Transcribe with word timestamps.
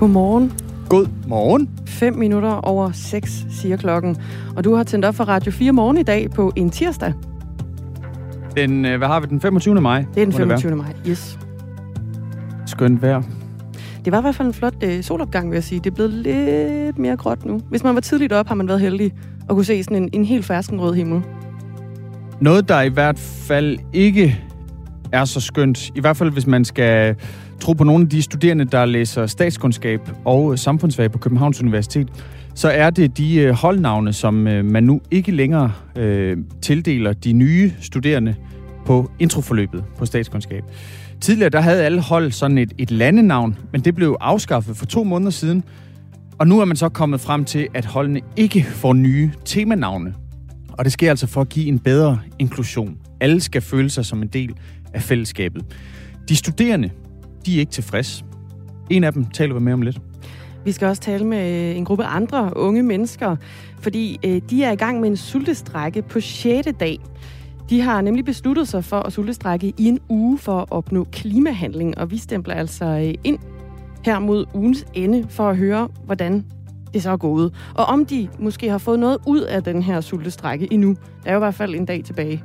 Godmorgen. 0.00 0.52
God 0.88 1.06
morgen. 1.26 1.70
5 1.86 2.14
minutter 2.14 2.50
over 2.50 2.90
6 2.92 3.46
siger 3.50 3.76
klokken. 3.76 4.16
Og 4.56 4.64
du 4.64 4.74
har 4.74 4.82
tændt 4.82 5.04
op 5.04 5.14
for 5.14 5.24
Radio 5.24 5.52
4 5.52 5.72
morgen 5.72 5.98
i 5.98 6.02
dag 6.02 6.30
på 6.30 6.52
en 6.56 6.70
tirsdag. 6.70 7.12
Den, 8.56 8.84
øh, 8.84 8.98
hvad 8.98 9.08
har 9.08 9.20
vi, 9.20 9.26
den 9.26 9.40
25. 9.40 9.80
maj? 9.80 9.98
Det 9.98 10.06
er 10.08 10.24
den 10.24 10.32
må 10.32 10.38
det 10.38 10.48
være. 10.48 10.60
25. 10.60 10.76
maj. 10.76 10.92
Yes. 11.08 11.38
Skønt 12.66 13.02
vejr. 13.02 13.22
Det 14.04 14.12
var 14.12 14.18
i 14.18 14.20
hvert 14.20 14.34
fald 14.34 14.48
en 14.48 14.54
flot 14.54 14.74
øh, 14.82 15.02
solopgang, 15.02 15.50
vil 15.50 15.56
jeg 15.56 15.64
sige. 15.64 15.78
Det 15.78 15.90
er 15.90 15.94
blevet 15.94 16.12
lidt 16.12 16.98
mere 16.98 17.16
gråt 17.16 17.44
nu. 17.44 17.60
Hvis 17.68 17.84
man 17.84 17.94
var 17.94 18.00
tidligt 18.00 18.32
op, 18.32 18.48
har 18.48 18.54
man 18.54 18.68
været 18.68 18.80
heldig 18.80 19.12
at 19.48 19.54
kunne 19.54 19.64
se 19.64 19.84
sådan 19.84 20.02
en, 20.02 20.10
en 20.12 20.24
helt 20.24 20.44
ferskenrød 20.44 20.94
himmel. 20.94 21.22
Noget, 22.40 22.68
der 22.68 22.80
i 22.80 22.88
hvert 22.88 23.18
fald 23.18 23.78
ikke 23.92 24.44
er 25.12 25.24
så 25.24 25.40
skønt, 25.40 25.90
i 25.94 26.00
hvert 26.00 26.16
fald 26.16 26.30
hvis 26.30 26.46
man 26.46 26.64
skal 26.64 27.16
tro 27.60 27.72
på 27.72 27.84
nogle 27.84 28.02
af 28.02 28.08
de 28.08 28.22
studerende, 28.22 28.64
der 28.64 28.84
læser 28.84 29.26
statskundskab 29.26 30.00
og 30.24 30.58
samfundsfag 30.58 31.12
på 31.12 31.18
Københavns 31.18 31.60
Universitet, 31.60 32.08
så 32.54 32.68
er 32.68 32.90
det 32.90 33.18
de 33.18 33.36
øh, 33.36 33.52
holdnavne, 33.52 34.12
som 34.12 34.46
øh, 34.46 34.64
man 34.64 34.84
nu 34.84 35.00
ikke 35.10 35.32
længere 35.32 35.72
øh, 35.96 36.36
tildeler 36.62 37.12
de 37.12 37.32
nye 37.32 37.72
studerende 37.80 38.34
på 38.86 39.10
introforløbet 39.18 39.84
på 39.98 40.06
statskundskab. 40.06 40.64
Tidligere 41.20 41.50
der 41.50 41.60
havde 41.60 41.84
alle 41.84 42.00
hold 42.00 42.32
sådan 42.32 42.58
et, 42.58 42.72
et 42.78 42.90
landenavn, 42.90 43.58
men 43.72 43.80
det 43.80 43.94
blev 43.94 44.16
afskaffet 44.20 44.76
for 44.76 44.86
to 44.86 45.04
måneder 45.04 45.30
siden. 45.30 45.64
Og 46.38 46.48
nu 46.48 46.60
er 46.60 46.64
man 46.64 46.76
så 46.76 46.88
kommet 46.88 47.20
frem 47.20 47.44
til, 47.44 47.68
at 47.74 47.84
holdene 47.84 48.20
ikke 48.36 48.64
får 48.64 48.92
nye 48.92 49.30
temanavne. 49.44 50.14
Og 50.72 50.84
det 50.84 50.92
sker 50.92 51.10
altså 51.10 51.26
for 51.26 51.40
at 51.40 51.48
give 51.48 51.66
en 51.66 51.78
bedre 51.78 52.18
inklusion. 52.38 52.96
Alle 53.20 53.40
skal 53.40 53.62
føle 53.62 53.90
sig 53.90 54.06
som 54.06 54.22
en 54.22 54.28
del 54.28 54.54
af 54.94 55.02
fællesskabet. 55.02 55.64
De 56.28 56.36
studerende, 56.36 56.90
de 57.46 57.56
er 57.56 57.60
ikke 57.60 57.72
tilfreds. 57.72 58.24
En 58.90 59.04
af 59.04 59.12
dem 59.12 59.24
taler 59.24 59.54
vi 59.54 59.60
med 59.60 59.72
om 59.72 59.82
lidt. 59.82 60.00
Vi 60.64 60.72
skal 60.72 60.88
også 60.88 61.02
tale 61.02 61.26
med 61.26 61.70
øh, 61.70 61.76
en 61.76 61.84
gruppe 61.84 62.04
andre 62.04 62.56
unge 62.56 62.82
mennesker, 62.82 63.36
fordi 63.80 64.18
øh, 64.24 64.42
de 64.50 64.64
er 64.64 64.72
i 64.72 64.76
gang 64.76 65.00
med 65.00 65.08
en 65.08 65.16
sultestrække 65.16 66.02
på 66.02 66.20
6. 66.20 66.68
dag. 66.80 66.98
De 67.70 67.80
har 67.80 68.00
nemlig 68.00 68.24
besluttet 68.24 68.68
sig 68.68 68.84
for 68.84 69.00
at 69.00 69.12
sultestrække 69.12 69.72
i 69.78 69.84
en 69.84 69.98
uge 70.08 70.38
for 70.38 70.58
at 70.60 70.66
opnå 70.70 71.06
klimahandling, 71.12 71.98
og 71.98 72.10
vi 72.10 72.18
stempler 72.18 72.54
altså 72.54 72.84
øh, 72.84 73.14
ind 73.24 73.38
her 74.04 74.18
mod 74.18 74.46
ugens 74.54 74.86
ende 74.94 75.26
for 75.28 75.48
at 75.48 75.56
høre, 75.56 75.88
hvordan 76.04 76.44
det 76.94 77.02
så 77.02 77.10
er 77.10 77.16
gået. 77.16 77.54
Og 77.74 77.84
om 77.84 78.06
de 78.06 78.28
måske 78.38 78.70
har 78.70 78.78
fået 78.78 78.98
noget 78.98 79.18
ud 79.26 79.40
af 79.40 79.62
den 79.62 79.82
her 79.82 80.00
sultestrække 80.00 80.72
endnu. 80.72 80.96
Der 81.24 81.30
er 81.30 81.32
jo 81.32 81.38
i 81.38 81.44
hvert 81.44 81.54
fald 81.54 81.74
en 81.74 81.86
dag 81.86 82.04
tilbage. 82.04 82.44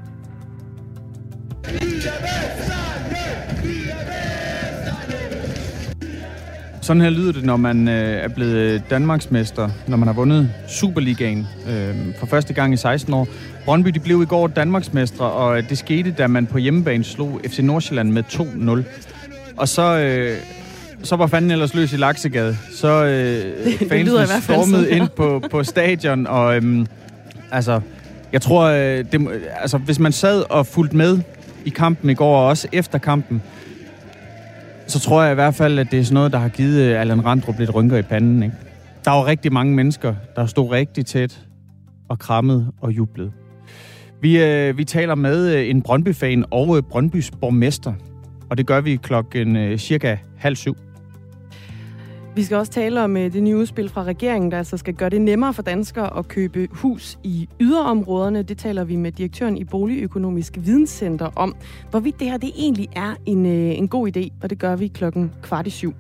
Sådan 6.86 7.02
her 7.02 7.10
lyder 7.10 7.32
det, 7.32 7.44
når 7.44 7.58
man 7.58 7.88
øh, 7.88 8.24
er 8.24 8.28
blevet 8.28 8.84
Danmarksmester, 8.90 9.70
når 9.88 9.98
man 9.98 10.08
har 10.08 10.14
vundet 10.14 10.52
Superligaen 10.68 11.48
øh, 11.70 11.96
for 12.20 12.26
første 12.26 12.54
gang 12.54 12.74
i 12.74 12.78
16 12.78 13.14
år. 13.14 13.28
Brøndby 13.66 13.90
de 13.90 14.00
blev 14.00 14.22
i 14.22 14.26
går 14.26 14.48
Danmarksmestre, 14.48 15.26
og 15.26 15.70
det 15.70 15.78
skete, 15.78 16.12
da 16.12 16.28
man 16.28 16.46
på 16.46 16.58
hjemmebane 16.58 17.04
slog 17.04 17.42
FC 17.48 17.60
Nordsjælland 17.60 18.12
med 18.12 18.24
2-0. 18.24 18.84
Og 19.58 19.68
så, 19.68 19.98
øh, 19.98 20.38
så 21.04 21.16
var 21.16 21.28
fanden 21.28 21.52
ellers 21.52 21.74
løs 21.74 21.94
i 21.94 21.98
Laksegade. 21.98 22.58
Så 22.72 23.06
øh, 23.06 23.10
det 23.80 23.90
hvert 23.90 24.30
fald 24.30 24.42
stormede 24.42 24.92
ind 24.92 25.08
på, 25.16 25.44
på 25.52 25.64
stadion, 25.64 26.28
og 26.28 26.56
øh, 26.56 26.86
altså, 27.52 27.82
jeg 28.32 28.42
tror, 28.42 28.64
øh, 28.64 29.06
det, 29.12 29.28
altså, 29.62 29.78
hvis 29.78 30.00
man 30.00 30.12
sad 30.12 30.44
og 30.50 30.68
fulgte 30.68 30.98
med 30.98 31.20
i 31.66 31.70
kampen 31.70 32.10
i 32.10 32.14
går, 32.14 32.38
og 32.38 32.48
også 32.48 32.68
efter 32.72 32.98
kampen, 32.98 33.42
så 34.88 35.00
tror 35.00 35.24
jeg 35.24 35.32
i 35.32 35.36
hvert 35.36 35.56
fald, 35.56 35.80
at 35.80 35.92
det 35.92 36.00
er 36.00 36.04
sådan 36.04 36.14
noget, 36.14 36.32
der 36.32 36.38
har 36.38 36.50
givet 36.50 36.82
øh, 36.82 37.02
Allan 37.02 37.26
Randrup 37.26 37.60
lidt 37.60 37.76
rynker 37.76 37.98
i 37.98 38.02
panden. 38.02 38.44
Ikke? 38.44 38.56
Der 39.06 39.12
var 39.12 39.26
rigtig 39.26 39.54
mange 39.54 39.76
mennesker, 39.76 40.16
der 40.36 40.46
stod 40.46 40.72
rigtig 40.72 41.06
tæt 41.06 41.46
og 42.10 42.20
krammede 42.20 42.72
og 42.82 42.92
jublede. 42.92 43.32
Vi, 44.22 44.44
øh, 44.44 44.78
vi 44.78 44.84
taler 44.84 45.16
med 45.16 45.56
øh, 45.56 45.70
en 45.70 45.82
Brøndby-fan 45.82 46.46
og 46.52 46.78
øh, 46.78 46.84
Brøndbys 46.84 47.32
borgmester, 47.32 47.94
og 48.50 48.58
det 48.58 48.66
gør 48.68 48.82
vi 48.82 48.96
klokken 48.96 49.56
øh, 49.56 49.78
cirka 49.78 50.18
halv 50.38 50.56
syv. 50.56 50.78
Vi 52.36 52.44
skal 52.44 52.58
også 52.58 52.72
tale 52.72 53.04
om 53.04 53.18
øh, 53.18 53.34
det 53.34 53.44
nye 53.44 53.58
udspil 53.58 53.90
fra 53.90 54.04
regeringen, 54.04 54.52
der 54.52 54.58
altså 54.58 54.78
skal 54.78 54.94
gøre 54.94 55.10
det 55.10 55.22
nemmere 55.22 55.54
for 55.54 55.62
danskere 55.62 56.18
at 56.18 56.28
købe 56.28 56.68
hus 56.72 57.20
i 57.24 57.50
yderområderne. 57.60 58.44
Det 58.44 58.58
taler 58.58 58.84
vi 58.84 58.96
med 58.96 59.12
direktøren 59.12 59.58
i 59.58 59.64
Boligøkonomisk 59.64 60.54
Videnscenter 60.58 61.30
om, 61.36 61.56
hvorvidt 61.90 62.20
det 62.20 62.30
her 62.30 62.38
det 62.38 62.52
egentlig 62.58 62.90
er 62.96 63.16
en, 63.26 63.46
øh, 63.46 63.78
en 63.78 63.88
god 63.88 64.18
idé, 64.18 64.30
og 64.44 64.50
det 64.50 64.60
gør 64.60 64.76
vi 64.76 64.88
klokken 64.88 65.32
kvart 65.44 65.68
i 65.68 65.70
syv. 65.70 65.94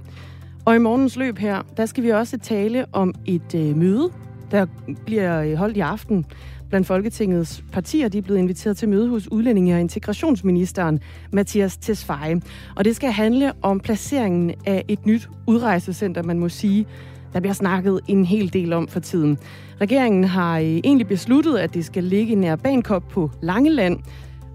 Og 0.65 0.75
i 0.75 0.79
morgens 0.79 1.17
løb 1.17 1.37
her, 1.37 1.61
der 1.77 1.85
skal 1.85 2.03
vi 2.03 2.09
også 2.09 2.37
tale 2.37 2.85
om 2.91 3.13
et 3.25 3.55
øh, 3.55 3.77
møde, 3.77 4.09
der 4.51 4.65
bliver 5.05 5.41
øh, 5.41 5.53
holdt 5.53 5.77
i 5.77 5.79
aften 5.79 6.25
blandt 6.69 6.87
Folketingets 6.87 7.63
partier. 7.71 8.07
De 8.07 8.17
er 8.17 8.21
blevet 8.21 8.39
inviteret 8.39 8.77
til 8.77 8.89
møde 8.89 9.09
hos 9.09 9.31
udlændinge- 9.31 9.75
og 9.75 9.81
integrationsministeren 9.81 10.99
Mathias 11.31 11.77
Tesfaye. 11.77 12.41
Og 12.75 12.85
det 12.85 12.95
skal 12.95 13.11
handle 13.11 13.51
om 13.61 13.79
placeringen 13.79 14.53
af 14.65 14.85
et 14.87 15.05
nyt 15.05 15.29
udrejsecenter, 15.47 16.23
man 16.23 16.39
må 16.39 16.49
sige, 16.49 16.85
der 17.33 17.39
bliver 17.39 17.53
snakket 17.53 17.99
en 18.07 18.25
hel 18.25 18.53
del 18.53 18.73
om 18.73 18.87
for 18.87 18.99
tiden. 18.99 19.37
Regeringen 19.81 20.23
har 20.23 20.59
øh, 20.59 20.65
egentlig 20.65 21.07
besluttet, 21.07 21.57
at 21.57 21.73
det 21.73 21.85
skal 21.85 22.03
ligge 22.03 22.35
nær 22.35 22.55
Bankop 22.55 23.03
på 23.09 23.31
Langeland. 23.41 23.99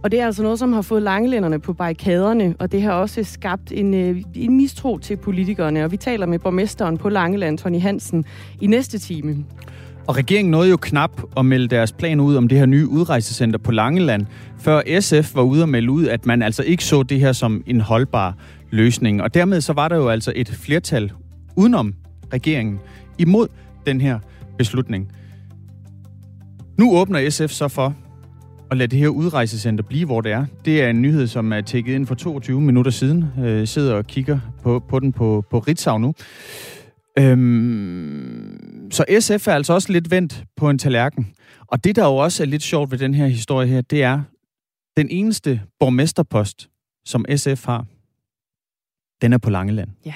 Og 0.03 0.11
det 0.11 0.21
er 0.21 0.27
altså 0.27 0.43
noget, 0.43 0.59
som 0.59 0.73
har 0.73 0.83
fået 0.83 1.03
langelænderne 1.03 1.59
på 1.59 1.73
barrikaderne, 1.73 2.55
og 2.59 2.73
det 2.73 2.83
har 2.83 2.93
også 2.93 3.25
skabt 3.25 3.73
en, 3.73 3.95
øh, 3.95 4.23
en 4.35 4.57
mistro 4.57 4.99
til 4.99 5.17
politikerne. 5.17 5.85
Og 5.85 5.93
vi 5.93 5.97
taler 5.97 6.27
med 6.27 6.39
borgmesteren 6.39 6.99
på 6.99 7.09
Langeland, 7.09 7.59
Tony 7.59 7.81
Hansen, 7.81 8.25
i 8.61 8.67
næste 8.67 8.99
time. 8.99 9.45
Og 10.11 10.17
regeringen 10.17 10.51
nåede 10.51 10.71
jo 10.71 10.77
knap 10.77 11.23
at 11.37 11.45
melde 11.45 11.69
deres 11.69 11.93
plan 11.93 12.21
ud 12.21 12.37
om 12.37 12.49
det 12.49 12.59
her 12.59 12.67
nye 12.67 12.89
udrejsecenter 12.89 13.59
på 13.59 13.73
Langeland, 13.73 14.27
før 14.59 15.01
SF 15.01 15.35
var 15.35 15.43
ude 15.43 15.63
og 15.63 15.69
melde 15.69 15.91
ud, 15.91 16.07
at 16.07 16.27
man 16.27 16.43
altså 16.43 16.63
ikke 16.63 16.85
så 16.85 17.03
det 17.03 17.21
her 17.21 17.33
som 17.33 17.63
en 17.67 17.81
holdbar 17.81 18.37
løsning. 18.71 19.23
Og 19.23 19.35
dermed 19.35 19.61
så 19.61 19.73
var 19.73 19.89
der 19.89 19.97
jo 19.97 20.09
altså 20.09 20.33
et 20.37 20.49
flertal 20.49 21.13
udenom 21.57 21.95
regeringen 22.33 22.79
imod 23.19 23.49
den 23.87 24.01
her 24.01 24.19
beslutning. 24.59 25.13
Nu 26.79 26.97
åbner 26.97 27.31
SF 27.31 27.51
så 27.51 27.69
for 27.69 27.95
at 28.71 28.77
lade 28.77 28.89
det 28.89 28.99
her 28.99 29.09
udrejsecenter 29.09 29.85
blive, 29.85 30.07
hvor 30.07 30.21
det 30.21 30.33
er. 30.33 30.47
Det 30.65 30.83
er 30.83 30.89
en 30.91 31.03
nyhed, 31.03 31.27
som 31.27 31.53
er 31.53 31.61
tækket 31.61 31.95
ind 31.95 32.07
for 32.07 32.15
22 32.15 32.61
minutter 32.61 32.91
siden. 32.91 33.25
Øh, 33.45 33.67
sidder 33.67 33.95
og 33.95 34.07
kigger 34.07 34.39
på, 34.63 34.85
på 34.89 35.01
den 35.01 35.13
på, 35.13 35.45
på 35.51 35.59
Ritzau 35.59 35.99
nu. 35.99 36.15
Øhm, 37.19 38.60
så 38.91 39.05
SF 39.21 39.49
er 39.49 39.53
altså 39.53 39.73
også 39.73 39.93
lidt 39.93 40.11
vendt 40.11 40.45
på 40.57 40.71
en 40.71 40.79
tallerken. 40.79 41.35
Og 41.67 41.85
det, 41.85 41.97
der 41.97 42.05
jo 42.05 42.17
også 42.17 42.43
er 42.43 42.47
lidt 42.47 42.63
sjovt 42.63 42.91
ved 42.91 42.99
den 42.99 43.15
her 43.15 43.27
historie 43.27 43.69
her, 43.69 43.81
det 43.81 44.03
er, 44.03 44.23
den 44.97 45.09
eneste 45.11 45.63
borgmesterpost, 45.79 46.71
som 47.05 47.25
SF 47.37 47.65
har, 47.65 47.87
den 49.23 49.33
er 49.33 49.39
på 49.39 49.51
Langeland. 49.51 49.91
Ja. 50.05 50.15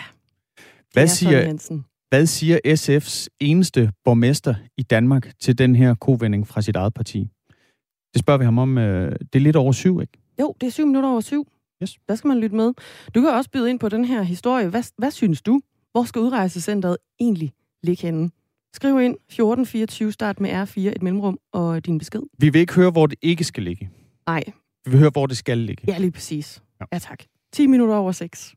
Hvad 0.93 1.03
er 1.03 1.07
siger, 1.07 1.81
hvad 2.09 2.27
siger 2.27 2.59
SF's 2.67 3.27
eneste 3.41 3.93
borgmester 4.05 4.55
i 4.77 4.83
Danmark 4.83 5.33
til 5.41 5.59
den 5.59 5.77
her 5.77 5.95
kovending 5.95 6.49
fra 6.49 6.63
sit 6.63 6.77
eget 6.77 6.95
parti? 6.95 7.29
Det 8.15 8.21
spørger 8.21 8.39
vi 8.39 8.45
ham 8.45 8.59
om. 8.59 8.79
Øh, 8.79 9.13
det 9.33 9.39
er 9.39 9.41
lidt 9.41 9.57
over 9.57 9.73
syv, 9.73 10.01
ikke? 10.01 10.13
Jo, 10.41 10.55
det 10.61 10.67
er 10.67 10.71
syv 10.71 10.87
minutter 10.87 11.11
over 11.11 11.21
syv. 11.21 11.49
Yes. 11.83 11.97
Der 12.09 12.15
skal 12.15 12.29
man 12.29 12.41
lytte 12.41 12.57
med. 12.57 12.73
Du 13.15 13.21
kan 13.21 13.31
også 13.31 13.51
byde 13.51 13.71
ind 13.71 13.79
på 13.79 13.89
den 13.89 14.05
her 14.05 14.23
historie. 14.23 14.69
Hvad, 14.69 14.83
hvad 14.99 15.11
synes 15.11 15.43
du? 15.43 15.61
Hvor 15.93 16.05
skal 16.05 16.21
udrejsecentret 16.21 16.97
egentlig 17.21 17.53
ligge 17.83 18.03
henne? 18.03 18.31
Skriv 18.75 19.01
ind 19.01 19.15
1424, 19.15 20.13
start 20.13 20.41
med 20.41 20.51
R4, 20.63 20.81
et 20.81 21.03
mellemrum 21.03 21.39
og 21.53 21.87
din 21.87 21.99
besked. 21.99 22.21
Vi 22.39 22.49
vil 22.49 22.61
ikke 22.61 22.75
høre, 22.75 22.91
hvor 22.91 23.07
det 23.07 23.19
ikke 23.23 23.45
skal 23.45 23.63
ligge. 23.63 23.91
Nej, 24.27 24.43
Vi 24.85 24.91
vil 24.91 24.99
høre, 25.01 25.11
hvor 25.11 25.27
det 25.27 25.37
skal 25.37 25.59
ligge. 25.59 25.85
ja 25.87 25.99
lige 25.99 26.11
præcis. 26.11 26.63
Ja. 26.81 26.85
Ja 26.93 26.99
tak. 26.99 27.19
10 27.53 27.67
minutter 27.67 27.95
over 27.95 28.13
6. 28.13 28.55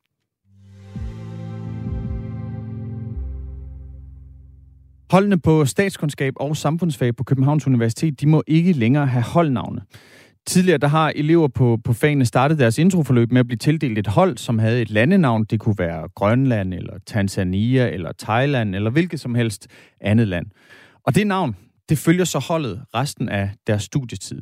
Holdene 5.11 5.39
på 5.39 5.65
statskundskab 5.65 6.33
og 6.35 6.57
samfundsfag 6.57 7.15
på 7.15 7.23
Københavns 7.23 7.67
Universitet, 7.67 8.21
de 8.21 8.27
må 8.27 8.43
ikke 8.47 8.71
længere 8.73 9.07
have 9.07 9.23
holdnavne. 9.23 9.81
Tidligere 10.47 10.77
der 10.77 10.88
har 10.88 11.13
elever 11.15 11.47
på, 11.47 11.79
på 11.83 11.94
fagene 11.94 12.25
startet 12.25 12.59
deres 12.59 12.77
introforløb 12.77 13.31
med 13.31 13.39
at 13.39 13.47
blive 13.47 13.57
tildelt 13.57 13.97
et 13.97 14.07
hold, 14.07 14.38
som 14.38 14.59
havde 14.59 14.81
et 14.81 14.89
landenavn. 14.89 15.44
Det 15.44 15.59
kunne 15.59 15.75
være 15.77 16.07
Grønland, 16.15 16.73
eller 16.73 16.94
Tanzania, 17.05 17.89
eller 17.89 18.11
Thailand, 18.19 18.75
eller 18.75 18.89
hvilket 18.89 19.19
som 19.19 19.35
helst 19.35 19.67
andet 20.01 20.27
land. 20.27 20.45
Og 21.03 21.15
det 21.15 21.27
navn, 21.27 21.55
det 21.89 21.97
følger 21.97 22.25
så 22.25 22.39
holdet 22.39 22.81
resten 22.95 23.29
af 23.29 23.49
deres 23.67 23.83
studietid. 23.83 24.41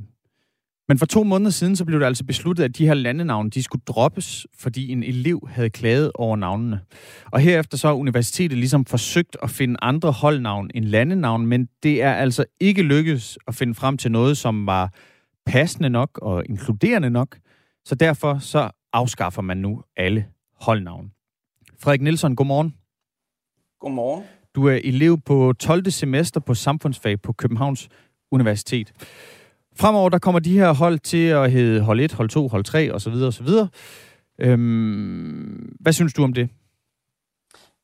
Men 0.87 0.99
for 0.99 1.05
to 1.05 1.23
måneder 1.23 1.51
siden, 1.51 1.75
så 1.75 1.85
blev 1.85 1.99
det 1.99 2.05
altså 2.05 2.23
besluttet, 2.23 2.63
at 2.63 2.77
de 2.77 2.87
her 2.87 2.93
landenavne, 2.93 3.49
de 3.49 3.63
skulle 3.63 3.83
droppes, 3.87 4.47
fordi 4.59 4.91
en 4.91 5.03
elev 5.03 5.47
havde 5.51 5.69
klaget 5.69 6.11
over 6.15 6.35
navnene. 6.35 6.79
Og 7.31 7.39
herefter 7.39 7.77
så 7.77 7.87
har 7.87 7.93
universitetet 7.93 8.57
ligesom 8.57 8.85
forsøgt 8.85 9.37
at 9.43 9.49
finde 9.49 9.75
andre 9.81 10.11
holdnavn 10.11 10.69
end 10.75 10.85
landenavn, 10.85 11.47
men 11.47 11.67
det 11.83 12.03
er 12.03 12.13
altså 12.13 12.45
ikke 12.59 12.81
lykkedes 12.81 13.37
at 13.47 13.55
finde 13.55 13.75
frem 13.75 13.97
til 13.97 14.11
noget, 14.11 14.37
som 14.37 14.65
var 14.65 14.93
passende 15.45 15.89
nok 15.89 16.19
og 16.21 16.43
inkluderende 16.49 17.09
nok. 17.09 17.37
Så 17.85 17.95
derfor 17.95 18.37
så 18.39 18.69
afskaffer 18.93 19.41
man 19.41 19.57
nu 19.57 19.83
alle 19.97 20.25
holdnavn. 20.61 21.11
Frederik 21.79 22.01
Nielsen, 22.01 22.35
godmorgen. 22.35 22.75
Godmorgen. 23.79 24.23
Du 24.55 24.67
er 24.67 24.79
elev 24.83 25.21
på 25.21 25.53
12. 25.59 25.91
semester 25.91 26.39
på 26.39 26.53
samfundsfag 26.53 27.21
på 27.21 27.33
Københavns 27.33 27.89
Universitet. 28.31 28.93
Fremover 29.75 30.09
der 30.09 30.19
kommer 30.19 30.39
de 30.39 30.59
her 30.59 30.73
hold 30.73 30.99
til 30.99 31.27
at 31.27 31.51
hedde 31.51 31.81
hold 31.81 31.99
1, 31.99 32.13
hold 32.13 32.29
2, 32.29 32.47
hold 32.47 32.63
3 32.63 32.91
osv. 32.91 33.13
osv. 33.13 33.47
Øhm, 34.39 35.75
hvad 35.79 35.93
synes 35.93 36.13
du 36.13 36.23
om 36.23 36.33
det? 36.33 36.49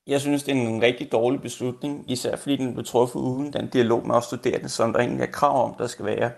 Jeg 0.08 0.22
synes, 0.22 0.44
det 0.44 0.58
er 0.58 0.68
en 0.68 0.82
rigtig 0.82 1.12
dårlig 1.12 1.42
beslutning, 1.42 2.12
især 2.12 2.36
fordi 2.36 2.58
den 2.58 2.74
blev 2.74 2.86
truffet 2.86 3.20
uden 3.20 3.54
den 3.54 3.68
dialog 3.68 4.08
med 4.08 4.16
os 4.16 4.24
studerende, 4.24 4.70
som 4.70 4.94
der 4.94 5.00
egentlig 5.00 5.24
er 5.24 5.32
krav 5.32 5.70
om, 5.70 5.76
der 5.78 5.88
skal 5.88 6.06
være. 6.06 6.32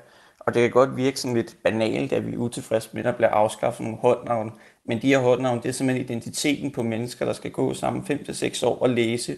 Og 0.45 0.54
det 0.54 0.62
kan 0.62 0.72
godt 0.72 0.98
virke 0.98 1.19
sådan 1.19 1.36
lidt 1.36 1.57
banalt, 1.63 2.13
at 2.13 2.28
vi 2.28 2.34
er 2.34 2.38
utilfredse 2.38 2.90
med, 2.94 3.01
at 3.01 3.06
der 3.06 3.12
bliver 3.12 3.30
afskaffet 3.30 3.84
nogle 3.84 3.98
holdnavne. 3.98 4.51
Men 4.86 5.01
de 5.01 5.07
her 5.07 5.19
holdnavne, 5.19 5.62
det 5.62 5.69
er 5.69 5.74
simpelthen 5.74 6.06
identiteten 6.06 6.72
på 6.72 6.84
mennesker, 6.84 7.25
der 7.25 7.34
skal 7.34 7.51
gå 7.51 7.74
sammen 7.74 8.04
5-6 8.04 8.66
år 8.66 8.80
og 8.80 8.90
læse 8.90 9.36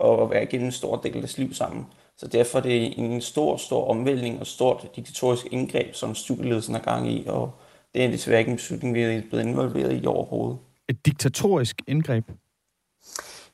og 0.00 0.30
være 0.30 0.42
igennem 0.42 0.66
en 0.66 0.72
stor 0.72 0.96
del 0.96 1.14
af 1.14 1.20
deres 1.20 1.38
liv 1.38 1.54
sammen. 1.54 1.86
Så 2.16 2.26
derfor 2.26 2.58
er 2.58 2.62
det 2.62 2.98
en 2.98 3.20
stor, 3.20 3.56
stor 3.56 3.88
omvæltning 3.88 4.40
og 4.40 4.46
stort 4.46 4.86
diktatorisk 4.96 5.46
indgreb, 5.50 5.94
som 5.94 6.14
studieledelsen 6.14 6.74
er 6.74 6.80
gang 6.80 7.10
i, 7.12 7.24
og 7.26 7.50
det 7.94 8.04
er 8.04 8.10
desværre 8.10 8.38
ikke 8.38 8.50
en 8.50 8.56
beslutning, 8.56 8.94
vi 8.94 9.02
er 9.02 9.22
blevet 9.30 9.44
involveret 9.44 10.02
i 10.02 10.06
overhovedet. 10.06 10.58
Et 10.88 11.06
diktatorisk 11.06 11.76
indgreb? 11.86 12.24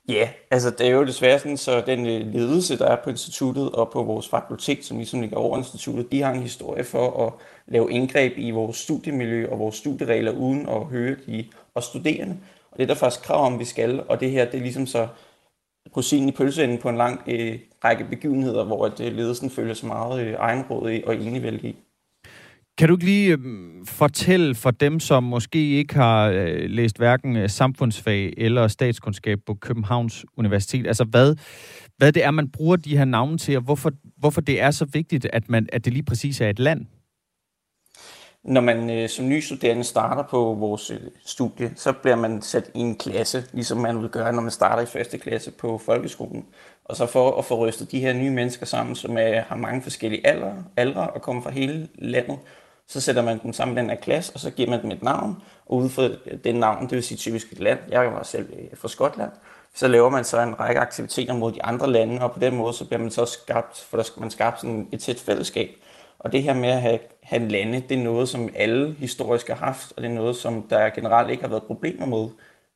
Ja, 0.08 0.28
altså 0.50 0.70
det 0.70 0.86
er 0.86 0.90
jo 0.90 1.04
desværre 1.06 1.38
sådan, 1.38 1.56
så 1.56 1.80
den 1.86 2.06
øh, 2.06 2.32
ledelse, 2.32 2.78
der 2.78 2.86
er 2.86 3.02
på 3.04 3.10
instituttet 3.10 3.72
og 3.72 3.90
på 3.90 4.02
vores 4.02 4.28
fakultet, 4.28 4.84
som 4.84 4.96
ligesom 4.96 5.20
ligger 5.20 5.36
over 5.36 5.58
instituttet, 5.58 6.12
de 6.12 6.22
har 6.22 6.32
en 6.32 6.42
historie 6.42 6.84
for 6.84 7.26
at 7.26 7.32
lave 7.66 7.92
indgreb 7.92 8.32
i 8.36 8.50
vores 8.50 8.76
studiemiljø 8.76 9.48
og 9.50 9.58
vores 9.58 9.76
studieregler 9.76 10.32
uden 10.32 10.68
at 10.68 10.84
høre 10.84 11.16
de 11.26 11.44
og 11.74 11.82
studerende. 11.82 12.36
Og 12.70 12.76
det 12.76 12.82
er 12.82 12.86
der 12.86 12.94
faktisk 12.94 13.24
krav 13.24 13.46
om, 13.46 13.58
vi 13.58 13.64
skal, 13.64 14.02
og 14.08 14.20
det 14.20 14.30
her 14.30 14.44
det 14.44 14.54
er 14.54 14.62
ligesom 14.62 14.86
så 14.86 15.08
rosinen 15.96 16.28
i 16.28 16.32
pølseenden 16.32 16.78
på 16.78 16.88
en 16.88 16.96
lang 16.96 17.22
øh, 17.26 17.58
række 17.84 18.04
begivenheder, 18.04 18.64
hvor 18.64 18.86
at, 18.86 19.00
øh, 19.00 19.12
ledelsen 19.12 19.50
føler 19.50 19.74
sig 19.74 19.88
meget 19.88 20.20
øh, 20.20 20.34
egenrådig 20.38 21.08
og 21.08 21.16
enevældig. 21.16 21.76
Kan 22.78 22.88
du 22.88 22.94
ikke 22.94 23.04
lige 23.04 23.32
øh, 23.32 23.38
fortælle 23.86 24.54
for 24.54 24.70
dem, 24.70 25.00
som 25.00 25.22
måske 25.22 25.70
ikke 25.70 25.94
har 25.94 26.28
øh, 26.28 26.70
læst 26.70 26.96
hverken 26.96 27.36
øh, 27.36 27.50
samfundsfag 27.50 28.34
eller 28.36 28.68
statskundskab 28.68 29.38
på 29.46 29.54
Københavns 29.54 30.24
Universitet, 30.36 30.86
altså 30.86 31.04
hvad, 31.04 31.36
hvad 31.96 32.12
det 32.12 32.24
er, 32.24 32.30
man 32.30 32.50
bruger 32.50 32.76
de 32.76 32.96
her 32.96 33.04
navne 33.04 33.38
til, 33.38 33.56
og 33.56 33.62
hvorfor, 33.62 33.92
hvorfor 34.16 34.40
det 34.40 34.60
er 34.60 34.70
så 34.70 34.84
vigtigt, 34.84 35.26
at, 35.32 35.48
man, 35.48 35.68
at 35.72 35.84
det 35.84 35.92
lige 35.92 36.02
præcis 36.02 36.40
er 36.40 36.48
et 36.48 36.58
land? 36.58 36.86
Når 38.44 38.60
man 38.60 38.90
øh, 38.90 39.08
som 39.08 39.28
ny 39.28 39.40
studerende 39.40 39.84
starter 39.84 40.22
på 40.22 40.54
vores 40.54 40.90
øh, 40.90 41.00
studie, 41.24 41.72
så 41.76 41.92
bliver 41.92 42.16
man 42.16 42.42
sat 42.42 42.70
i 42.74 42.78
en 42.78 42.96
klasse, 42.96 43.44
ligesom 43.52 43.78
man 43.78 44.00
vil 44.00 44.08
gøre, 44.08 44.32
når 44.32 44.42
man 44.42 44.50
starter 44.50 44.82
i 44.82 44.86
første 44.86 45.18
klasse 45.18 45.50
på 45.50 45.78
folkeskolen. 45.78 46.44
Og 46.84 46.96
så 46.96 47.06
for 47.06 47.38
at 47.38 47.44
få 47.44 47.66
rystet 47.66 47.92
de 47.92 48.00
her 48.00 48.12
nye 48.12 48.30
mennesker 48.30 48.66
sammen, 48.66 48.96
som 48.96 49.16
er, 49.18 49.40
har 49.40 49.56
mange 49.56 49.82
forskellige 49.82 50.26
aldre, 50.26 50.64
aldre 50.76 51.10
og 51.10 51.22
kommer 51.22 51.42
fra 51.42 51.50
hele 51.50 51.88
landet, 51.94 52.38
så 52.88 53.00
sætter 53.00 53.22
man 53.22 53.40
dem 53.42 53.52
sammen 53.52 53.76
i 53.76 53.80
den 53.80 53.90
her 53.90 53.96
klasse, 53.96 54.32
og 54.34 54.40
så 54.40 54.50
giver 54.50 54.70
man 54.70 54.82
dem 54.82 54.90
et 54.90 55.02
navn, 55.02 55.42
og 55.66 55.76
ud 55.76 55.88
fra 55.88 56.08
det 56.44 56.54
navn, 56.54 56.82
det 56.82 56.92
vil 56.92 57.02
sige 57.02 57.18
typisk 57.18 57.52
et 57.52 57.60
land, 57.60 57.78
jeg 57.88 58.12
var 58.12 58.22
selv 58.22 58.48
øh, 58.52 58.78
fra 58.78 58.88
Skotland, 58.88 59.30
så 59.74 59.88
laver 59.88 60.08
man 60.08 60.24
så 60.24 60.40
en 60.40 60.60
række 60.60 60.80
aktiviteter 60.80 61.34
mod 61.34 61.52
de 61.52 61.62
andre 61.62 61.90
lande, 61.90 62.22
og 62.22 62.32
på 62.32 62.38
den 62.38 62.56
måde 62.56 62.72
så 62.72 62.84
bliver 62.84 63.00
man 63.00 63.10
så 63.10 63.24
skabt, 63.24 63.80
for 63.90 63.96
der 63.96 64.04
skal 64.04 64.20
man 64.20 64.30
skabe 64.30 64.56
sådan 64.56 64.88
et 64.92 65.00
tæt 65.00 65.20
fællesskab. 65.20 65.70
Og 66.18 66.32
det 66.32 66.42
her 66.42 66.54
med 66.54 66.68
at 66.68 66.80
have, 66.80 66.98
have 67.22 67.48
lande, 67.48 67.80
det 67.80 67.98
er 67.98 68.02
noget, 68.02 68.28
som 68.28 68.48
alle 68.54 68.92
historisk 68.92 69.48
har 69.48 69.54
haft, 69.54 69.92
og 69.96 70.02
det 70.02 70.10
er 70.10 70.14
noget, 70.14 70.36
som 70.36 70.62
der 70.62 70.90
generelt 70.90 71.30
ikke 71.30 71.42
har 71.42 71.50
været 71.50 71.62
problemer 71.62 72.06
med. 72.06 72.28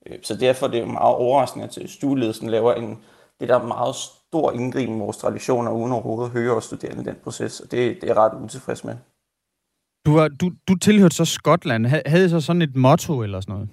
Øh, 0.06 0.18
så 0.22 0.36
derfor 0.36 0.66
er 0.66 0.70
det 0.70 0.88
meget 0.88 1.16
overraskende, 1.16 1.64
at 1.64 1.78
øh, 1.78 1.88
studieledelsen 1.88 2.50
laver 2.50 2.74
en, 2.74 2.98
det 3.40 3.48
der 3.48 3.62
meget 3.62 3.94
stor 3.94 4.52
indgriben 4.52 4.96
i 4.96 4.98
vores 4.98 5.16
traditioner, 5.16 5.70
uden 5.70 5.92
overhovedet 5.92 6.26
at 6.26 6.32
høre 6.32 6.56
os 6.56 6.64
studerende 6.64 7.02
i 7.02 7.06
den 7.06 7.16
proces, 7.24 7.60
og 7.60 7.70
det, 7.70 7.98
det 8.00 8.10
er 8.10 8.14
ret 8.14 8.44
utilfreds 8.44 8.84
med. 8.84 8.96
Du, 10.08 10.14
var, 10.14 10.28
du, 10.28 10.52
du 10.68 10.74
tilhørte 10.74 11.16
så 11.16 11.24
Skotland. 11.24 11.86
Havde 11.86 12.24
I 12.24 12.28
så 12.28 12.40
sådan 12.40 12.62
et 12.62 12.76
motto 12.76 13.22
eller 13.22 13.40
sådan 13.40 13.54
noget? 13.54 13.68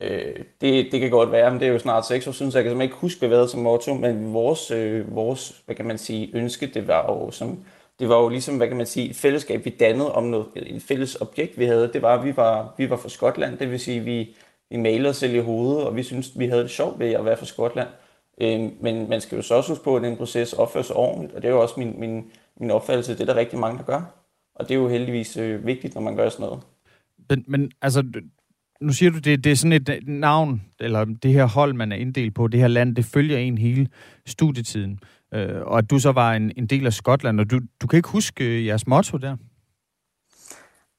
Øh, 0.00 0.44
det, 0.60 0.92
det 0.92 1.00
kan 1.00 1.10
godt 1.10 1.32
være, 1.32 1.50
men 1.50 1.60
det 1.60 1.68
er 1.68 1.72
jo 1.72 1.78
snart 1.78 2.06
seks 2.06 2.26
år 2.26 2.32
siden, 2.32 2.52
så 2.52 2.58
jeg 2.58 2.64
kan 2.64 2.70
simpelthen 2.70 2.92
ikke 2.92 3.00
huske, 3.00 3.18
hvad 3.18 3.30
det 3.30 3.38
var 3.38 3.46
som 3.46 3.60
motto, 3.60 3.94
men 3.94 4.32
vores, 4.32 4.70
øh, 4.70 5.14
vores, 5.14 5.62
hvad 5.66 5.76
kan 5.76 5.86
man 5.86 5.98
sige, 5.98 6.30
ønske, 6.34 6.66
det 6.66 6.88
var 6.88 7.12
jo 7.12 7.30
som, 7.30 7.58
det 7.98 8.08
var 8.08 8.20
jo 8.20 8.28
ligesom, 8.28 8.56
hvad 8.56 8.68
kan 8.68 8.76
man 8.76 8.86
sige, 8.86 9.10
et 9.10 9.16
fællesskab, 9.16 9.64
vi 9.64 9.70
dannede 9.70 10.12
om 10.12 10.24
noget, 10.24 10.46
et 10.56 10.82
fælles 10.82 11.14
objekt, 11.14 11.58
vi 11.58 11.64
havde. 11.64 11.90
Det 11.92 12.02
var, 12.02 12.18
at 12.18 12.24
vi 12.24 12.36
var, 12.36 12.74
vi 12.78 12.90
var 12.90 12.96
fra 12.96 13.08
Skotland, 13.08 13.58
det 13.58 13.70
vil 13.70 13.80
sige, 13.80 14.00
vi, 14.00 14.36
vi 14.70 14.76
malede 14.76 15.08
os 15.08 15.16
selv 15.16 15.34
i 15.34 15.40
hovedet, 15.40 15.86
og 15.86 15.96
vi 15.96 16.02
synes 16.02 16.38
vi 16.38 16.46
havde 16.46 16.62
det 16.62 16.70
sjovt 16.70 16.98
ved 16.98 17.12
at 17.12 17.24
være 17.24 17.36
fra 17.36 17.46
Skotland. 17.46 17.88
Øh, 18.40 18.60
men 18.80 19.08
man 19.08 19.20
skal 19.20 19.36
jo 19.36 19.42
så 19.42 19.54
også 19.54 19.70
huske 19.70 19.84
på, 19.84 19.96
at 19.96 20.02
den 20.02 20.16
proces 20.16 20.52
opføres 20.52 20.90
ordentligt, 20.90 21.34
og 21.34 21.42
det 21.42 21.48
er 21.48 21.52
jo 21.52 21.62
også 21.62 21.74
min, 21.76 22.00
min, 22.00 22.30
min 22.60 22.70
opfattelse, 22.70 23.12
det 23.12 23.20
er 23.20 23.26
der 23.26 23.36
rigtig 23.36 23.58
mange, 23.58 23.78
der 23.78 23.84
gør. 23.84 24.21
Og 24.54 24.68
det 24.68 24.74
er 24.74 24.78
jo 24.78 24.88
heldigvis 24.88 25.36
øh, 25.36 25.66
vigtigt, 25.66 25.94
når 25.94 26.02
man 26.02 26.16
gør 26.16 26.28
sådan 26.28 26.44
noget. 26.44 26.62
Men, 27.30 27.44
men 27.48 27.72
altså, 27.82 28.04
nu 28.80 28.92
siger 28.92 29.10
du, 29.10 29.18
det, 29.18 29.44
det 29.44 29.52
er 29.52 29.56
sådan 29.56 29.72
et 29.72 30.00
navn, 30.06 30.62
eller 30.80 31.04
det 31.04 31.32
her 31.32 31.46
hold, 31.46 31.74
man 31.74 31.92
er 31.92 31.96
inddelt 31.96 32.34
på, 32.34 32.48
det 32.48 32.60
her 32.60 32.68
land, 32.68 32.96
det 32.96 33.04
følger 33.04 33.38
en 33.38 33.58
hele 33.58 33.88
studietiden. 34.26 35.00
Øh, 35.34 35.60
og 35.62 35.78
at 35.78 35.90
du 35.90 35.98
så 35.98 36.12
var 36.12 36.32
en, 36.32 36.52
en 36.56 36.66
del 36.66 36.86
af 36.86 36.92
Skotland, 36.92 37.40
og 37.40 37.50
du, 37.50 37.60
du 37.82 37.86
kan 37.86 37.96
ikke 37.96 38.08
huske 38.08 38.44
øh, 38.44 38.66
jeres 38.66 38.86
motto 38.86 39.16
der? 39.16 39.36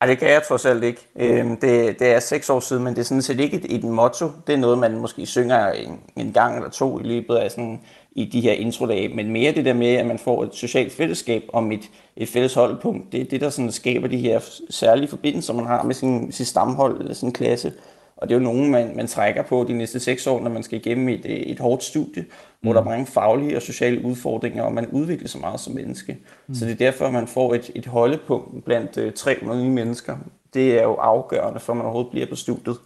Ej, 0.01 0.07
det 0.07 0.17
kan 0.17 0.29
jeg 0.29 0.43
trods 0.47 0.65
alt 0.65 0.83
ikke. 0.83 1.07
Øhm, 1.15 1.57
det, 1.57 1.99
det 1.99 2.07
er 2.07 2.19
seks 2.19 2.49
år 2.49 2.59
siden, 2.59 2.83
men 2.83 2.93
det 2.93 2.99
er 2.99 3.05
sådan 3.05 3.21
set 3.21 3.39
ikke 3.39 3.57
et, 3.57 3.75
et 3.75 3.83
motto. 3.83 4.31
Det 4.47 4.53
er 4.53 4.57
noget, 4.57 4.77
man 4.77 4.99
måske 4.99 5.25
synger 5.25 5.71
en, 5.71 5.99
en 6.15 6.33
gang 6.33 6.55
eller 6.55 6.69
to 6.69 6.99
i 6.99 7.03
løbet 7.03 7.35
af 7.35 7.51
sådan 7.51 7.81
i 8.15 8.25
de 8.25 8.41
her 8.41 8.53
introdage, 8.53 9.15
men 9.15 9.31
mere 9.31 9.51
det 9.51 9.65
der 9.65 9.73
med, 9.73 9.87
at 9.87 10.05
man 10.05 10.19
får 10.19 10.43
et 10.43 10.55
socialt 10.55 10.91
fællesskab 10.91 11.43
om 11.53 11.71
et, 11.71 11.89
et 12.17 12.29
fælles 12.29 12.53
holdpunkt. 12.53 13.11
Det 13.11 13.21
er 13.21 13.25
det, 13.25 13.41
der 13.41 13.49
sådan 13.49 13.71
skaber 13.71 14.07
de 14.07 14.17
her 14.17 14.39
særlige 14.69 15.07
forbindelser, 15.07 15.53
man 15.53 15.65
har 15.65 15.83
med 15.83 15.95
sin, 15.95 16.31
sin 16.31 16.45
stamhold 16.45 16.99
eller 16.99 17.13
sin 17.13 17.31
klasse. 17.31 17.73
Og 18.17 18.29
det 18.29 18.35
er 18.35 18.39
jo 18.39 18.43
nogen, 18.43 18.71
man, 18.71 18.95
man 18.95 19.07
trækker 19.07 19.43
på 19.43 19.65
de 19.67 19.73
næste 19.73 19.99
seks 19.99 20.27
år, 20.27 20.39
når 20.41 20.49
man 20.49 20.63
skal 20.63 20.79
igennem 20.79 21.09
et, 21.09 21.51
et 21.51 21.59
hårdt 21.59 21.83
studie, 21.83 22.21
mm. 22.21 22.27
hvor 22.61 22.73
der 22.73 22.79
er 22.79 22.85
mange 22.85 23.05
faglige 23.05 23.55
og 23.55 23.61
sociale 23.61 24.05
udfordringer, 24.05 24.63
og 24.63 24.73
man 24.73 24.87
udvikler 24.87 25.27
sig 25.27 25.41
meget 25.41 25.59
som 25.59 25.73
menneske. 25.73 26.17
Mm. 26.47 26.55
Så 26.55 26.65
det 26.65 26.71
er 26.71 26.75
derfor, 26.75 27.05
at 27.05 27.13
man 27.13 27.27
får 27.27 27.53
et, 27.53 27.71
et 27.75 27.85
holdepunkt 27.85 28.65
blandt 28.65 28.97
uh, 28.97 29.13
300 29.15 29.63
nye 29.63 29.71
mennesker. 29.71 30.17
Det 30.53 30.79
er 30.79 30.83
jo 30.83 30.93
afgørende, 30.93 31.59
for 31.59 31.73
at 31.73 31.77
man 31.77 31.85
overhovedet 31.85 32.11
bliver 32.11 32.27
på 32.27 32.35
studiet. 32.35 32.77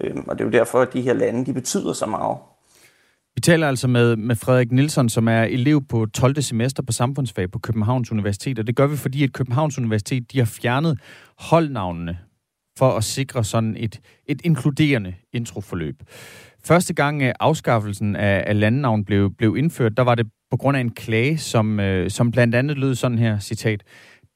Øhm, 0.00 0.24
og 0.28 0.38
det 0.38 0.44
er 0.44 0.48
jo 0.48 0.58
derfor, 0.58 0.80
at 0.80 0.92
de 0.92 1.00
her 1.00 1.12
lande, 1.12 1.46
de 1.46 1.52
betyder 1.52 1.92
så 1.92 2.06
meget. 2.06 2.36
Vi 3.34 3.40
taler 3.40 3.68
altså 3.68 3.88
med, 3.88 4.16
med 4.16 4.36
Frederik 4.36 4.72
Nielsen, 4.72 5.08
som 5.08 5.28
er 5.28 5.42
elev 5.42 5.84
på 5.88 6.06
12. 6.06 6.42
semester 6.42 6.82
på 6.82 6.92
samfundsfag 6.92 7.50
på 7.50 7.58
Københavns 7.58 8.12
Universitet, 8.12 8.58
og 8.58 8.66
det 8.66 8.76
gør 8.76 8.86
vi, 8.86 8.96
fordi 8.96 9.24
at 9.24 9.32
Københavns 9.32 9.78
Universitet 9.78 10.32
de 10.32 10.38
har 10.38 10.44
fjernet 10.44 11.00
holdnavnene 11.38 12.18
for 12.78 12.90
at 12.90 13.04
sikre 13.04 13.44
sådan 13.44 13.76
et, 13.78 14.00
et 14.26 14.40
inkluderende 14.44 15.14
introforløb. 15.32 16.02
Første 16.64 16.94
gang 16.94 17.22
øh, 17.22 17.32
afskaffelsen 17.40 18.16
af, 18.16 18.44
af 18.46 18.60
landnavn 18.60 19.04
blev, 19.04 19.34
blev 19.34 19.56
indført, 19.56 19.96
der 19.96 20.02
var 20.02 20.14
det 20.14 20.26
på 20.50 20.56
grund 20.56 20.76
af 20.76 20.80
en 20.80 20.90
klage, 20.90 21.38
som, 21.38 21.80
øh, 21.80 22.10
som 22.10 22.30
blandt 22.30 22.54
andet 22.54 22.78
lød 22.78 22.94
sådan 22.94 23.18
her, 23.18 23.38
citat, 23.38 23.82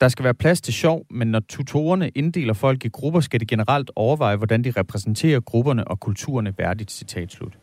der 0.00 0.08
skal 0.08 0.24
være 0.24 0.34
plads 0.34 0.60
til 0.60 0.74
sjov, 0.74 1.06
men 1.10 1.28
når 1.28 1.40
tutorerne 1.48 2.08
inddeler 2.08 2.54
folk 2.54 2.84
i 2.84 2.88
grupper, 2.88 3.20
skal 3.20 3.40
det 3.40 3.48
generelt 3.48 3.90
overveje, 3.96 4.36
hvordan 4.36 4.64
de 4.64 4.70
repræsenterer 4.70 5.40
grupperne 5.40 5.88
og 5.88 6.00
kulturerne 6.00 6.54
værdigt, 6.58 6.90
citat 6.90 7.32
slut. 7.32 7.58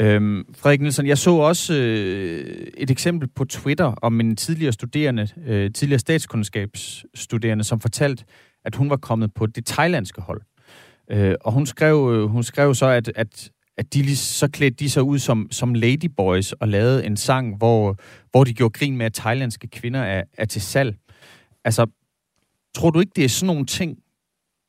Øhm, 0.00 0.44
Frederik 0.54 0.80
Nielsen, 0.80 1.06
jeg 1.06 1.18
så 1.18 1.30
også 1.30 1.74
øh, 1.74 2.66
et 2.76 2.90
eksempel 2.90 3.28
på 3.28 3.44
Twitter 3.44 3.84
om 3.84 4.20
en 4.20 4.36
tidligere 4.36 4.72
studerende, 4.72 5.28
øh, 5.46 5.72
tidligere 5.72 5.98
statskundskabsstuderende, 5.98 7.64
som 7.64 7.80
fortalte, 7.80 8.24
at 8.64 8.74
hun 8.74 8.90
var 8.90 8.96
kommet 8.96 9.34
på 9.34 9.46
det 9.46 9.66
thailandske 9.66 10.20
hold. 10.20 10.42
Øh, 11.10 11.34
og 11.40 11.52
hun 11.52 11.66
skrev, 11.66 12.10
øh, 12.14 12.30
hun 12.30 12.42
skrev 12.42 12.74
så, 12.74 12.86
at, 12.86 13.12
at, 13.14 13.50
at 13.76 13.94
de, 13.94 14.16
så 14.16 14.48
klædte 14.48 14.76
de 14.76 14.90
sig 14.90 15.02
ud 15.02 15.18
som, 15.18 15.48
som 15.50 15.74
ladyboys 15.74 16.52
og 16.52 16.68
lavede 16.68 17.06
en 17.06 17.16
sang, 17.16 17.56
hvor, 17.56 17.96
hvor 18.30 18.44
de 18.44 18.54
gjorde 18.54 18.72
grin 18.72 18.96
med, 18.96 19.06
at 19.06 19.14
thailandske 19.14 19.68
kvinder 19.68 20.00
er, 20.00 20.24
er 20.38 20.44
til 20.44 20.62
salg. 20.62 20.96
Altså, 21.64 21.86
tror 22.74 22.90
du 22.90 23.00
ikke, 23.00 23.12
det 23.16 23.24
er 23.24 23.28
sådan 23.28 23.46
nogle 23.46 23.66
ting, 23.66 23.98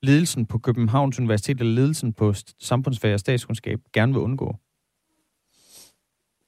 ledelsen 0.03 0.45
på 0.45 0.57
Københavns 0.57 1.19
Universitet 1.19 1.59
eller 1.59 1.73
ledelsen 1.73 2.13
på 2.13 2.33
samfundsfag 2.59 3.13
og 3.13 3.19
statskundskab 3.19 3.79
gerne 3.93 4.13
vil 4.13 4.21
undgå? 4.21 4.55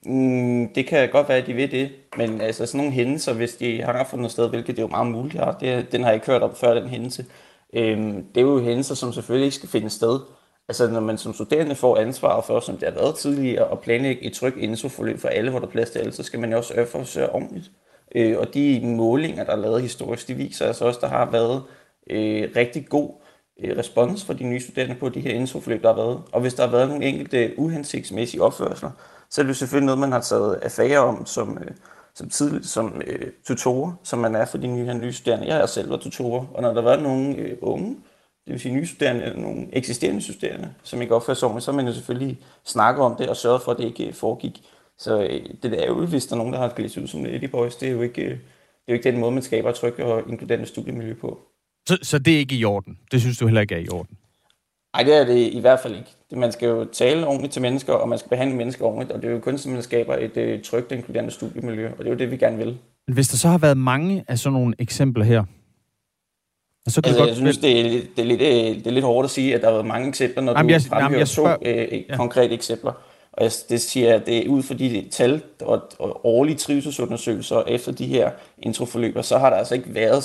Mm, 0.05 0.74
det 0.74 0.88
kan 0.88 1.10
godt 1.10 1.29
være, 1.29 1.38
at 1.38 1.48
de 1.48 1.55
ved 1.55 1.67
det, 1.67 1.91
men 2.17 2.41
altså 2.41 2.65
sådan 2.65 2.77
nogle 2.77 2.91
hændelser, 2.91 3.34
hvis 3.34 3.55
de 3.55 3.81
har 3.81 4.03
fundet 4.03 4.22
noget 4.22 4.31
sted, 4.31 4.50
hvilket 4.50 4.75
det 4.75 4.79
er 4.79 4.88
jo 4.88 4.88
meget 4.88 5.08
muligt, 5.08 5.43
har, 5.43 5.51
det, 5.51 5.91
den 5.91 6.01
har 6.01 6.10
jeg 6.10 6.15
ikke 6.15 6.31
hørt 6.31 6.43
om 6.43 6.55
før, 6.55 6.74
den 6.74 6.89
hændelse. 6.89 7.25
Øhm, 7.74 8.25
det 8.36 8.41
er 8.41 8.46
jo 8.46 8.60
hændelser, 8.60 8.96
som 8.96 9.13
selvfølgelig 9.13 9.46
ikke 9.46 9.55
skal 9.55 9.70
finde 9.70 9.89
sted. 9.89 10.20
Altså 10.67 10.88
når 10.88 11.00
man 11.00 11.17
som 11.17 11.34
studerende 11.34 11.75
får 11.75 11.98
ansvaret 11.98 12.46
for, 12.46 12.60
som 12.60 12.77
det 12.77 12.88
har 12.88 12.96
været 12.96 13.15
tidligere, 13.15 13.72
at 13.72 13.79
planlægge 13.79 14.24
et 14.24 14.34
trygt 14.34 14.58
introforløb 14.58 15.20
for 15.20 15.27
alle, 15.27 15.50
hvor 15.50 15.60
der 15.60 15.67
er 15.67 15.72
plads 15.72 15.89
til 15.89 16.00
alle, 16.00 16.12
så 16.12 16.24
skal 16.24 16.39
man 16.39 16.51
jo 16.51 16.58
også 16.58 16.74
øve 16.74 17.05
sig 17.05 17.29
ordentligt. 17.29 17.72
Øh, 18.15 18.38
og 18.38 18.53
de 18.53 18.81
målinger, 18.84 19.43
der 19.43 19.51
er 19.51 19.55
lavet 19.55 19.81
historisk, 19.81 20.27
de 20.27 20.34
viser 20.34 20.65
altså 20.65 20.86
også, 20.86 21.00
der 21.01 21.08
har 21.08 21.31
været 21.31 21.63
øh, 22.10 22.50
rigtig 22.55 22.86
god 22.89 23.12
øh, 23.63 23.77
respons 23.77 24.25
fra 24.25 24.34
de 24.34 24.43
nye 24.43 24.60
studerende 24.60 24.96
på 24.96 25.10
de 25.10 25.20
her 25.20 25.31
introforløb, 25.31 25.81
der 25.81 25.93
har 25.93 25.96
været. 25.96 26.22
Og 26.31 26.41
hvis 26.41 26.53
der 26.53 26.63
har 26.63 26.72
været 26.72 26.89
nogle 26.89 27.05
enkelte 27.05 27.53
uhensigtsmæssige 27.58 28.41
opførsler, 28.43 28.91
så 29.31 29.41
er 29.41 29.43
det 29.43 29.50
jo 29.50 29.53
selvfølgelig 29.53 29.85
noget, 29.85 30.00
man 30.00 30.11
har 30.11 30.21
taget 30.21 30.55
affære 30.55 31.00
om 31.00 31.25
som, 31.25 31.57
øh, 31.57 31.71
som, 32.13 32.29
tidligt, 32.29 32.65
som 32.65 33.01
øh, 33.07 33.31
tutorer, 33.47 33.93
som 34.03 34.19
man 34.19 34.35
er 34.35 34.45
for 34.45 34.57
de 34.57 34.67
nye, 34.67 34.93
nye 34.93 35.13
studerende. 35.13 35.47
Jeg 35.47 35.55
har 35.55 35.65
selv 35.65 35.89
været 35.89 36.01
tutorer, 36.01 36.45
og 36.53 36.61
når 36.61 36.73
der 36.73 36.81
været 36.81 37.03
nogle 37.03 37.35
øh, 37.35 37.57
unge, 37.61 37.97
det 38.45 38.53
vil 38.53 38.59
sige 38.59 38.73
nye 38.73 38.85
studerende, 38.85 39.23
eller 39.23 39.39
nogle 39.39 39.67
eksisterende 39.75 40.21
studerende, 40.21 40.73
som 40.83 41.01
ikke 41.01 41.15
opfører 41.15 41.35
sig 41.35 41.47
ordentligt, 41.47 41.65
så 41.65 41.71
man 41.71 41.88
jo 41.88 41.93
selvfølgelig 41.93 42.39
snakke 42.65 43.01
om 43.01 43.15
det 43.15 43.29
og 43.29 43.38
sørge 43.38 43.59
for, 43.59 43.71
at 43.71 43.77
det 43.77 43.85
ikke 43.85 44.13
foregik. 44.13 44.63
Så 44.97 45.21
øh, 45.21 45.45
det 45.63 45.83
er 45.83 45.88
jo, 45.88 46.05
hvis 46.05 46.25
der 46.25 46.35
er 46.35 46.38
nogen, 46.38 46.53
der 46.53 46.59
har 46.59 46.69
glædt 46.69 46.97
ud 46.97 47.07
som 47.07 47.23
Lady 47.23 47.50
Boys, 47.50 47.75
det 47.75 47.88
er 47.88 47.91
jo 47.91 48.01
ikke, 48.01 48.21
øh, 48.21 48.29
det 48.31 48.88
er 48.88 48.93
jo 48.93 48.93
ikke 48.93 49.11
den 49.11 49.19
måde, 49.19 49.31
man 49.31 49.43
skaber 49.43 49.69
et 49.69 50.00
og 50.00 50.29
inkluderende 50.29 50.67
studiemiljø 50.67 51.13
på. 51.13 51.39
Så, 51.88 51.97
så 52.01 52.19
det 52.19 52.33
er 52.33 52.38
ikke 52.38 52.55
i 52.55 52.65
orden? 52.65 53.00
Det 53.11 53.21
synes 53.21 53.38
du 53.38 53.45
heller 53.45 53.61
ikke 53.61 53.75
er 53.75 53.79
i 53.79 53.89
orden? 53.89 54.17
Nej, 54.95 55.03
det 55.03 55.15
er 55.15 55.25
det 55.25 55.53
i 55.53 55.59
hvert 55.59 55.79
fald 55.79 55.95
ikke. 55.95 56.15
Man 56.31 56.51
skal 56.51 56.67
jo 56.67 56.85
tale 56.85 57.27
ordentligt 57.27 57.53
til 57.53 57.61
mennesker, 57.61 57.93
og 57.93 58.09
man 58.09 58.19
skal 58.19 58.29
behandle 58.29 58.55
mennesker 58.55 58.85
ordentligt, 58.85 59.11
og 59.11 59.21
det 59.21 59.27
er 59.27 59.33
jo 59.33 59.39
kun 59.39 59.57
sådan, 59.57 59.73
man 59.73 59.83
skaber 59.83 60.15
et 60.15 60.38
øh, 60.38 60.61
trygt 60.63 60.91
inkluderende 60.91 61.31
studiemiljø, 61.31 61.89
og 61.91 61.97
det 61.97 62.05
er 62.05 62.11
jo 62.11 62.17
det, 62.17 62.31
vi 62.31 62.38
gerne 62.38 62.57
vil. 62.57 62.77
Men 63.07 63.13
hvis 63.13 63.27
der 63.27 63.38
så 63.38 63.47
har 63.47 63.57
været 63.57 63.77
mange 63.77 64.25
af 64.27 64.39
sådan 64.39 64.53
nogle 64.53 64.75
eksempler 64.79 65.23
her, 65.23 65.43
så 66.88 67.01
kan 67.01 67.09
altså, 67.09 67.19
godt... 67.19 67.29
jeg 67.29 67.35
synes, 67.35 67.57
det 67.57 67.79
er, 67.79 67.83
det, 68.15 68.19
er 68.19 68.23
lidt, 68.23 68.39
det 68.39 68.88
er 68.88 68.91
lidt 68.91 69.05
hårdt 69.05 69.25
at 69.25 69.31
sige, 69.31 69.55
at 69.55 69.61
der 69.61 69.67
har 69.67 69.73
været 69.73 69.85
mange 69.85 70.07
eksempler, 70.07 70.43
når 70.43 70.51
jamen, 70.51 70.69
du 70.69 70.73
jeg, 70.73 70.81
fremhører 70.81 71.19
jeg 71.19 71.27
spørger... 71.27 71.55
to 71.55 71.61
øh, 71.65 72.03
ja. 72.09 72.15
konkrete 72.15 72.53
eksempler. 72.53 72.91
Og 73.33 73.43
jeg, 73.43 73.51
det 73.69 73.81
siger 73.81 74.15
at 74.15 74.25
det 74.25 74.45
er 74.45 74.50
ud 74.50 74.63
for 74.63 74.73
de 74.73 75.07
tal 75.11 75.41
og, 75.61 75.81
og 76.00 76.25
årlige 76.25 76.55
trivselsundersøgelser 76.55 77.63
efter 77.67 77.91
de 77.91 78.05
her 78.05 78.31
introforløber, 78.59 79.21
så 79.21 79.38
har 79.38 79.50
der 79.50 79.57
altså 79.57 79.75
ikke 79.75 79.93
været 79.93 80.23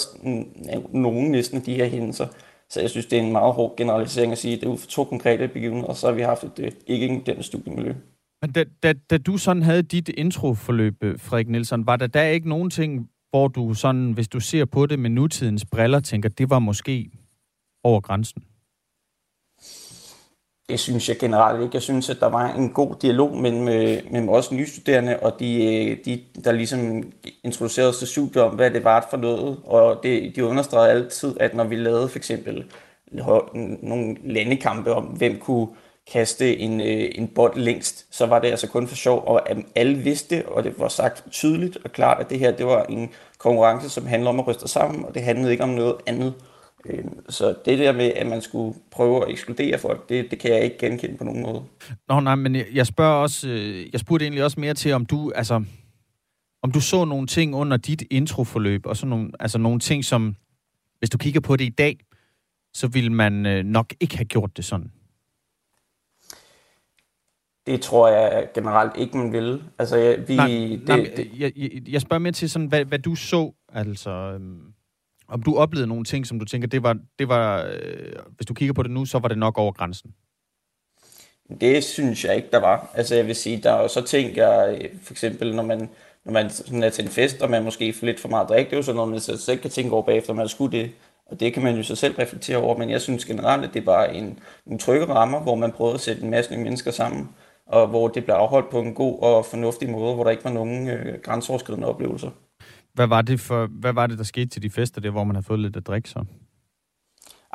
nogen 0.93 1.31
næsten 1.31 1.59
af 1.59 1.63
de 1.65 1.75
her 1.75 1.87
hændelser. 1.87 2.27
Så 2.71 2.81
jeg 2.81 2.91
synes, 2.91 3.07
det 3.07 3.19
er 3.19 3.23
en 3.23 3.33
meget 3.33 3.55
hård 3.55 3.77
generalisering 3.77 4.33
at 4.33 4.39
sige, 4.39 4.55
at 4.55 4.61
det 4.61 4.67
er 4.67 4.71
ud 4.71 4.79
for 4.79 4.87
to 4.87 5.05
konkrete 5.05 5.49
begivenheder, 5.49 5.89
og 5.89 5.97
så 5.97 6.07
har 6.07 6.15
vi 6.15 6.23
haft 6.23 6.45
et 6.45 6.59
øh, 6.59 6.73
ikke 6.87 7.23
den 7.27 7.43
studiemiljø. 7.43 7.95
Men 8.43 8.53
da, 8.53 8.65
da, 8.83 8.93
da 9.11 9.19
du 9.19 9.39
sådan 9.39 9.63
havde 9.63 9.83
dit 9.83 10.09
introforløb, 10.09 10.95
øh, 11.03 11.21
Frederik 11.21 11.49
Nielsen, 11.49 11.87
var 11.87 11.97
der 11.97 12.07
da 12.07 12.31
ikke 12.31 12.49
nogen 12.49 12.71
ting, 12.71 13.11
hvor 13.31 13.49
du 13.49 13.75
sådan, 13.75 14.13
hvis 14.13 14.29
du 14.29 14.41
ser 14.41 14.65
på 14.65 14.87
det 14.87 14.99
med 14.99 15.11
nutidens 15.11 15.65
briller, 15.65 16.01
tænker, 16.01 16.29
det 16.29 16.51
var 16.51 16.59
måske 16.59 17.11
over 17.85 18.01
grænsen? 18.01 18.43
Det 20.69 20.81
synes 20.81 21.09
jeg 21.09 21.19
generelt 21.19 21.63
ikke. 21.63 21.75
Jeg 21.75 21.83
synes, 21.83 22.11
at 22.11 22.21
der 22.21 22.27
var 22.27 22.53
en 22.53 22.71
god 22.73 22.95
dialog 23.03 23.37
mellem, 23.37 23.69
øh, 23.69 24.03
mellem 24.11 24.29
os 24.29 24.53
nye 24.53 24.67
studerende 24.67 25.19
og 25.19 25.41
de, 25.41 25.65
øh, 25.65 25.99
de, 26.05 26.23
der 26.45 26.53
ligesom 26.53 27.13
introducerede 27.45 27.89
os 27.89 27.99
til 27.99 28.09
studiet 28.09 28.45
om, 28.45 28.55
hvad 28.55 28.71
det 28.71 28.85
var 28.85 29.07
for 29.11 29.17
noget. 29.17 29.61
Og 29.65 30.01
det, 30.03 30.37
de 30.37 30.45
understregede 30.45 30.91
altid, 30.91 31.37
at 31.41 31.55
når 31.55 31.65
vi 31.65 31.77
lavede 31.77 32.09
for 32.09 32.19
eksempel 32.19 32.65
nogle 33.83 34.17
landekampe 34.25 34.95
om, 34.95 35.05
hvem 35.05 35.39
kunne 35.39 35.69
kaste 36.13 36.57
en, 36.59 36.81
øh, 36.81 37.11
en 37.15 37.29
bold 37.29 37.57
længst, 37.57 38.07
så 38.11 38.27
var 38.27 38.39
det 38.39 38.49
altså 38.49 38.69
kun 38.69 38.89
for 38.89 38.97
sjov, 38.97 39.25
og 39.27 39.51
at 39.51 39.57
alle 39.75 39.97
vidste, 39.97 40.49
og 40.49 40.65
det 40.65 40.79
var 40.79 40.89
sagt 40.89 41.25
tydeligt 41.31 41.79
og 41.85 41.93
klart, 41.93 42.21
at 42.21 42.31
det 42.31 42.39
her 42.39 42.51
det 42.51 42.67
var 42.67 42.83
en 42.85 43.11
konkurrence, 43.39 43.91
som 43.91 44.07
handler 44.07 44.31
om 44.31 44.41
at 44.41 44.47
ryste 44.47 44.69
sammen, 44.69 45.05
og 45.05 45.15
det 45.15 45.23
handlede 45.23 45.53
ikke 45.53 45.65
om 45.65 45.71
noget 45.71 45.97
andet. 46.07 46.35
Øhm, 46.85 47.31
så 47.31 47.55
det 47.65 47.79
der 47.79 47.93
med, 47.93 48.05
at 48.05 48.27
man 48.27 48.43
skulle 48.43 48.79
prøve 48.91 49.25
at 49.25 49.31
ekskludere 49.31 49.79
folk, 49.79 50.09
det, 50.09 50.31
det 50.31 50.39
kan 50.39 50.51
jeg 50.51 50.65
ikke 50.65 50.79
genkende 50.79 51.17
på 51.17 51.25
nogen 51.25 51.43
måde. 51.43 51.63
Nå, 52.09 52.21
nej, 52.21 52.35
men 52.35 52.57
jeg 52.75 52.87
spørger 52.87 53.15
også, 53.15 53.49
øh, 53.49 53.93
jeg 53.93 54.01
spurgte 54.01 54.25
egentlig 54.25 54.45
også 54.45 54.61
mere 54.61 54.75
til, 54.75 54.93
om 54.93 55.07
du, 55.07 55.33
altså, 55.35 55.65
om 56.63 56.73
du 56.73 56.81
så 56.81 57.05
nogle 57.05 57.27
ting 57.27 57.55
under 57.55 57.77
dit 57.77 58.03
introforløb, 58.11 58.87
og 58.87 58.97
så 58.97 59.07
nogle, 59.07 59.31
altså 59.41 59.59
nogle 59.59 59.81
ting, 59.81 60.05
som, 60.05 60.37
hvis 60.99 61.11
du 61.11 61.19
kigger 61.19 61.41
på 61.41 61.57
det 61.57 61.65
i 61.65 61.75
dag, 61.79 61.99
så 62.75 62.89
ville 62.89 63.13
man 63.13 63.47
øh, 63.47 63.65
nok 63.65 63.95
ikke 64.01 64.17
have 64.17 64.25
gjort 64.25 64.57
det 64.57 64.65
sådan. 64.65 64.93
Det 67.67 67.81
tror 67.81 68.09
jeg 68.09 68.49
generelt 68.55 68.93
ikke, 68.97 69.17
man 69.17 69.33
vil. 69.33 69.63
Altså, 69.79 69.97
jeg, 69.97 70.29
vi, 70.29 70.37
nej, 70.37 70.47
det, 70.47 70.89
nej, 70.89 71.13
det, 71.17 71.31
jeg, 71.39 71.53
jeg, 71.57 71.71
jeg 71.89 72.01
spørger 72.01 72.19
mere 72.19 72.33
til, 72.33 72.51
sådan, 72.51 72.69
hvad, 72.69 72.85
hvad 72.85 72.99
du 72.99 73.15
så, 73.15 73.53
altså... 73.73 74.11
Øhm 74.11 74.73
om 75.29 75.43
du 75.43 75.57
oplevede 75.57 75.89
nogle 75.89 76.05
ting, 76.05 76.27
som 76.27 76.39
du 76.39 76.45
tænker, 76.45 76.69
det 76.69 76.83
var, 76.83 76.99
det 77.19 77.29
var 77.29 77.63
øh, 77.63 78.13
hvis 78.37 78.47
du 78.47 78.55
kigger 78.55 78.73
på 78.73 78.83
det 78.83 78.91
nu, 78.91 79.05
så 79.05 79.19
var 79.19 79.29
det 79.29 79.39
nok 79.39 79.59
over 79.59 79.73
grænsen? 79.73 80.15
Det 81.61 81.85
synes 81.85 82.25
jeg 82.25 82.37
ikke, 82.37 82.49
der 82.53 82.61
var. 82.61 82.91
Altså 82.95 83.15
jeg 83.15 83.27
vil 83.27 83.37
sige, 83.37 83.63
der 83.63 83.73
er 83.73 83.83
jo 83.83 83.89
så 83.89 84.03
ting, 84.03 84.37
jeg, 84.37 84.91
for 85.03 85.13
eksempel 85.13 85.55
når 85.55 85.63
man, 85.63 85.89
når 86.25 86.33
man 86.33 86.51
sådan 86.51 86.83
er 86.83 86.91
til 86.91 87.05
en 87.05 87.11
fest, 87.11 87.43
og 87.43 87.51
man 87.51 87.65
måske 87.65 87.93
får 87.93 88.07
lidt 88.07 88.21
for 88.21 88.29
meget 88.29 88.49
drik, 88.49 88.67
det 88.67 88.73
er 88.73 88.77
jo 88.77 88.83
sådan 88.83 88.97
noget, 88.97 89.11
man 89.11 89.21
så 89.21 89.37
selv 89.37 89.59
kan 89.59 89.71
tænke 89.71 89.93
over 89.93 90.03
bagefter, 90.03 90.33
man 90.33 90.49
skulle 90.49 90.79
det. 90.79 90.91
Og 91.27 91.41
det 91.41 91.55
kan 91.55 91.63
man 91.63 91.77
jo 91.77 91.83
så 91.83 91.97
selv 91.97 92.15
reflektere 92.15 92.57
over, 92.57 92.77
men 92.77 92.91
jeg 92.91 93.01
synes 93.01 93.25
generelt, 93.25 93.65
at 93.65 93.75
det 93.75 93.87
var 93.87 94.05
en, 94.05 94.39
en 94.67 94.79
trygge 94.79 95.07
rammer, 95.07 95.41
hvor 95.41 95.55
man 95.55 95.73
prøvede 95.73 95.95
at 95.95 96.01
sætte 96.01 96.23
en 96.23 96.31
masse 96.31 96.55
nye 96.55 96.65
mennesker 96.65 96.91
sammen, 96.91 97.29
og 97.67 97.87
hvor 97.87 98.09
det 98.09 98.25
blev 98.25 98.35
afholdt 98.35 98.71
på 98.71 98.81
en 98.81 98.95
god 98.95 99.23
og 99.23 99.47
fornuftig 99.47 99.91
måde, 99.91 100.15
hvor 100.15 100.25
der 100.25 100.31
ikke 100.31 100.45
var 100.45 100.53
nogen 100.53 100.89
øh, 100.89 101.21
grænseoverskridende 101.23 101.89
oplevelser. 101.89 102.31
Hvad 102.97 103.07
var, 103.07 103.23
det 103.23 103.41
for, 103.41 103.67
hvad 103.67 103.93
var 103.93 104.07
det, 104.07 104.19
der 104.19 104.25
skete 104.25 104.47
til 104.47 104.63
de 104.63 104.71
fester, 104.71 105.01
der, 105.01 105.11
hvor 105.11 105.25
man 105.25 105.37
havde 105.37 105.47
fået 105.47 105.61
lidt 105.61 105.77
at 105.77 105.87
drikke 105.87 106.09
så? 106.09 106.25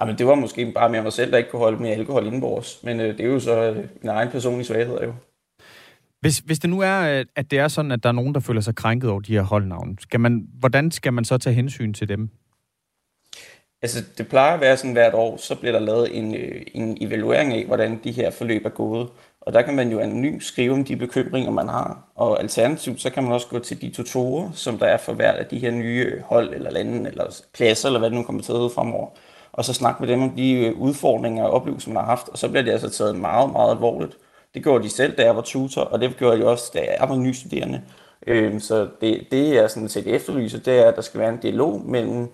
Ja, 0.01 0.05
men 0.05 0.17
det 0.17 0.27
var 0.27 0.35
måske 0.35 0.71
bare 0.75 0.89
mere 0.89 1.03
mig 1.03 1.13
selv, 1.13 1.31
der 1.31 1.37
ikke 1.37 1.49
kunne 1.49 1.59
holde 1.59 1.81
mere 1.81 1.91
alkohol 1.91 2.25
indenbords. 2.25 2.83
Men 2.83 2.99
øh, 2.99 3.17
det 3.17 3.19
er 3.19 3.29
jo 3.29 3.39
så 3.39 3.71
øh, 3.71 3.75
min 3.75 4.09
egen 4.09 4.29
personlige 4.29 4.65
svaghed 4.65 4.99
jo. 5.03 5.13
Hvis, 6.19 6.37
hvis 6.37 6.59
det 6.59 6.69
nu 6.69 6.79
er, 6.79 7.23
at 7.35 7.51
det 7.51 7.59
er 7.59 7.67
sådan, 7.67 7.91
at 7.91 8.03
der 8.03 8.09
er 8.09 8.13
nogen, 8.13 8.33
der 8.33 8.39
føler 8.39 8.61
sig 8.61 8.75
krænket 8.75 9.09
over 9.09 9.19
de 9.19 9.33
her 9.33 9.41
holdnavne, 9.41 9.95
skal 9.99 10.19
man, 10.19 10.47
hvordan 10.59 10.91
skal 10.91 11.13
man 11.13 11.25
så 11.25 11.37
tage 11.37 11.53
hensyn 11.53 11.93
til 11.93 12.09
dem? 12.09 12.29
Altså, 13.81 14.03
det 14.17 14.27
plejer 14.27 14.53
at 14.53 14.61
være 14.61 14.77
sådan 14.77 14.91
hvert 14.91 15.13
år, 15.13 15.37
så 15.37 15.55
bliver 15.55 15.71
der 15.71 15.79
lavet 15.79 16.17
en, 16.17 16.35
øh, 16.35 16.61
en 16.73 16.97
evaluering 17.01 17.53
af, 17.53 17.65
hvordan 17.65 17.99
de 18.03 18.11
her 18.11 18.31
forløb 18.31 18.65
er 18.65 18.69
gået. 18.69 19.09
Og 19.41 19.53
der 19.53 19.61
kan 19.61 19.75
man 19.75 19.91
jo 19.91 19.99
anonymt 19.99 20.43
skrive 20.43 20.73
om 20.73 20.83
de 20.83 20.95
bekymringer, 20.95 21.51
man 21.51 21.67
har. 21.67 22.11
Og 22.15 22.39
alternativt, 22.39 23.01
så 23.01 23.09
kan 23.09 23.23
man 23.23 23.31
også 23.31 23.47
gå 23.47 23.59
til 23.59 23.81
de 23.81 23.89
tutorer, 23.89 24.51
som 24.53 24.77
der 24.77 24.85
er 24.85 24.97
for 24.97 25.13
hvert 25.13 25.35
af 25.35 25.45
de 25.45 25.59
her 25.59 25.71
nye 25.71 26.21
hold, 26.25 26.53
eller 26.53 26.71
lande, 26.71 27.09
eller 27.09 27.41
klasser, 27.53 27.89
eller 27.89 27.99
hvad 27.99 28.09
det 28.09 28.17
nu 28.17 28.23
kommer 28.23 28.41
til 28.41 28.51
at 28.51 28.57
hedde 28.57 28.69
fremover. 28.69 29.07
Og 29.53 29.65
så 29.65 29.73
snakke 29.73 30.03
med 30.03 30.09
dem 30.09 30.21
om 30.21 30.29
de 30.29 30.53
øh, 30.53 30.79
udfordringer 30.79 31.43
og 31.43 31.51
oplevelser, 31.51 31.89
man 31.91 32.03
har 32.03 32.09
haft. 32.09 32.29
Og 32.29 32.37
så 32.37 32.49
bliver 32.49 32.63
det 32.63 32.71
altså 32.71 32.89
taget 32.89 33.15
meget, 33.15 33.51
meget 33.51 33.71
alvorligt. 33.71 34.17
Det 34.53 34.63
gjorde 34.63 34.83
de 34.83 34.89
selv, 34.89 35.17
da 35.17 35.23
jeg 35.23 35.35
var 35.35 35.41
tutor, 35.41 35.81
og 35.81 36.01
det 36.01 36.17
gjorde 36.17 36.37
de 36.37 36.47
også, 36.47 36.71
da 36.73 36.79
jeg 36.79 37.09
var 37.09 37.15
ny 37.15 37.31
studerende. 37.31 37.81
Øhm, 38.27 38.59
så 38.59 38.87
det, 39.01 39.27
det 39.31 39.57
er 39.57 39.67
sådan 39.67 39.89
set 39.89 40.07
efterlyser, 40.07 40.59
det 40.59 40.79
er, 40.79 40.85
at 40.85 40.95
der 40.95 41.01
skal 41.01 41.19
være 41.19 41.29
en 41.29 41.39
dialog 41.41 41.81
mellem 41.85 42.27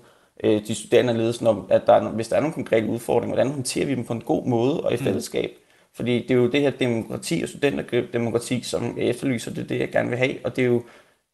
øh, 0.44 0.68
de 0.68 0.76
studerende 0.76 1.12
og 1.12 1.18
ledelsen 1.18 1.48
om, 1.48 1.68
at 1.70 1.82
der, 1.88 2.10
hvis 2.10 2.28
der 2.28 2.36
er 2.36 2.40
nogle 2.40 2.54
konkrete 2.54 2.88
udfordringer, 2.88 3.36
hvordan 3.36 3.52
håndterer 3.52 3.86
vi 3.86 3.96
dem 3.96 4.06
på 4.06 4.14
en 4.14 4.22
god 4.22 4.46
måde 4.46 4.82
og 4.82 4.94
i 4.94 4.96
mm. 4.96 5.04
fællesskab. 5.04 5.50
Mm. 5.50 5.67
Fordi 5.98 6.22
det 6.22 6.32
er 6.32 6.36
jo 6.36 6.52
det 6.52 6.62
her 6.62 6.70
demokrati 6.70 7.40
og 7.44 7.50
studenterdemokrati, 7.50 8.62
som 8.62 8.98
jeg 8.98 9.06
efterlyser, 9.06 9.54
det 9.54 9.64
er 9.64 9.68
det, 9.68 9.80
jeg 9.80 9.92
gerne 9.92 10.10
vil 10.10 10.18
have. 10.18 10.36
Og 10.46 10.56
det 10.56 10.62
er 10.62 10.68
jo, 10.68 10.84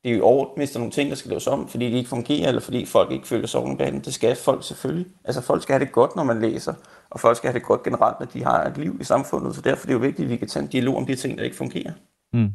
det 0.03 0.11
er 0.11 0.15
jo 0.15 0.23
over, 0.23 0.47
hvis 0.57 0.71
der 0.71 0.77
er 0.77 0.79
nogle 0.79 0.91
ting, 0.91 1.09
der 1.09 1.15
skal 1.15 1.29
laves 1.29 1.47
om, 1.47 1.67
fordi 1.67 1.91
de 1.91 1.97
ikke 1.97 2.09
fungerer, 2.09 2.47
eller 2.47 2.61
fordi 2.61 2.85
folk 2.85 3.11
ikke 3.11 3.27
føler 3.27 3.47
sig 3.47 3.59
ordentligt 3.61 4.05
Det 4.05 4.13
skal 4.13 4.35
folk 4.35 4.63
selvfølgelig. 4.63 5.05
Altså 5.25 5.41
folk 5.41 5.63
skal 5.63 5.73
have 5.73 5.85
det 5.85 5.91
godt, 5.91 6.15
når 6.15 6.23
man 6.23 6.41
læser, 6.41 6.73
og 7.09 7.19
folk 7.19 7.37
skal 7.37 7.47
have 7.47 7.59
det 7.59 7.67
godt 7.67 7.83
generelt, 7.83 8.19
når 8.19 8.25
de 8.25 8.43
har 8.43 8.63
et 8.63 8.77
liv 8.77 8.97
i 9.01 9.03
samfundet. 9.03 9.55
Så 9.55 9.61
derfor 9.61 9.85
er 9.85 9.87
det 9.87 9.93
jo 9.93 9.99
vigtigt, 9.99 10.25
at 10.25 10.31
vi 10.31 10.37
kan 10.37 10.47
tage 10.47 10.63
en 10.63 10.69
dialog 10.69 10.97
om 10.97 11.05
de 11.05 11.15
ting, 11.15 11.37
der 11.37 11.43
ikke 11.43 11.55
fungerer. 11.55 11.91
Mm. 12.33 12.53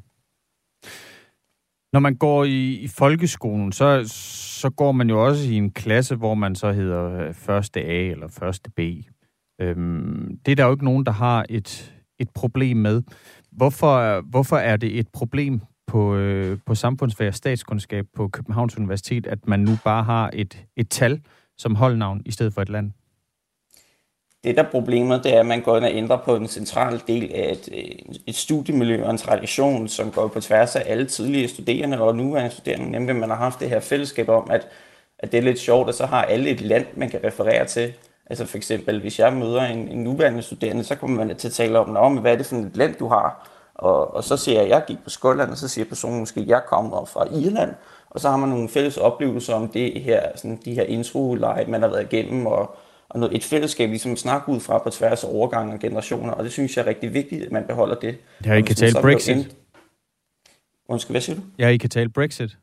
Når 1.92 2.00
man 2.00 2.16
går 2.16 2.44
i, 2.44 2.74
i 2.74 2.88
folkeskolen, 2.88 3.72
så, 3.72 4.04
så 4.60 4.70
går 4.70 4.92
man 4.92 5.10
jo 5.10 5.26
også 5.26 5.50
i 5.50 5.54
en 5.54 5.70
klasse, 5.70 6.16
hvor 6.16 6.34
man 6.34 6.54
så 6.54 6.72
hedder 6.72 7.12
øh, 7.12 7.34
første 7.34 7.80
A 7.80 8.10
eller 8.10 8.28
første 8.28 8.70
B. 8.70 8.80
Øhm, 9.60 10.38
det 10.46 10.52
er 10.52 10.56
der 10.56 10.64
jo 10.64 10.72
ikke 10.72 10.84
nogen, 10.84 11.06
der 11.06 11.12
har 11.12 11.46
et, 11.48 11.97
et 12.18 12.30
problem 12.34 12.76
med. 12.76 13.02
Hvorfor, 13.52 14.20
hvorfor 14.20 14.56
er 14.56 14.76
det 14.76 14.98
et 14.98 15.08
problem 15.08 15.60
på, 15.86 16.14
øh, 16.14 16.58
på 16.66 16.74
samfundsfag 16.74 17.28
og 17.28 17.34
statskundskab 17.34 18.06
på 18.16 18.28
Københavns 18.28 18.78
Universitet, 18.78 19.26
at 19.26 19.38
man 19.46 19.60
nu 19.60 19.78
bare 19.84 20.02
har 20.02 20.30
et, 20.32 20.64
et 20.76 20.88
tal 20.90 21.20
som 21.58 21.74
holdnavn 21.74 22.22
i 22.26 22.30
stedet 22.30 22.54
for 22.54 22.62
et 22.62 22.68
land? 22.68 22.92
Det, 24.44 24.56
der 24.56 24.62
er 24.62 24.70
problemet, 24.70 25.24
det 25.24 25.34
er, 25.34 25.40
at 25.40 25.46
man 25.46 25.62
går 25.62 25.76
ind 25.76 25.84
og 25.84 25.94
ændrer 25.94 26.16
på 26.24 26.38
den 26.38 26.46
centrale 26.46 27.00
del 27.06 27.30
af 27.34 27.52
et, 27.52 27.68
et 28.26 28.34
studiemiljø 28.34 29.04
og 29.04 29.10
en 29.10 29.18
tradition, 29.18 29.88
som 29.88 30.10
går 30.10 30.28
på 30.28 30.40
tværs 30.40 30.76
af 30.76 30.82
alle 30.86 31.06
tidligere 31.06 31.48
studerende 31.48 32.00
og 32.00 32.16
nuværende 32.16 32.50
studerende. 32.50 32.90
Nemlig, 32.90 33.10
at 33.10 33.16
man 33.16 33.28
har 33.28 33.36
haft 33.36 33.60
det 33.60 33.68
her 33.68 33.80
fællesskab 33.80 34.28
om, 34.28 34.50
at, 34.50 34.68
at 35.18 35.32
det 35.32 35.38
er 35.38 35.42
lidt 35.42 35.58
sjovt, 35.58 35.88
at 35.88 35.94
så 35.94 36.06
har 36.06 36.22
alle 36.22 36.50
et 36.50 36.60
land, 36.60 36.86
man 36.94 37.10
kan 37.10 37.20
referere 37.24 37.64
til. 37.64 37.92
Altså 38.30 38.46
for 38.46 38.56
eksempel, 38.56 39.00
hvis 39.00 39.18
jeg 39.18 39.32
møder 39.32 39.62
en, 39.62 39.88
en 39.88 40.04
nuværende 40.04 40.42
studerende, 40.42 40.84
så 40.84 40.94
kommer 40.94 41.24
man 41.24 41.36
til 41.36 41.48
at 41.48 41.52
tale 41.52 41.78
om, 41.78 41.88
Nå, 41.88 42.08
men 42.08 42.18
hvad 42.18 42.32
er 42.32 42.36
det 42.36 42.46
for 42.46 42.56
et 42.56 42.76
land, 42.76 42.94
du 42.94 43.08
har? 43.08 43.48
Og, 43.74 44.14
og 44.14 44.24
så 44.24 44.36
siger 44.36 44.54
jeg, 44.54 44.64
at 44.64 44.70
jeg 44.70 44.84
gik 44.86 44.96
på 45.04 45.10
Skotland, 45.10 45.50
og 45.50 45.56
så 45.56 45.68
siger 45.68 45.84
personen 45.84 46.20
måske, 46.20 46.40
at 46.40 46.46
jeg 46.46 46.62
kommer 46.68 47.04
fra 47.04 47.26
Irland. 47.34 47.74
Og 48.10 48.20
så 48.20 48.30
har 48.30 48.36
man 48.36 48.48
nogle 48.48 48.68
fælles 48.68 48.96
oplevelser 48.96 49.54
om 49.54 49.68
det 49.68 50.00
her, 50.00 50.22
sådan 50.36 50.58
de 50.64 50.74
her 50.74 50.82
intro 50.82 51.36
man 51.68 51.82
har 51.82 51.88
været 51.88 52.12
igennem, 52.12 52.46
og, 52.46 52.76
og 53.08 53.20
noget, 53.20 53.36
et 53.36 53.44
fællesskab, 53.44 53.88
ligesom 53.88 54.16
snakke 54.16 54.48
ud 54.48 54.60
fra 54.60 54.78
på 54.78 54.90
tværs 54.90 55.24
af 55.24 55.28
overgange 55.32 55.74
og 55.74 55.80
generationer. 55.80 56.32
Og 56.32 56.44
det 56.44 56.52
synes 56.52 56.76
jeg 56.76 56.82
er 56.82 56.86
rigtig 56.86 57.14
vigtigt, 57.14 57.44
at 57.44 57.52
man 57.52 57.64
beholder 57.64 57.94
det. 57.94 58.18
Jeg 58.44 58.56
ikke 58.56 58.66
kan 58.66 58.76
tale 58.76 59.00
Brexit. 59.02 59.36
Ind... 59.36 59.46
Undskyld, 60.88 61.12
hvad 61.12 61.20
siger 61.20 61.36
du? 61.36 61.42
Jeg 61.58 61.72
ikke 61.72 61.82
kan 61.82 61.90
tale 61.90 62.08
Brexit. 62.08 62.56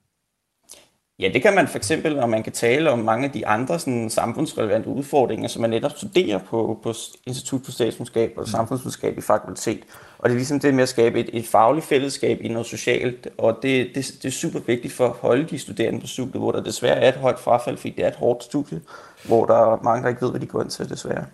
Ja, 1.20 1.30
det 1.34 1.42
kan 1.42 1.56
man 1.56 1.68
for 1.68 1.78
eksempel, 1.78 2.20
og 2.20 2.30
man 2.30 2.44
kan 2.44 2.54
tale 2.54 2.92
om 2.92 3.00
mange 3.00 3.26
af 3.26 3.32
de 3.32 3.48
andre 3.48 3.80
sådan, 3.80 4.10
samfundsrelevante 4.10 4.88
udfordringer, 4.90 5.48
som 5.48 5.62
man 5.62 5.70
netop 5.70 5.92
studerer 5.92 6.38
på, 6.38 6.80
på 6.84 6.94
Institut 7.28 7.62
for 7.66 7.72
Statskundskab 7.72 8.34
og 8.38 8.48
Samfundsvidenskab 8.48 9.18
i 9.18 9.22
fakultet. 9.22 9.80
Og 10.18 10.30
det 10.30 10.36
er 10.36 10.38
ligesom 10.38 10.60
det 10.60 10.74
med 10.74 10.84
at 10.84 10.90
skabe 10.90 11.20
et, 11.20 11.30
et 11.34 11.48
fagligt 11.48 11.86
fællesskab 11.86 12.40
i 12.42 12.48
noget 12.48 12.68
socialt, 12.68 13.28
og 13.38 13.60
det, 13.62 13.88
det, 13.96 14.06
det 14.22 14.26
er 14.26 14.32
super 14.32 14.60
vigtigt 14.68 14.94
for 14.94 15.06
at 15.06 15.12
holde 15.12 15.44
de 15.44 15.60
studerende 15.60 16.00
på 16.00 16.08
studiet, 16.08 16.36
hvor 16.36 16.52
der 16.52 16.64
desværre 16.64 16.96
er 16.96 17.10
et 17.10 17.16
højt 17.16 17.40
frafald, 17.40 17.78
fordi 17.78 17.94
det 17.98 18.04
er 18.04 18.10
et 18.10 18.16
hårdt 18.16 18.44
studie, 18.44 18.82
hvor 19.28 19.46
der 19.46 19.74
er 19.74 19.84
mange, 19.84 20.04
der 20.04 20.10
ikke 20.10 20.22
ved, 20.22 20.32
hvad 20.32 20.40
de 20.40 20.46
går 20.46 20.62
ind 20.62 20.70
til, 20.70 20.90
desværre. 20.90 21.26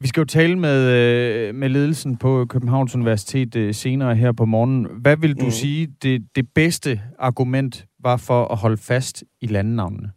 Vi 0.00 0.08
skal 0.08 0.20
jo 0.20 0.24
tale 0.24 0.58
med, 0.58 0.90
øh, 0.90 1.54
med 1.54 1.68
ledelsen 1.68 2.16
på 2.16 2.46
Københavns 2.48 2.94
Universitet 2.94 3.56
øh, 3.56 3.74
senere 3.74 4.14
her 4.14 4.32
på 4.32 4.44
morgen. 4.44 4.86
Hvad 5.00 5.16
vil 5.16 5.40
du 5.40 5.44
mm. 5.44 5.50
sige, 5.50 5.88
det, 6.02 6.26
det 6.36 6.46
bedste 6.54 7.00
argument 7.18 7.87
var 8.02 8.16
for 8.16 8.44
at 8.44 8.56
holde 8.56 8.76
fast 8.76 9.24
i 9.40 9.46
landenavnene? 9.46 10.12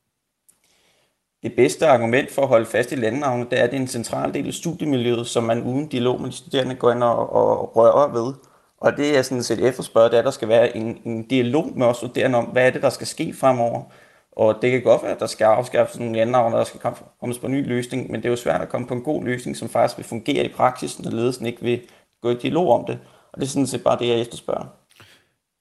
Det 1.44 1.54
bedste 1.56 1.88
argument 1.88 2.32
for 2.32 2.42
at 2.42 2.48
holde 2.48 2.66
fast 2.66 2.92
i 2.92 2.96
landenavnene, 2.96 3.50
det 3.50 3.60
er, 3.60 3.64
at 3.64 3.72
det 3.72 3.78
er 3.78 3.82
en 3.82 3.88
central 3.88 4.34
del 4.34 4.48
af 4.48 4.54
studiemiljøet, 4.54 5.28
som 5.28 5.44
man 5.44 5.64
uden 5.64 5.88
dialog 5.88 6.22
med 6.22 6.30
de 6.30 6.36
studerende 6.36 6.76
går 6.76 6.92
ind 6.92 7.04
og, 7.04 7.34
og 7.34 7.76
rører 7.76 8.08
ved. 8.08 8.34
Og 8.78 8.98
det 8.98 9.18
er 9.18 9.22
sådan 9.22 9.44
set 9.44 9.68
efterspørget, 9.68 10.12
det 10.12 10.18
er, 10.18 10.22
at 10.22 10.26
der 10.26 10.32
skal 10.32 10.48
være 10.48 10.78
en, 10.78 10.98
en 11.06 11.28
dialog 11.28 11.78
med 11.78 11.86
os 11.86 11.98
studerende 11.98 12.38
om, 12.38 12.46
hvad 12.46 12.68
er 12.68 12.70
det, 12.70 12.82
der 12.82 12.90
skal 12.90 13.08
ske 13.08 13.34
fremover. 13.34 13.84
Og 14.32 14.56
det 14.62 14.72
kan 14.72 14.82
godt 14.82 15.04
være, 15.04 15.12
at 15.12 15.20
der 15.20 15.26
skal 15.28 15.46
afskaffes 15.46 16.00
nogle 16.00 16.16
landnavne, 16.16 16.56
og 16.56 16.60
der 16.60 16.66
skal 16.66 16.80
komme 16.80 16.98
på 17.42 17.48
en 17.48 17.52
ny 17.52 17.68
løsning, 17.68 18.12
men 18.12 18.22
det 18.22 18.26
er 18.26 18.30
jo 18.30 18.36
svært 18.36 18.62
at 18.62 18.70
komme 18.70 18.88
på 18.88 18.94
en 18.94 19.02
god 19.02 19.24
løsning, 19.24 19.58
som 19.58 19.70
faktisk 19.70 19.98
vil 19.98 20.06
fungere 20.06 20.46
i 20.46 20.54
praksis, 20.54 21.00
når 21.00 21.12
ledelsen 21.12 21.46
ikke 21.46 21.62
vil 21.62 21.82
gå 22.22 22.30
i 22.30 22.36
dialog 22.36 22.70
om 22.70 22.86
det. 22.86 23.00
Og 23.34 23.40
det 23.40 23.46
er 23.46 23.50
sådan 23.50 23.68
set 23.68 23.84
bare 23.84 24.00
det, 24.00 24.08
jeg 24.08 24.22
efterspørger. 24.22 24.66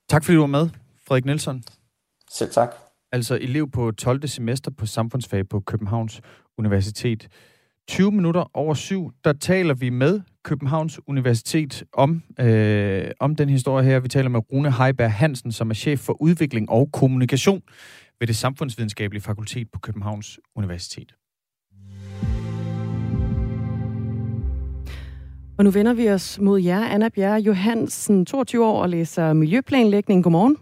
Tak 0.08 0.24
fordi 0.24 0.34
du 0.34 0.40
var 0.40 0.46
med, 0.46 0.68
Frederik 1.06 1.24
Nielsen. 1.24 1.64
Selv 2.32 2.50
tak. 2.50 2.74
Altså 3.12 3.38
elev 3.40 3.70
på 3.70 3.90
12. 3.90 4.26
semester 4.28 4.70
på 4.70 4.86
samfundsfag 4.86 5.48
på 5.48 5.60
Københavns 5.60 6.20
Universitet. 6.58 7.28
20 7.88 8.12
minutter 8.12 8.56
over 8.56 8.74
syv, 8.74 9.10
der 9.24 9.32
taler 9.32 9.74
vi 9.74 9.90
med 9.90 10.20
Københavns 10.44 11.00
Universitet 11.06 11.84
om, 11.92 12.22
øh, 12.40 13.10
om 13.20 13.36
den 13.36 13.48
historie 13.48 13.84
her. 13.84 14.00
Vi 14.00 14.08
taler 14.08 14.28
med 14.28 14.52
Rune 14.52 14.72
Heiberg 14.72 15.12
Hansen, 15.12 15.52
som 15.52 15.70
er 15.70 15.74
chef 15.74 16.00
for 16.00 16.22
udvikling 16.22 16.70
og 16.70 16.88
kommunikation 16.92 17.62
ved 18.20 18.26
det 18.26 18.36
samfundsvidenskabelige 18.36 19.22
fakultet 19.22 19.70
på 19.72 19.78
Københavns 19.78 20.40
Universitet. 20.56 21.14
Og 25.58 25.64
nu 25.64 25.70
vender 25.70 25.94
vi 25.94 26.08
os 26.08 26.38
mod 26.40 26.60
jer, 26.60 26.88
Anna 26.88 27.08
Bjerre 27.08 27.40
Johansen, 27.40 28.26
22 28.26 28.64
år 28.64 28.82
og 28.82 28.88
læser 28.88 29.32
miljøplanlægning. 29.32 30.24
Godmorgen. 30.24 30.56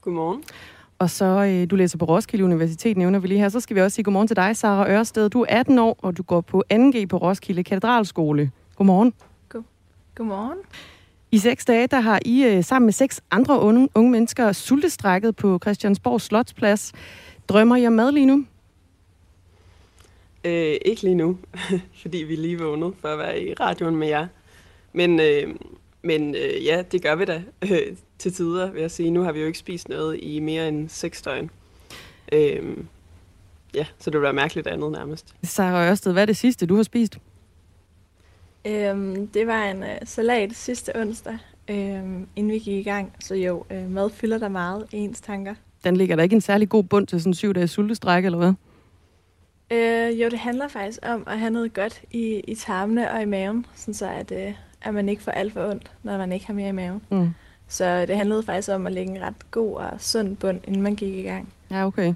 Godmorgen. 0.00 0.42
Og 0.98 1.10
så 1.10 1.24
øh, 1.24 1.70
du 1.70 1.76
læser 1.76 1.98
på 1.98 2.04
Roskilde 2.04 2.44
Universitet, 2.44 2.96
nævner 2.96 3.18
vi 3.18 3.28
lige 3.28 3.40
her. 3.40 3.48
Så 3.48 3.60
skal 3.60 3.76
vi 3.76 3.80
også 3.80 3.94
sige 3.94 4.04
godmorgen 4.04 4.28
til 4.28 4.36
dig, 4.36 4.56
Sara 4.56 4.90
Ørsted. 4.90 5.30
Du 5.30 5.40
er 5.40 5.46
18 5.48 5.78
år, 5.78 5.98
og 6.02 6.16
du 6.16 6.22
går 6.22 6.40
på 6.40 6.64
2G 6.72 7.06
på 7.06 7.16
Roskilde 7.16 7.64
Katedralskole. 7.64 8.50
Godmorgen. 8.76 9.14
God. 9.48 9.62
Godmorgen. 10.14 10.58
I 11.32 11.38
seks 11.38 11.64
dage, 11.64 11.86
der 11.86 12.00
har 12.00 12.20
I 12.24 12.44
øh, 12.44 12.64
sammen 12.64 12.86
med 12.86 12.92
seks 12.92 13.20
andre 13.30 13.60
unge, 13.60 13.88
unge 13.94 14.10
mennesker 14.10 14.52
sultestrækket 14.52 15.36
på 15.36 15.58
Christiansborg 15.62 16.20
Slotsplads. 16.20 16.92
Drømmer 17.48 17.76
I 17.76 17.86
om 17.86 17.92
mad 17.92 18.12
lige 18.12 18.26
nu? 18.26 18.44
Øh, 20.44 20.76
ikke 20.84 21.02
lige 21.02 21.14
nu, 21.14 21.38
fordi 22.02 22.18
vi 22.18 22.34
er 22.34 22.38
lige 22.38 22.58
vågnet 22.58 22.94
for 23.00 23.08
at 23.08 23.18
være 23.18 23.42
i 23.42 23.54
radioen 23.54 23.96
med 23.96 24.08
jer. 24.08 24.26
Men, 24.92 25.20
øh, 25.20 25.54
men 26.02 26.34
øh, 26.34 26.64
ja, 26.64 26.82
det 26.92 27.02
gør 27.02 27.14
vi 27.14 27.24
da 27.24 27.42
øh, 27.62 27.96
til 28.18 28.32
tider, 28.32 28.70
vil 28.70 28.80
jeg 28.80 28.90
sige. 28.90 29.10
Nu 29.10 29.22
har 29.22 29.32
vi 29.32 29.40
jo 29.40 29.46
ikke 29.46 29.58
spist 29.58 29.88
noget 29.88 30.18
i 30.22 30.40
mere 30.40 30.68
end 30.68 30.88
seks 30.88 31.22
døgn. 31.22 31.50
Øh, 32.32 32.76
ja, 33.74 33.86
så 33.98 34.10
det 34.10 34.14
vil 34.14 34.22
være 34.22 34.32
mærkeligt 34.32 34.66
andet 34.66 34.92
nærmest. 34.92 35.34
Sarah 35.42 35.90
Ørsted, 35.90 36.12
hvad 36.12 36.22
er 36.22 36.26
det 36.26 36.36
sidste, 36.36 36.66
du 36.66 36.76
har 36.76 36.82
spist? 36.82 37.18
Øhm, 38.64 39.26
det 39.26 39.46
var 39.46 39.64
en 39.64 39.82
øh, 39.82 39.88
salat 40.04 40.54
sidste 40.54 40.96
onsdag, 40.96 41.38
øhm, 41.68 42.26
inden 42.36 42.52
vi 42.52 42.58
gik 42.58 42.86
i 42.86 42.90
gang. 42.90 43.12
Så 43.20 43.34
jo, 43.34 43.64
øh, 43.70 43.90
mad 43.90 44.10
fylder 44.10 44.38
der 44.38 44.48
meget 44.48 44.86
i 44.92 44.96
ens 44.96 45.20
tanker. 45.20 45.54
Den 45.84 45.96
ligger 45.96 46.16
der 46.16 46.22
ikke 46.22 46.34
en 46.34 46.40
særlig 46.40 46.68
god 46.68 46.84
bund 46.84 47.06
til 47.06 47.20
sådan 47.20 47.30
en 47.30 47.34
syv 47.34 47.54
dages 47.54 47.70
sultestræk, 47.70 48.24
eller 48.24 48.38
hvad? 48.38 48.52
Øh, 49.70 50.20
jo, 50.20 50.28
det 50.28 50.38
handler 50.38 50.68
faktisk 50.68 50.98
om 51.02 51.24
at 51.26 51.38
have 51.38 51.50
noget 51.50 51.74
godt 51.74 52.02
i, 52.10 52.40
i 52.48 52.54
tarmene 52.54 53.10
og 53.10 53.22
i 53.22 53.24
maven, 53.24 53.66
sådan 53.74 53.94
så 53.94 54.08
at, 54.10 54.32
øh, 54.32 54.54
at 54.82 54.94
man 54.94 55.08
ikke 55.08 55.22
får 55.22 55.32
alt 55.32 55.52
for 55.52 55.70
ondt, 55.70 55.92
når 56.02 56.18
man 56.18 56.32
ikke 56.32 56.46
har 56.46 56.54
mere 56.54 56.68
i 56.68 56.72
maven. 56.72 57.02
Mm. 57.10 57.30
Så 57.68 58.06
det 58.06 58.16
handlede 58.16 58.42
faktisk 58.42 58.68
om 58.70 58.86
at 58.86 58.92
lægge 58.92 59.12
en 59.16 59.22
ret 59.22 59.50
god 59.50 59.74
og 59.74 59.90
sund 59.98 60.36
bund, 60.36 60.60
inden 60.64 60.82
man 60.82 60.94
gik 60.94 61.14
i 61.14 61.22
gang. 61.22 61.48
Ja, 61.70 61.86
okay. 61.86 62.14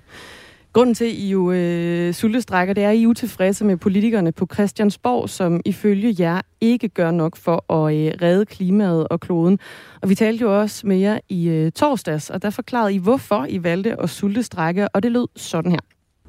Grunden 0.73 0.95
til, 0.95 1.05
at 1.05 1.11
I 1.11 1.29
jo 1.29 1.53
øh, 1.53 2.15
sultestrækker, 2.15 2.75
det 2.75 2.85
er, 2.85 2.91
at 2.91 2.97
I 2.97 3.03
er 3.03 3.09
utilfredse 3.09 3.65
med 3.65 3.77
politikerne 3.77 4.33
på 4.33 4.47
Christiansborg, 4.55 5.29
som 5.29 5.61
ifølge 5.65 6.17
jer 6.19 6.41
ikke 6.61 6.89
gør 6.89 7.11
nok 7.11 7.37
for 7.37 7.73
at 7.73 7.95
øh, 7.95 8.13
redde 8.23 8.47
klimaet 8.47 9.09
og 9.09 9.21
kloden. 9.21 9.59
Og 10.03 10.09
vi 10.09 10.15
talte 10.15 10.43
jo 10.43 10.61
også 10.61 10.87
med 10.87 10.97
jer 10.97 11.19
i 11.29 11.49
øh, 11.49 11.73
torsdags, 11.73 12.31
og 12.31 12.43
der 12.43 12.51
forklarede 12.51 12.95
I, 12.95 12.99
hvorfor 12.99 13.47
I 13.49 13.63
valgte 13.63 14.01
at 14.01 14.11
sultestrække, 14.11 14.89
og 14.89 15.03
det 15.03 15.13
lød 15.13 15.27
sådan 15.37 15.71
her. 15.73 15.81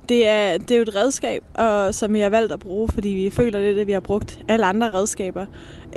Det 0.10 0.28
er, 0.28 0.58
det 0.58 0.72
er 0.72 0.76
jo 0.76 0.82
et 0.82 0.96
redskab, 0.96 1.44
og, 1.54 1.96
som 1.96 2.14
vi 2.14 2.20
har 2.20 2.30
valgt 2.30 2.54
at 2.54 2.60
bruge, 2.60 2.90
fordi 2.90 3.10
vi 3.10 3.30
føler, 3.30 3.60
det 3.60 3.70
at 3.70 3.76
det, 3.76 3.88
vi 3.88 3.92
har 3.92 4.00
brugt 4.00 4.40
alle 4.48 4.66
andre 4.66 4.90
redskaber 4.90 5.46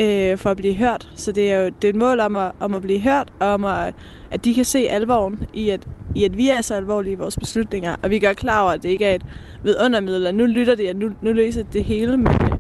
øh, 0.00 0.38
for 0.38 0.50
at 0.50 0.56
blive 0.56 0.74
hørt. 0.74 1.08
Så 1.14 1.32
det 1.32 1.52
er 1.52 1.60
jo 1.60 1.70
det 1.82 1.84
er 1.84 1.88
et 1.88 1.96
mål 1.96 2.20
om 2.20 2.36
at, 2.36 2.52
om 2.60 2.74
at 2.74 2.82
blive 2.82 3.00
hørt, 3.00 3.32
og 3.40 3.48
om 3.48 3.64
at, 3.64 3.94
at 4.30 4.44
de 4.44 4.54
kan 4.54 4.64
se 4.64 4.78
alvoren 4.78 5.46
i 5.54 5.70
at, 5.70 5.80
i, 6.14 6.24
at 6.24 6.36
vi 6.36 6.48
er 6.48 6.60
så 6.60 6.74
alvorlige 6.74 7.12
i 7.12 7.16
vores 7.16 7.36
beslutninger. 7.36 7.96
Og 8.02 8.10
vi 8.10 8.18
gør 8.18 8.32
klar 8.32 8.62
over, 8.62 8.72
at 8.72 8.82
det 8.82 8.88
ikke 8.88 9.04
er 9.04 9.14
et 9.14 9.22
vidundermiddel, 9.62 10.26
at 10.26 10.34
nu 10.34 10.46
lytter 10.46 10.74
de, 10.74 10.88
at 10.88 10.96
nu, 10.96 11.10
nu 11.22 11.32
løser 11.32 11.62
det 11.62 11.84
hele. 11.84 12.16
Men 12.16 12.32
øh, 12.42 12.50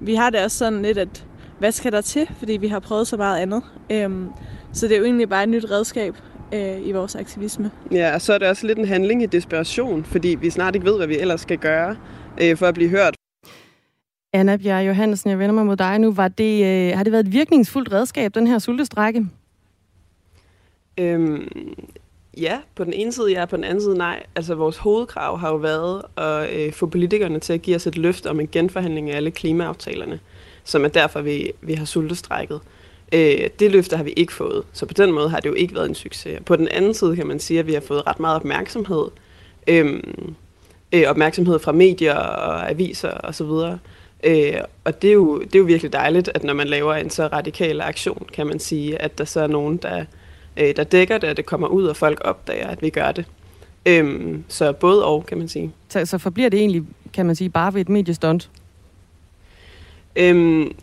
vi 0.00 0.14
har 0.14 0.30
det 0.30 0.44
også 0.44 0.58
sådan 0.58 0.82
lidt, 0.82 0.98
at 0.98 1.26
hvad 1.58 1.72
skal 1.72 1.92
der 1.92 2.00
til, 2.00 2.28
fordi 2.38 2.52
vi 2.52 2.68
har 2.68 2.78
prøvet 2.78 3.06
så 3.06 3.16
meget 3.16 3.38
andet. 3.38 3.62
Øhm, 3.90 4.28
så 4.72 4.88
det 4.88 4.94
er 4.94 4.98
jo 4.98 5.04
egentlig 5.04 5.28
bare 5.28 5.42
et 5.42 5.48
nyt 5.48 5.70
redskab, 5.70 6.14
øh, 6.52 6.86
i 6.86 6.92
vores 6.92 7.14
aktivisme. 7.14 7.70
Ja, 7.92 8.14
og 8.14 8.20
så 8.20 8.32
er 8.32 8.38
det 8.38 8.48
også 8.48 8.66
lidt 8.66 8.78
en 8.78 8.88
handling 8.88 9.22
i 9.22 9.26
desperation, 9.26 10.04
fordi 10.04 10.28
vi 10.28 10.50
snart 10.50 10.74
ikke 10.74 10.86
ved, 10.86 10.96
hvad 10.96 11.06
vi 11.06 11.18
ellers 11.18 11.40
skal 11.40 11.58
gøre 11.58 11.96
øh, 12.40 12.56
for 12.56 12.66
at 12.66 12.74
blive 12.74 12.90
hørt. 12.90 13.14
Anna 14.34 14.56
Bjerg 14.56 14.86
Johansen, 14.86 15.30
jeg 15.30 15.38
vender 15.38 15.54
mig 15.54 15.66
mod 15.66 15.76
dig 15.76 15.98
nu. 15.98 16.12
Var 16.12 16.28
det, 16.28 16.64
øh, 16.64 16.96
har 16.96 17.04
det 17.04 17.12
været 17.12 17.26
et 17.26 17.32
virkningsfuldt 17.32 17.92
redskab, 17.92 18.34
den 18.34 18.46
her 18.46 18.58
sultestrække? 18.58 19.26
Øhm, 20.98 21.48
ja, 22.36 22.58
på 22.74 22.84
den 22.84 22.92
ene 22.92 23.12
side 23.12 23.32
ja, 23.32 23.44
på 23.44 23.56
den 23.56 23.64
anden 23.64 23.82
side 23.82 23.98
nej. 23.98 24.22
Altså 24.36 24.54
vores 24.54 24.76
hovedkrav 24.76 25.38
har 25.38 25.48
jo 25.48 25.56
været 25.56 26.02
at 26.16 26.56
øh, 26.56 26.72
få 26.72 26.86
politikerne 26.86 27.38
til 27.38 27.52
at 27.52 27.62
give 27.62 27.76
os 27.76 27.86
et 27.86 27.98
løft 27.98 28.26
om 28.26 28.40
en 28.40 28.48
genforhandling 28.52 29.10
af 29.10 29.16
alle 29.16 29.30
klimaaftalerne, 29.30 30.20
som 30.64 30.84
er 30.84 30.88
derfor, 30.88 31.20
vi, 31.20 31.52
vi 31.60 31.74
har 31.74 31.84
sultestrækket. 31.84 32.60
Øh, 33.12 33.48
det 33.58 33.70
løfte 33.70 33.96
har 33.96 34.04
vi 34.04 34.10
ikke 34.10 34.32
fået, 34.32 34.64
så 34.72 34.86
på 34.86 34.94
den 34.94 35.12
måde 35.12 35.30
har 35.30 35.40
det 35.40 35.48
jo 35.48 35.54
ikke 35.54 35.74
været 35.74 35.88
en 35.88 35.94
succes. 35.94 36.40
På 36.46 36.56
den 36.56 36.68
anden 36.68 36.94
side 36.94 37.16
kan 37.16 37.26
man 37.26 37.40
sige, 37.40 37.60
at 37.60 37.66
vi 37.66 37.72
har 37.72 37.80
fået 37.80 38.06
ret 38.06 38.20
meget 38.20 38.36
opmærksomhed. 38.36 39.04
Øh, 39.66 40.02
øh, 40.92 41.04
opmærksomhed 41.06 41.58
fra 41.58 41.72
medier 41.72 42.14
og 42.14 42.70
aviser 42.70 43.10
osv. 43.10 43.78
Øh, 44.24 44.60
og 44.84 45.02
det 45.02 45.10
er, 45.10 45.14
jo, 45.14 45.38
det 45.38 45.54
er 45.54 45.58
jo 45.58 45.64
virkelig 45.64 45.92
dejligt, 45.92 46.30
at 46.34 46.44
når 46.44 46.54
man 46.54 46.68
laver 46.68 46.94
en 46.94 47.10
så 47.10 47.26
radikal 47.26 47.80
aktion, 47.80 48.26
kan 48.32 48.46
man 48.46 48.58
sige, 48.58 49.02
at 49.02 49.18
der 49.18 49.24
så 49.24 49.40
er 49.40 49.46
nogen, 49.46 49.76
der, 49.76 50.04
øh, 50.56 50.76
der 50.76 50.84
dækker 50.84 51.18
det, 51.18 51.28
at 51.28 51.36
det 51.36 51.46
kommer 51.46 51.68
ud, 51.68 51.84
og 51.84 51.96
folk 51.96 52.20
opdager, 52.24 52.68
at 52.68 52.82
vi 52.82 52.90
gør 52.90 53.12
det. 53.12 53.24
Øh, 53.86 54.38
så 54.48 54.72
både 54.72 55.04
og, 55.04 55.26
kan 55.26 55.38
man 55.38 55.48
sige. 55.48 55.72
Så, 55.88 56.06
så 56.06 56.18
forbliver 56.18 56.48
det 56.48 56.58
egentlig, 56.58 56.82
kan 57.12 57.26
man 57.26 57.36
sige, 57.36 57.50
bare 57.50 57.74
ved 57.74 57.80
et 57.80 57.88
mediestunt? 57.88 58.50
Øhm, 60.16 60.74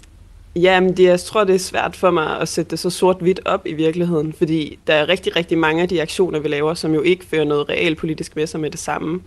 Jamen, 0.56 0.98
det, 0.98 1.04
jeg 1.04 1.20
tror, 1.20 1.44
det 1.44 1.56
er 1.56 1.60
svært 1.60 1.96
for 1.96 2.12
mig 2.12 2.40
at 2.40 2.48
sætte 2.48 2.72
det 2.72 2.80
så 2.80 2.90
sort-hvidt 2.90 3.40
op 3.46 3.68
i 3.68 3.74
virkeligheden, 3.74 4.34
fordi 4.34 4.80
der 4.88 4.94
er 4.94 5.10
rigtig, 5.10 5.36
rigtig 5.36 5.58
mange 5.58 5.82
af 5.82 5.90
de 5.90 6.02
aktioner, 6.02 6.40
vi 6.40 6.48
laver, 6.48 6.74
som 6.74 6.94
jo 6.94 7.02
ikke 7.02 7.26
fører 7.26 7.44
noget 7.44 7.70
realpolitisk 7.70 8.36
med 8.36 8.48
sig 8.48 8.60
med 8.60 8.72
det 8.72 8.80
samme. 8.80 9.22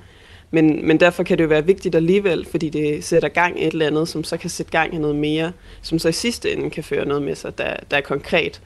Men, 0.50 0.86
men 0.86 1.00
derfor 1.00 1.22
kan 1.22 1.38
det 1.38 1.44
jo 1.44 1.48
være 1.48 1.66
vigtigt 1.66 1.94
alligevel, 1.94 2.46
fordi 2.50 2.68
det 2.68 3.04
sætter 3.04 3.28
gang 3.28 3.60
i 3.60 3.66
et 3.66 3.72
eller 3.72 3.86
andet, 3.86 4.08
som 4.08 4.24
så 4.24 4.36
kan 4.36 4.50
sætte 4.50 4.72
gang 4.72 4.94
i 4.94 4.98
noget 4.98 5.16
mere, 5.16 5.52
som 5.82 5.98
så 5.98 6.08
i 6.08 6.12
sidste 6.12 6.52
ende 6.52 6.70
kan 6.70 6.84
føre 6.84 7.04
noget 7.06 7.22
med 7.22 7.34
sig, 7.34 7.58
der, 7.58 7.76
der 7.90 7.96
er 7.96 8.00
konkret. 8.00 8.60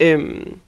Øhm, 0.00 0.58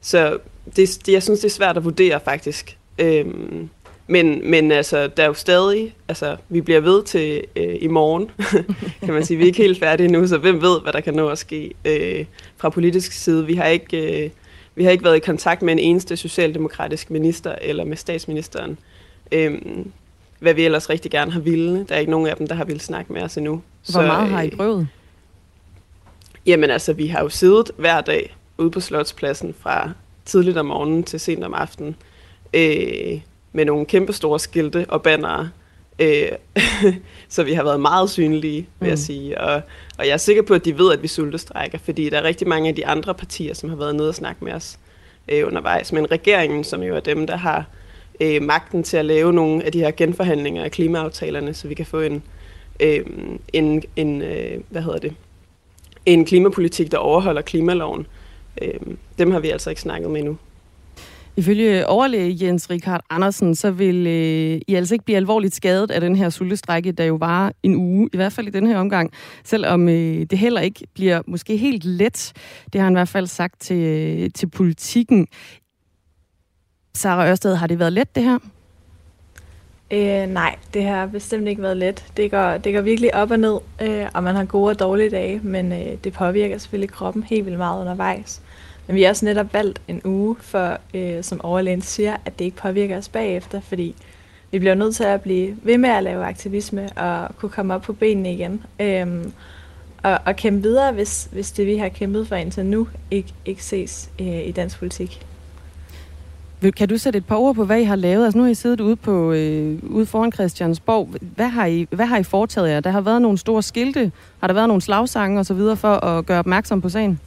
så 0.00 0.38
det, 0.76 0.98
det, 1.06 1.12
jeg 1.12 1.22
synes, 1.22 1.40
det 1.40 1.46
er 1.46 1.54
svært 1.54 1.76
at 1.76 1.84
vurdere 1.84 2.20
faktisk. 2.24 2.78
Øhm, 2.98 3.68
men, 4.08 4.50
men 4.50 4.72
altså, 4.72 5.06
der 5.06 5.22
er 5.22 5.26
jo 5.26 5.34
stadig, 5.34 5.94
altså, 6.08 6.36
vi 6.48 6.60
bliver 6.60 6.80
ved 6.80 7.04
til 7.04 7.44
øh, 7.56 7.76
i 7.80 7.88
morgen, 7.88 8.30
kan 9.04 9.14
man 9.14 9.24
sige. 9.24 9.36
Vi 9.36 9.42
er 9.42 9.46
ikke 9.46 9.62
helt 9.62 9.78
færdige 9.78 10.08
nu, 10.08 10.26
så 10.26 10.38
hvem 10.38 10.62
ved, 10.62 10.80
hvad 10.80 10.92
der 10.92 11.00
kan 11.00 11.14
nå 11.14 11.28
at 11.28 11.38
ske 11.38 11.74
øh, 11.84 12.24
fra 12.56 12.68
politisk 12.68 13.12
side. 13.12 13.46
Vi 13.46 13.54
har 13.54 13.66
ikke... 13.66 14.24
Øh, 14.24 14.30
vi 14.74 14.84
har 14.84 14.90
ikke 14.90 15.04
været 15.04 15.16
i 15.16 15.20
kontakt 15.20 15.62
med 15.62 15.72
en 15.72 15.78
eneste 15.78 16.16
socialdemokratisk 16.16 17.10
minister 17.10 17.54
eller 17.62 17.84
med 17.84 17.96
statsministeren. 17.96 18.78
Øhm, 19.32 19.92
hvad 20.38 20.54
vi 20.54 20.64
ellers 20.64 20.90
rigtig 20.90 21.10
gerne 21.10 21.32
har 21.32 21.40
ville. 21.40 21.84
Der 21.88 21.94
er 21.94 21.98
ikke 21.98 22.10
nogen 22.10 22.26
af 22.26 22.36
dem, 22.36 22.46
der 22.46 22.54
har 22.54 22.64
ville 22.64 22.80
snakke 22.80 23.12
med 23.12 23.22
os 23.22 23.36
endnu. 23.36 23.52
Hvor 23.52 23.62
så, 23.92 24.02
meget 24.02 24.28
har 24.28 24.42
I 24.42 24.46
øh, 24.46 24.56
prøvet? 24.56 24.88
Jamen 26.46 26.70
altså, 26.70 26.92
vi 26.92 27.06
har 27.06 27.22
jo 27.22 27.28
siddet 27.28 27.70
hver 27.76 28.00
dag 28.00 28.36
ude 28.58 28.70
på 28.70 28.80
Slotspladsen 28.80 29.54
fra 29.60 29.90
tidligt 30.24 30.56
om 30.56 30.66
morgenen 30.66 31.04
til 31.04 31.20
sent 31.20 31.44
om 31.44 31.54
aftenen. 31.54 31.96
Øh, 32.54 33.20
med 33.52 33.64
nogle 33.64 33.86
kæmpe 33.86 34.12
store 34.12 34.38
skilte 34.40 34.86
og 34.88 35.02
bannere. 35.02 35.50
Øh, 35.98 36.28
så 37.28 37.42
vi 37.42 37.52
har 37.52 37.64
været 37.64 37.80
meget 37.80 38.10
synlige, 38.10 38.68
vil 38.80 38.86
mm. 38.86 38.88
jeg 38.88 38.98
sige. 38.98 39.40
Og, 39.40 39.62
og 39.98 40.06
jeg 40.06 40.12
er 40.12 40.16
sikker 40.16 40.42
på, 40.42 40.54
at 40.54 40.64
de 40.64 40.78
ved, 40.78 40.92
at 40.92 41.02
vi 41.02 41.08
sultestrækker, 41.08 41.78
fordi 41.78 42.10
der 42.10 42.18
er 42.18 42.22
rigtig 42.22 42.48
mange 42.48 42.68
af 42.68 42.74
de 42.74 42.86
andre 42.86 43.14
partier, 43.14 43.54
som 43.54 43.68
har 43.68 43.76
været 43.76 43.96
nede 43.96 44.08
og 44.08 44.14
snakke 44.14 44.44
med 44.44 44.52
os 44.52 44.78
øh, 45.28 45.46
undervejs. 45.46 45.92
Men 45.92 46.10
regeringen, 46.10 46.64
som 46.64 46.82
jo 46.82 46.96
er 46.96 47.00
dem, 47.00 47.26
der 47.26 47.36
har 47.36 47.64
øh, 48.20 48.42
magten 48.42 48.82
til 48.82 48.96
at 48.96 49.04
lave 49.04 49.32
nogle 49.32 49.64
af 49.64 49.72
de 49.72 49.78
her 49.78 49.90
genforhandlinger 49.90 50.64
af 50.64 50.70
klimaaftalerne, 50.70 51.54
så 51.54 51.68
vi 51.68 51.74
kan 51.74 51.86
få 51.86 52.00
en, 52.00 52.22
øh, 52.80 53.06
en, 53.52 53.82
en 53.96 54.22
øh, 54.22 54.60
hvad 54.68 54.82
hedder 54.82 54.98
det, 54.98 55.14
en 56.06 56.24
klimapolitik, 56.24 56.92
der 56.92 56.98
overholder 56.98 57.42
klimaloven. 57.42 58.06
Øh, 58.62 58.80
dem 59.18 59.30
har 59.30 59.40
vi 59.40 59.50
altså 59.50 59.70
ikke 59.70 59.82
snakket 59.82 60.10
med 60.10 60.20
endnu. 60.20 60.36
Ifølge 61.38 61.86
overlæge 61.86 62.46
Jens 62.46 62.70
Richard 62.70 63.00
Andersen, 63.10 63.54
så 63.54 63.70
vil 63.70 64.06
øh, 64.06 64.60
I 64.68 64.74
altså 64.74 64.94
ikke 64.94 65.04
blive 65.04 65.16
alvorligt 65.16 65.54
skadet 65.54 65.90
af 65.90 66.00
den 66.00 66.16
her 66.16 66.30
sultestrække, 66.30 66.92
der 66.92 67.04
jo 67.04 67.14
var 67.14 67.52
en 67.62 67.74
uge, 67.74 68.08
i 68.12 68.16
hvert 68.16 68.32
fald 68.32 68.46
i 68.46 68.50
den 68.50 68.66
her 68.66 68.78
omgang, 68.78 69.12
selvom 69.44 69.88
øh, 69.88 70.26
det 70.30 70.38
heller 70.38 70.60
ikke 70.60 70.86
bliver 70.94 71.22
måske 71.26 71.56
helt 71.56 71.84
let. 71.84 72.32
Det 72.72 72.80
har 72.80 72.84
han 72.84 72.92
i 72.92 72.98
hvert 72.98 73.08
fald 73.08 73.26
sagt 73.26 73.60
til, 73.60 73.76
øh, 73.76 74.30
til 74.34 74.46
politikken. 74.50 75.26
Sara 76.94 77.30
Ørsted, 77.30 77.54
har 77.54 77.66
det 77.66 77.78
været 77.78 77.92
let 77.92 78.14
det 78.14 78.22
her? 78.22 78.38
Øh, 79.90 80.26
nej, 80.28 80.56
det 80.74 80.84
har 80.84 81.06
bestemt 81.06 81.48
ikke 81.48 81.62
været 81.62 81.76
let. 81.76 82.04
Det 82.16 82.30
går, 82.30 82.56
det 82.56 82.74
går 82.74 82.80
virkelig 82.80 83.14
op 83.14 83.30
og 83.30 83.38
ned, 83.38 83.58
øh, 83.82 84.06
og 84.14 84.22
man 84.22 84.36
har 84.36 84.44
gode 84.44 84.70
og 84.70 84.78
dårlige 84.78 85.10
dage, 85.10 85.40
men 85.42 85.72
øh, 85.72 85.96
det 86.04 86.12
påvirker 86.12 86.58
selvfølgelig 86.58 86.90
kroppen 86.90 87.22
helt 87.22 87.46
vildt 87.46 87.58
meget 87.58 87.80
undervejs. 87.80 88.42
Men 88.88 88.96
vi 88.96 89.02
har 89.02 89.10
også 89.10 89.24
netop 89.24 89.54
valgt 89.54 89.80
en 89.88 90.00
uge, 90.04 90.36
for 90.40 90.78
øh, 90.94 91.24
som 91.24 91.40
overlægen 91.40 91.82
siger, 91.82 92.16
at 92.24 92.38
det 92.38 92.44
ikke 92.44 92.56
påvirker 92.56 92.98
os 92.98 93.08
bagefter, 93.08 93.60
fordi 93.60 93.94
vi 94.50 94.58
bliver 94.58 94.74
nødt 94.74 94.96
til 94.96 95.04
at 95.04 95.20
blive 95.20 95.56
ved 95.62 95.78
med 95.78 95.90
at 95.90 96.02
lave 96.02 96.24
aktivisme 96.24 96.88
og 96.96 97.36
kunne 97.36 97.50
komme 97.50 97.74
op 97.74 97.82
på 97.82 97.92
benene 97.92 98.32
igen. 98.32 98.62
Øhm, 98.80 99.32
og, 100.02 100.18
og 100.24 100.36
kæmpe 100.36 100.62
videre, 100.62 100.92
hvis, 100.92 101.28
hvis 101.32 101.50
det, 101.50 101.66
vi 101.66 101.76
har 101.76 101.88
kæmpet 101.88 102.28
for 102.28 102.36
indtil 102.36 102.66
nu, 102.66 102.88
ikke, 103.10 103.34
ikke 103.44 103.64
ses 103.64 104.10
øh, 104.20 104.46
i 104.46 104.52
dansk 104.52 104.78
politik. 104.78 105.26
Kan 106.76 106.88
du 106.88 106.98
sætte 106.98 107.16
et 107.16 107.26
par 107.26 107.36
ord 107.36 107.54
på, 107.54 107.64
hvad 107.64 107.80
I 107.80 107.84
har 107.84 107.96
lavet? 107.96 108.24
Altså 108.24 108.38
nu 108.38 108.44
har 108.44 108.50
I 108.50 108.54
siddet 108.54 108.80
ude, 108.80 108.96
på, 108.96 109.32
øh, 109.32 109.78
ude 109.82 110.06
foran 110.06 110.32
Christiansborg. 110.32 111.08
Hvad 111.36 111.48
har, 111.48 111.66
I, 111.66 111.86
hvad 111.90 112.06
har 112.06 112.18
I 112.18 112.22
foretaget 112.22 112.70
jer? 112.70 112.80
Der 112.80 112.90
har 112.90 113.00
været 113.00 113.22
nogle 113.22 113.38
store 113.38 113.62
skilte. 113.62 114.12
Har 114.40 114.46
der 114.46 114.54
været 114.54 114.68
nogle 114.68 114.82
slagsange 114.82 115.40
osv. 115.40 115.76
for 115.76 116.04
at 116.04 116.26
gøre 116.26 116.38
opmærksom 116.38 116.80
på 116.80 116.88
sagen? 116.88 117.20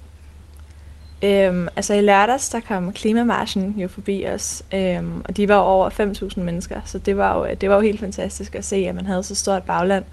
Øhm, 1.24 1.68
altså 1.76 1.94
i 1.94 2.02
lørdags, 2.02 2.50
der 2.50 2.60
kom 2.60 2.94
Klimamarschen 2.94 3.76
jo 3.78 3.88
forbi 3.88 4.26
os, 4.26 4.64
øhm, 4.74 5.22
og 5.26 5.38
de 5.38 5.48
var 5.48 5.56
over 5.56 5.90
5.000 5.90 6.40
mennesker, 6.40 6.82
så 6.86 6.98
det 6.98 7.18
var, 7.18 7.38
jo, 7.38 7.46
øh, 7.46 7.56
det 7.62 7.70
var 7.70 7.76
jo 7.76 7.82
helt 7.82 8.00
fantastisk 8.00 8.56
at 8.56 8.66
se, 8.66 8.76
at 8.76 8.96
man 8.96 9.06
havde 9.06 9.24
så 9.24 9.36
stort 9.36 9.64
bagland, 9.64 10.04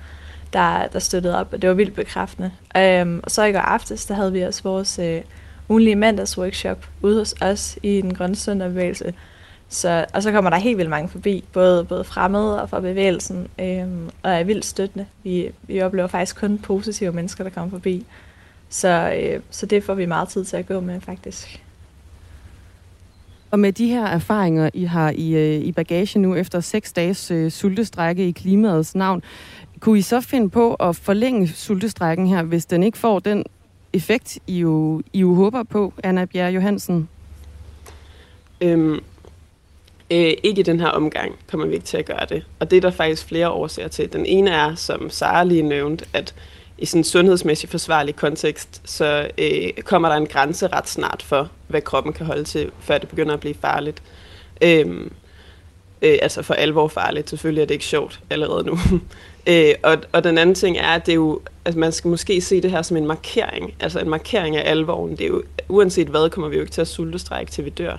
der, 0.52 0.86
der 0.86 0.98
støttede 0.98 1.38
op, 1.40 1.52
og 1.52 1.62
det 1.62 1.68
var 1.68 1.74
vildt 1.74 1.94
bekræftende. 1.94 2.50
Øhm, 2.76 3.20
og 3.22 3.30
så 3.30 3.44
i 3.44 3.52
går 3.52 3.58
aftes, 3.58 4.06
der 4.06 4.14
havde 4.14 4.32
vi 4.32 4.42
også 4.42 4.62
vores 4.62 4.98
øh, 4.98 5.20
ugenlige 5.68 5.96
mandagsworkshop 5.96 6.86
ude 7.02 7.18
hos 7.18 7.34
os 7.40 7.78
i 7.82 8.00
den 8.00 8.14
grønne 8.14 8.36
sønderbevægelse, 8.36 9.14
så, 9.68 10.04
og 10.14 10.22
så 10.22 10.32
kommer 10.32 10.50
der 10.50 10.56
helt 10.56 10.78
vildt 10.78 10.90
mange 10.90 11.08
forbi, 11.08 11.44
både, 11.52 11.84
både 11.84 12.04
fremmede 12.04 12.62
og 12.62 12.70
fra 12.70 12.80
bevægelsen, 12.80 13.48
øhm, 13.60 14.10
og 14.22 14.30
er 14.30 14.44
vildt 14.44 14.64
støttende. 14.64 15.06
Vi, 15.22 15.50
vi 15.62 15.82
oplever 15.82 16.06
faktisk 16.06 16.36
kun 16.36 16.58
positive 16.58 17.12
mennesker, 17.12 17.44
der 17.44 17.50
kommer 17.50 17.70
forbi. 17.70 18.06
Så, 18.68 19.12
øh, 19.22 19.40
så 19.50 19.66
det 19.66 19.84
får 19.84 19.94
vi 19.94 20.06
meget 20.06 20.28
tid 20.28 20.44
til 20.44 20.56
at 20.56 20.66
gå 20.66 20.80
med, 20.80 21.00
faktisk. 21.00 21.62
Og 23.50 23.58
med 23.58 23.72
de 23.72 23.88
her 23.88 24.06
erfaringer, 24.06 24.70
I 24.74 24.84
har 24.84 25.10
i, 25.10 25.30
øh, 25.34 25.60
i 25.60 25.72
bagage 25.72 26.18
nu 26.18 26.34
efter 26.34 26.60
seks 26.60 26.92
dages 26.92 27.30
øh, 27.30 27.50
sultestrække 27.50 28.28
i 28.28 28.30
klimaets 28.30 28.94
navn, 28.94 29.22
kunne 29.80 29.98
I 29.98 30.02
så 30.02 30.20
finde 30.20 30.50
på 30.50 30.74
at 30.74 30.96
forlænge 30.96 31.48
sultestrækken 31.48 32.26
her, 32.26 32.42
hvis 32.42 32.66
den 32.66 32.82
ikke 32.82 32.98
får 32.98 33.18
den 33.18 33.44
effekt, 33.92 34.38
I 34.46 34.58
jo, 34.58 35.02
I 35.12 35.20
jo 35.20 35.34
håber 35.34 35.62
på, 35.62 35.92
Anna 36.02 36.24
Bjerre 36.24 36.52
Johansen? 36.52 37.08
Øhm, 38.60 38.94
øh, 40.10 40.32
ikke 40.42 40.60
i 40.60 40.62
den 40.62 40.80
her 40.80 40.88
omgang 40.88 41.34
kommer 41.50 41.66
vi 41.66 41.74
ikke 41.74 41.86
til 41.86 41.96
at 41.96 42.06
gøre 42.06 42.26
det. 42.28 42.44
Og 42.60 42.70
det 42.70 42.76
er 42.76 42.80
der 42.80 42.90
faktisk 42.90 43.26
flere 43.26 43.50
årsager 43.50 43.88
til. 43.88 44.12
Den 44.12 44.26
ene 44.26 44.50
er, 44.50 44.74
som 44.74 45.10
Sara 45.10 45.44
lige 45.44 45.62
nævnte, 45.62 46.04
at 46.12 46.34
i 46.78 46.86
sådan 46.86 47.00
en 47.00 47.04
sundhedsmæssig 47.04 47.68
forsvarlig 47.68 48.16
kontekst, 48.16 48.80
så 48.84 49.30
øh, 49.38 49.82
kommer 49.84 50.08
der 50.08 50.16
en 50.16 50.26
grænse 50.26 50.66
ret 50.66 50.88
snart 50.88 51.22
for, 51.22 51.50
hvad 51.68 51.80
kroppen 51.80 52.12
kan 52.12 52.26
holde 52.26 52.44
til, 52.44 52.70
før 52.80 52.98
det 52.98 53.08
begynder 53.08 53.34
at 53.34 53.40
blive 53.40 53.54
farligt. 53.54 54.02
Øhm, 54.62 55.12
øh, 56.02 56.18
altså 56.22 56.42
for 56.42 56.54
alvor 56.54 56.88
farligt. 56.88 57.30
Selvfølgelig 57.30 57.62
er 57.62 57.66
det 57.66 57.74
ikke 57.74 57.84
sjovt 57.84 58.20
allerede 58.30 58.64
nu. 58.64 58.78
øh, 59.50 59.74
og, 59.82 59.96
og 60.12 60.24
den 60.24 60.38
anden 60.38 60.54
ting 60.54 60.76
er, 60.76 60.88
at 60.94 61.06
det 61.06 61.12
er 61.12 61.16
jo, 61.16 61.40
altså 61.64 61.78
man 61.78 61.92
skal 61.92 62.08
måske 62.08 62.40
se 62.40 62.60
det 62.60 62.70
her 62.70 62.82
som 62.82 62.96
en 62.96 63.06
markering. 63.06 63.74
Altså 63.80 64.00
en 64.00 64.08
markering 64.08 64.56
af 64.56 64.70
alvoren. 64.70 65.10
Det 65.10 65.20
er 65.20 65.28
jo, 65.28 65.42
uanset 65.68 66.08
hvad, 66.08 66.30
kommer 66.30 66.48
vi 66.48 66.56
jo 66.56 66.62
ikke 66.62 66.72
til 66.72 66.80
at 66.80 66.88
sultestrække, 66.88 67.52
til 67.52 67.64
vi 67.64 67.70
dør. 67.70 67.96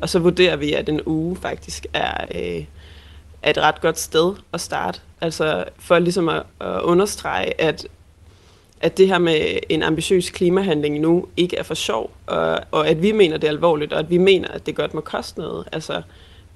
Og 0.00 0.08
så 0.08 0.18
vurderer 0.18 0.56
vi, 0.56 0.72
at 0.72 0.88
en 0.88 1.00
uge 1.06 1.36
faktisk 1.36 1.86
er, 1.92 2.24
øh, 2.34 2.64
er 3.42 3.50
et 3.50 3.58
ret 3.58 3.80
godt 3.80 3.98
sted 3.98 4.34
at 4.52 4.60
starte. 4.60 5.00
Altså 5.20 5.64
for 5.78 5.98
ligesom 5.98 6.28
at, 6.28 6.42
at 6.60 6.80
understrege, 6.80 7.60
at 7.60 7.86
at 8.82 8.98
det 8.98 9.08
her 9.08 9.18
med 9.18 9.58
en 9.68 9.82
ambitiøs 9.82 10.30
klimahandling 10.30 11.00
nu 11.00 11.26
ikke 11.36 11.56
er 11.56 11.62
for 11.62 11.74
sjov, 11.74 12.10
og, 12.26 12.60
og 12.70 12.88
at 12.88 13.02
vi 13.02 13.12
mener 13.12 13.36
det 13.36 13.46
er 13.46 13.52
alvorligt, 13.52 13.92
og 13.92 13.98
at 13.98 14.10
vi 14.10 14.18
mener, 14.18 14.48
at 14.48 14.66
det 14.66 14.76
godt 14.76 14.94
må 14.94 15.00
koste 15.00 15.40
noget. 15.40 15.68
Altså, 15.72 16.02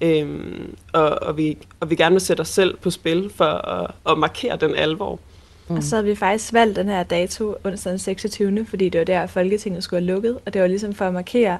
øhm, 0.01 0.75
og, 0.93 1.09
og, 1.09 1.37
vi, 1.37 1.57
og 1.79 1.89
vi 1.89 1.95
gerne 1.95 2.13
vil 2.13 2.21
sætte 2.21 2.41
os 2.41 2.47
selv 2.47 2.77
på 2.77 2.89
spil 2.89 3.31
for 3.35 3.45
at, 3.45 3.91
at 4.09 4.17
markere 4.17 4.55
den 4.55 4.75
alvor. 4.75 5.19
Mm. 5.67 5.75
Og 5.75 5.83
så 5.83 5.95
har 5.95 6.03
vi 6.03 6.15
faktisk 6.15 6.53
valgt 6.53 6.75
den 6.75 6.87
her 6.87 7.03
dato 7.03 7.55
onsdag 7.63 7.91
den 7.91 7.99
26. 7.99 8.65
fordi 8.65 8.89
det 8.89 8.99
var 8.99 9.05
der, 9.05 9.27
Folketinget 9.27 9.83
skulle 9.83 10.01
have 10.01 10.13
lukket, 10.13 10.39
og 10.45 10.53
det 10.53 10.61
var 10.61 10.67
ligesom 10.67 10.93
for 10.93 11.05
at 11.05 11.13
markere 11.13 11.57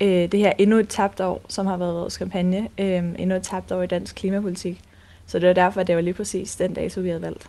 øh, 0.00 0.08
det 0.08 0.40
her 0.40 0.52
endnu 0.58 0.78
et 0.78 0.88
tabt 0.88 1.20
år, 1.20 1.42
som 1.48 1.66
har 1.66 1.76
været 1.76 1.94
vores 1.94 2.16
kampagne, 2.16 2.68
øh, 2.78 3.02
endnu 3.18 3.36
et 3.36 3.42
tabt 3.42 3.72
år 3.72 3.82
i 3.82 3.86
dansk 3.86 4.14
klimapolitik. 4.14 4.80
Så 5.26 5.38
det 5.38 5.48
var 5.48 5.54
derfor, 5.54 5.80
at 5.80 5.86
det 5.86 5.96
var 5.96 6.02
lige 6.02 6.14
præcis 6.14 6.56
den 6.56 6.74
dato, 6.74 7.00
vi 7.00 7.08
havde 7.08 7.22
valgt. 7.22 7.46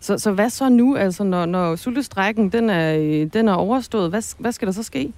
Så, 0.00 0.18
så 0.18 0.32
hvad 0.32 0.50
så 0.50 0.68
nu, 0.68 0.96
altså 0.96 1.24
når, 1.24 1.46
når 1.46 1.76
sultestrækken 1.76 2.48
den 2.48 2.70
er, 2.70 2.96
den 3.32 3.48
er 3.48 3.54
overstået? 3.54 4.10
Hvad, 4.10 4.22
hvad 4.38 4.52
skal 4.52 4.66
der 4.66 4.72
så 4.72 4.82
ske? 4.82 5.12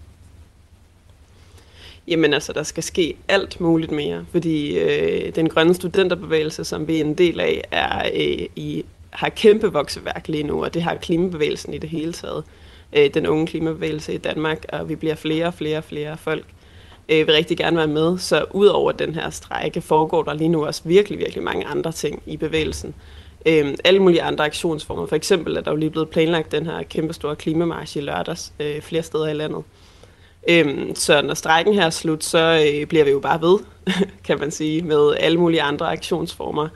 Jamen 2.09 2.35
altså, 2.35 2.53
der 2.53 2.63
skal 2.63 2.83
ske 2.83 3.17
alt 3.29 3.61
muligt 3.61 3.93
mere, 3.93 4.25
fordi 4.33 4.79
øh, 4.79 5.35
den 5.35 5.49
grønne 5.49 5.75
studenterbevægelse, 5.75 6.65
som 6.65 6.89
vi 6.89 6.97
er 6.97 7.05
en 7.05 7.15
del 7.15 7.41
af, 7.41 7.65
er 7.71 8.07
øh, 8.15 8.47
i, 8.57 8.85
har 9.11 9.29
kæmpe 9.29 9.73
vokseværk 9.73 10.29
lige 10.29 10.43
nu, 10.43 10.65
og 10.65 10.75
det 10.75 10.83
har 10.83 10.95
klimabevægelsen 10.95 11.75
i 11.75 11.79
det 11.79 11.91
hele 11.91 12.13
taget. 12.13 12.45
Øh, 12.93 13.15
den 13.15 13.27
unge 13.27 13.47
klimabevægelse 13.47 14.15
i 14.15 14.19
Danmark, 14.19 14.65
og 14.69 14.89
vi 14.89 14.97
bliver 14.97 15.15
flere 15.15 15.47
og 15.47 15.55
flere 15.55 15.79
og 15.79 15.85
flere 15.85 16.17
folk 16.17 16.45
øh, 17.09 17.27
vil 17.27 17.35
rigtig 17.35 17.57
gerne 17.57 17.77
være 17.77 17.87
med. 17.87 18.19
Så 18.19 18.45
ud 18.51 18.67
over 18.67 18.93
den 18.93 19.15
her 19.15 19.31
strække 19.31 19.81
foregår 19.81 20.23
der 20.23 20.35
lige 20.35 20.49
nu 20.49 20.67
også 20.67 20.83
virkelig, 20.85 21.19
virkelig 21.19 21.43
mange 21.43 21.67
andre 21.67 21.93
ting 21.93 22.23
i 22.27 22.37
bevægelsen 22.37 22.89
øh, 22.89 23.16
alle 23.85 24.01
mulige 24.01 24.23
andre 24.23 24.45
aktionsformer. 24.45 25.07
For 25.07 25.17
eksempel 25.17 25.57
er 25.57 25.61
der 25.61 25.71
jo 25.71 25.77
lige 25.77 25.91
blevet 25.91 26.09
planlagt 26.09 26.53
den 26.53 26.67
her 26.67 26.83
kæmpe 26.83 27.15
store 27.15 27.37
klimamarsch 27.37 27.97
i 27.97 28.01
lørdags 28.01 28.53
øh, 28.61 28.81
flere 28.81 29.03
steder 29.03 29.29
i 29.29 29.35
landet. 29.35 29.63
Øh, 30.49 30.95
så 30.95 31.23
når 31.23 31.35
strækken 31.35 31.75
her 31.75 31.87
er 31.87 31.91
slut, 31.91 32.25
så 32.25 32.67
øh, 32.67 32.87
bliver 32.87 33.05
vi 33.05 33.11
jo 33.11 33.21
bare 33.21 33.41
ved, 33.41 33.59
kan 34.27 34.39
man 34.41 34.51
sige, 34.51 34.83
med 34.83 35.15
alle 35.21 35.39
mulige 35.39 35.63
andre 35.63 35.93
aktionsformer 35.93 36.69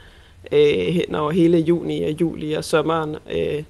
øh, 0.53 0.99
når 1.09 1.31
hele 1.31 1.59
juni 1.59 2.03
og 2.03 2.11
juli 2.21 2.53
og 2.53 2.65
sommeren 2.65 3.17
øh, 3.33 3.63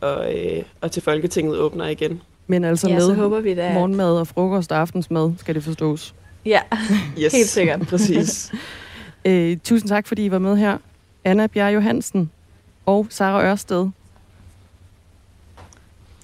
og, 0.00 0.34
øh, 0.34 0.62
og 0.80 0.92
til 0.92 1.02
Folketinget 1.02 1.58
åbner 1.58 1.86
igen. 1.86 2.22
Men 2.46 2.64
altså 2.64 2.88
ja, 2.88 2.94
med 2.94 3.02
så 3.02 3.14
håber 3.14 3.40
vi 3.40 3.54
da, 3.54 3.74
morgenmad 3.74 4.18
og 4.18 4.26
frokost 4.26 4.72
og 4.72 4.78
aftensmad, 4.78 5.32
skal 5.38 5.54
det 5.54 5.64
forstås? 5.64 6.14
Ja, 6.44 6.60
yes. 7.22 7.32
helt 7.32 7.48
sikkert. 7.48 7.80
Præcis. 7.80 8.52
øh, 9.24 9.56
tusind 9.64 9.88
tak, 9.88 10.06
fordi 10.06 10.24
I 10.24 10.30
var 10.30 10.38
med 10.38 10.56
her. 10.56 10.78
Anna 11.24 11.46
Bjerg 11.46 11.74
Johansen, 11.74 12.30
og 12.88 13.06
Sara 13.10 13.44
Ørsted. 13.50 13.88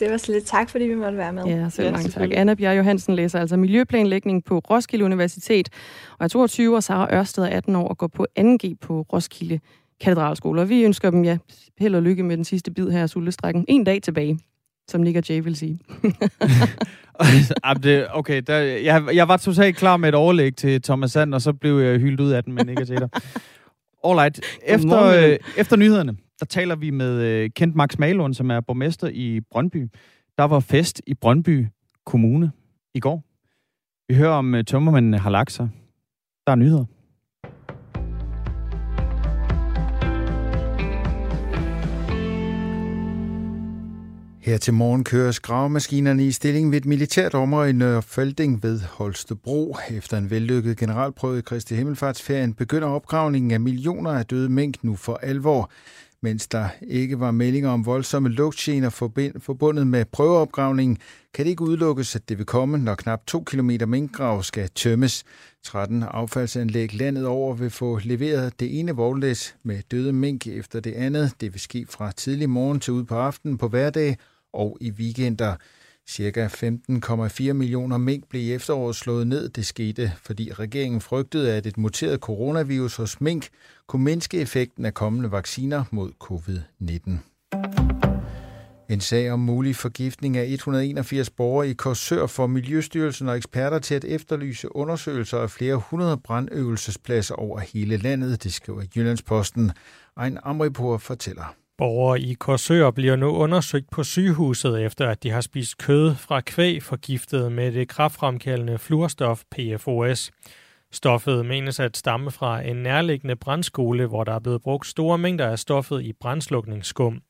Det 0.00 0.10
var 0.10 0.16
så 0.16 0.32
lidt 0.32 0.44
tak, 0.44 0.70
fordi 0.70 0.84
vi 0.84 0.94
måtte 0.94 1.18
være 1.18 1.32
med. 1.32 1.44
Ja, 1.44 1.68
selv 1.68 1.92
mange 1.92 2.08
tak. 2.08 2.30
Anna 2.32 2.54
Bjerg 2.54 2.76
Johansen 2.76 3.14
læser 3.14 3.40
altså 3.40 3.56
miljøplanlægning 3.56 4.44
på 4.44 4.58
Roskilde 4.58 5.04
Universitet, 5.04 5.68
og 6.18 6.24
er 6.24 6.28
22 6.28 6.76
år, 6.76 6.80
Sara 6.80 7.14
Ørsted 7.14 7.42
er 7.42 7.48
18 7.48 7.76
år 7.76 7.88
og 7.88 7.98
går 7.98 8.06
på 8.06 8.26
2G 8.38 8.74
på 8.80 9.06
Roskilde 9.12 9.60
Katedralskole. 10.00 10.60
Og 10.60 10.68
vi 10.68 10.84
ønsker 10.84 11.10
dem 11.10 11.24
ja, 11.24 11.38
held 11.78 11.94
og 11.94 12.02
lykke 12.02 12.22
med 12.22 12.36
den 12.36 12.44
sidste 12.44 12.70
bid 12.70 12.90
her 12.90 13.02
af 13.02 13.08
sultestrækken. 13.08 13.64
En 13.68 13.84
dag 13.84 14.02
tilbage, 14.02 14.38
som 14.88 15.00
Nick 15.00 15.16
og 15.16 15.28
Jay 15.28 15.40
vil 15.42 15.56
sige. 15.56 15.78
okay, 18.14 18.42
der, 18.46 18.56
jeg, 18.58 19.04
jeg 19.14 19.28
var 19.28 19.36
totalt 19.36 19.76
klar 19.76 19.96
med 19.96 20.08
et 20.08 20.14
overlæg 20.14 20.56
til 20.56 20.82
Thomas 20.82 21.12
Sand, 21.12 21.34
og 21.34 21.42
så 21.42 21.52
blev 21.52 21.78
jeg 21.78 21.98
hyldt 21.98 22.20
ud 22.20 22.30
af 22.30 22.44
den 22.44 22.52
med 22.52 22.64
Nick 22.64 22.80
og 22.80 22.88
Jay. 22.88 22.98
Alright, 24.04 24.40
efter, 24.66 25.02
øh, 25.04 25.38
efter 25.56 25.76
nyhederne, 25.76 26.16
der 26.40 26.46
taler 26.46 26.76
vi 26.76 26.90
med 26.90 27.22
øh, 27.22 27.50
Kent 27.56 27.74
Max 27.74 27.98
Malund, 27.98 28.34
som 28.34 28.50
er 28.50 28.60
borgmester 28.60 29.08
i 29.08 29.40
Brøndby. 29.50 29.88
Der 30.38 30.44
var 30.44 30.60
fest 30.60 31.02
i 31.06 31.14
Brøndby 31.14 31.66
Kommune 32.06 32.52
i 32.94 33.00
går. 33.00 33.24
Vi 34.08 34.14
hører 34.14 34.32
om 34.32 34.54
øh, 34.54 34.64
tømmermændene 34.64 35.18
har 35.18 35.30
lagt 35.30 35.52
sig. 35.52 35.68
Der 36.46 36.52
er 36.52 36.56
nyheder. 36.56 36.84
Her 44.44 44.58
til 44.58 44.74
morgen 44.74 45.04
køres 45.04 45.40
gravemaskinerne 45.40 46.26
i 46.26 46.30
stilling 46.30 46.70
ved 46.70 46.78
et 46.78 46.84
militært 46.84 47.34
område 47.34 47.70
i 47.70 47.72
Nørrefelding 47.72 48.62
ved 48.62 48.80
Holstebro. 48.80 49.76
Efter 49.90 50.18
en 50.18 50.30
vellykket 50.30 50.76
generalprøve 50.76 51.38
i 51.38 51.42
Kristi 51.42 51.74
Himmelfartsferien 51.74 52.54
begynder 52.54 52.88
opgravningen 52.88 53.50
af 53.50 53.60
millioner 53.60 54.10
af 54.10 54.26
døde 54.26 54.48
mink 54.48 54.84
nu 54.84 54.96
for 54.96 55.16
alvor. 55.22 55.70
Mens 56.24 56.46
der 56.46 56.68
ikke 56.82 57.20
var 57.20 57.30
meldinger 57.30 57.70
om 57.70 57.86
voldsomme 57.86 58.28
lugtgener 58.28 58.90
forbundet 59.38 59.86
med 59.86 60.04
prøveopgravningen, 60.04 60.98
kan 61.34 61.44
det 61.44 61.50
ikke 61.50 61.62
udelukkes, 61.62 62.16
at 62.16 62.28
det 62.28 62.38
vil 62.38 62.46
komme, 62.46 62.78
når 62.78 62.94
knap 62.94 63.26
2 63.26 63.44
km 63.44 63.70
minkgrav 63.86 64.42
skal 64.42 64.68
tømmes. 64.74 65.24
13 65.62 66.02
affaldsanlæg 66.02 66.94
landet 66.94 67.26
over 67.26 67.54
vil 67.54 67.70
få 67.70 68.00
leveret 68.04 68.60
det 68.60 68.78
ene 68.78 68.92
vognlæs 68.92 69.56
med 69.62 69.82
døde 69.90 70.12
mink 70.12 70.46
efter 70.46 70.80
det 70.80 70.92
andet. 70.92 71.32
Det 71.40 71.52
vil 71.52 71.60
ske 71.60 71.86
fra 71.90 72.12
tidlig 72.12 72.50
morgen 72.50 72.80
til 72.80 72.92
ud 72.92 73.04
på 73.04 73.14
aftenen 73.14 73.58
på 73.58 73.68
hverdag 73.68 74.16
og 74.52 74.78
i 74.80 74.90
weekender. 74.90 75.54
Cirka 76.08 76.46
15,4 76.46 77.52
millioner 77.52 77.98
mink 77.98 78.28
blev 78.28 78.42
i 78.42 78.52
efteråret 78.52 78.96
slået 78.96 79.26
ned. 79.26 79.48
Det 79.48 79.66
skete, 79.66 80.12
fordi 80.22 80.52
regeringen 80.52 81.00
frygtede, 81.00 81.52
at 81.52 81.66
et 81.66 81.78
muteret 81.78 82.20
coronavirus 82.20 82.96
hos 82.96 83.20
mink 83.20 83.48
kunne 83.86 84.04
mindske 84.04 84.40
effekten 84.40 84.84
af 84.84 84.94
kommende 84.94 85.32
vacciner 85.32 85.84
mod 85.90 86.10
covid-19. 86.24 87.34
En 88.88 89.00
sag 89.00 89.30
om 89.30 89.40
mulig 89.40 89.76
forgiftning 89.76 90.36
af 90.36 90.44
181 90.44 91.30
borgere 91.30 91.68
i 91.68 91.72
Korsør 91.72 92.26
får 92.26 92.46
Miljøstyrelsen 92.46 93.28
og 93.28 93.36
eksperter 93.36 93.78
til 93.78 93.94
at 93.94 94.04
efterlyse 94.04 94.76
undersøgelser 94.76 95.38
af 95.38 95.50
flere 95.50 95.76
hundrede 95.76 96.16
brandøvelsespladser 96.16 97.34
over 97.34 97.58
hele 97.58 97.96
landet, 97.96 98.44
det 98.44 98.52
skriver 98.52 98.82
Jyllandsposten. 98.96 99.72
Ejn 100.16 100.38
Amripur 100.42 100.98
fortæller. 100.98 101.63
Borgere 101.78 102.20
i 102.20 102.34
Korsør 102.34 102.90
bliver 102.90 103.16
nu 103.16 103.26
undersøgt 103.26 103.90
på 103.90 104.04
sygehuset 104.04 104.82
efter, 104.84 105.08
at 105.08 105.22
de 105.22 105.30
har 105.30 105.40
spist 105.40 105.78
kød 105.78 106.14
fra 106.14 106.40
kvæg 106.40 106.82
forgiftet 106.82 107.52
med 107.52 107.72
det 107.72 107.88
kraftfremkaldende 107.88 108.78
fluorstof 108.78 109.42
PFOS. 109.50 110.30
Stoffet 110.92 111.46
menes 111.46 111.80
at 111.80 111.96
stamme 111.96 112.30
fra 112.30 112.60
en 112.60 112.76
nærliggende 112.76 113.36
brandskole, 113.36 114.06
hvor 114.06 114.24
der 114.24 114.32
er 114.32 114.38
blevet 114.38 114.62
brugt 114.62 114.86
store 114.86 115.18
mængder 115.18 115.48
af 115.48 115.58
stoffet 115.58 116.02
i 116.02 116.12
brændslukningsskum. 116.12 117.20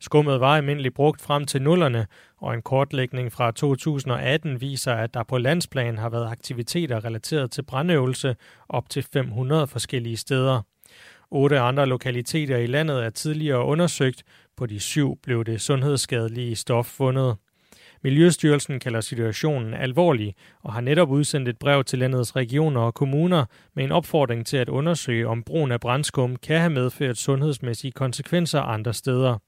Skummet 0.00 0.40
var 0.40 0.56
almindeligt 0.56 0.94
brugt 0.94 1.20
frem 1.20 1.44
til 1.44 1.62
nullerne, 1.62 2.06
og 2.40 2.54
en 2.54 2.62
kortlægning 2.62 3.32
fra 3.32 3.50
2018 3.50 4.60
viser, 4.60 4.94
at 4.94 5.14
der 5.14 5.22
på 5.22 5.38
landsplan 5.38 5.98
har 5.98 6.08
været 6.08 6.30
aktiviteter 6.30 7.04
relateret 7.04 7.50
til 7.50 7.62
brandøvelse 7.62 8.36
op 8.68 8.90
til 8.90 9.06
500 9.12 9.66
forskellige 9.66 10.16
steder. 10.16 10.62
Otte 11.34 11.60
andre 11.60 11.86
lokaliteter 11.86 12.56
i 12.56 12.66
landet 12.66 13.04
er 13.04 13.10
tidligere 13.10 13.64
undersøgt. 13.64 14.22
På 14.56 14.66
de 14.66 14.80
syv 14.80 15.18
blev 15.22 15.44
det 15.44 15.60
sundhedsskadelige 15.60 16.56
stof 16.56 16.86
fundet. 16.86 17.36
Miljøstyrelsen 18.02 18.80
kalder 18.80 19.00
situationen 19.00 19.74
alvorlig 19.74 20.34
og 20.62 20.72
har 20.72 20.80
netop 20.80 21.10
udsendt 21.10 21.48
et 21.48 21.58
brev 21.58 21.84
til 21.84 21.98
landets 21.98 22.36
regioner 22.36 22.80
og 22.80 22.94
kommuner 22.94 23.44
med 23.74 23.84
en 23.84 23.92
opfordring 23.92 24.46
til 24.46 24.56
at 24.56 24.68
undersøge, 24.68 25.28
om 25.28 25.42
brugen 25.42 25.72
af 25.72 25.80
brændskum 25.80 26.36
kan 26.36 26.58
have 26.60 26.70
medført 26.70 27.18
sundhedsmæssige 27.18 27.92
konsekvenser 27.92 28.60
andre 28.60 28.94
steder. 28.94 29.38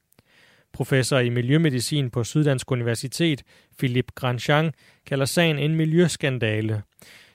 Professor 0.73 1.19
i 1.19 1.29
miljømedicin 1.29 2.11
på 2.11 2.25
Syddansk 2.25 2.71
Universitet, 2.71 3.43
Philip 3.79 4.07
Grandjean, 4.15 4.73
kalder 5.07 5.25
sagen 5.25 5.59
en 5.59 5.75
miljøskandale. 5.75 6.83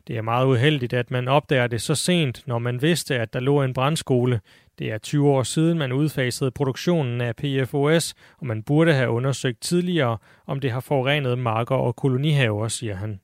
Det 0.09 0.17
er 0.17 0.21
meget 0.21 0.45
uheldigt, 0.45 0.93
at 0.93 1.11
man 1.11 1.27
opdager 1.27 1.67
det 1.67 1.81
så 1.81 1.95
sent, 1.95 2.43
når 2.47 2.59
man 2.59 2.81
vidste, 2.81 3.15
at 3.15 3.33
der 3.33 3.39
lå 3.39 3.63
en 3.63 3.73
brandskole. 3.73 4.41
Det 4.79 4.91
er 4.91 4.97
20 4.97 5.29
år 5.29 5.43
siden, 5.43 5.77
man 5.77 5.91
udfasede 5.91 6.51
produktionen 6.51 7.21
af 7.21 7.35
PFOS, 7.35 8.13
og 8.37 8.45
man 8.45 8.63
burde 8.63 8.93
have 8.93 9.09
undersøgt 9.09 9.61
tidligere, 9.61 10.17
om 10.47 10.59
det 10.59 10.71
har 10.71 10.79
forurenet 10.79 11.37
marker 11.37 11.75
og 11.75 11.95
kolonihaver, 11.95 12.67
siger 12.67 12.95
han. 12.95 13.19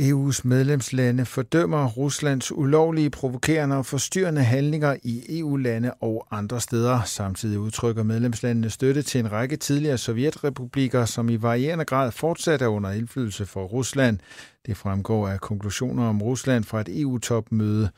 EU's 0.00 0.44
medlemslande 0.44 1.24
fordømmer 1.24 1.86
Ruslands 1.86 2.52
ulovlige, 2.52 3.10
provokerende 3.10 3.76
og 3.76 3.86
forstyrrende 3.86 4.42
handlinger 4.42 4.96
i 5.02 5.38
EU-lande 5.38 5.94
og 5.94 6.26
andre 6.30 6.60
steder. 6.60 7.02
Samtidig 7.02 7.58
udtrykker 7.58 8.02
medlemslandene 8.02 8.70
støtte 8.70 9.02
til 9.02 9.18
en 9.20 9.32
række 9.32 9.56
tidligere 9.56 9.98
sovjetrepublikker, 9.98 11.04
som 11.04 11.28
i 11.28 11.42
varierende 11.42 11.84
grad 11.84 12.12
fortsat 12.12 12.62
er 12.62 12.66
under 12.66 12.90
indflydelse 12.90 13.46
for 13.46 13.64
Rusland. 13.64 14.18
Det 14.66 14.76
fremgår 14.76 15.28
af 15.28 15.40
konklusioner 15.40 16.08
om 16.08 16.22
Rusland 16.22 16.64
fra 16.64 16.80
et 16.80 17.00
EU-topmøde. 17.00 17.90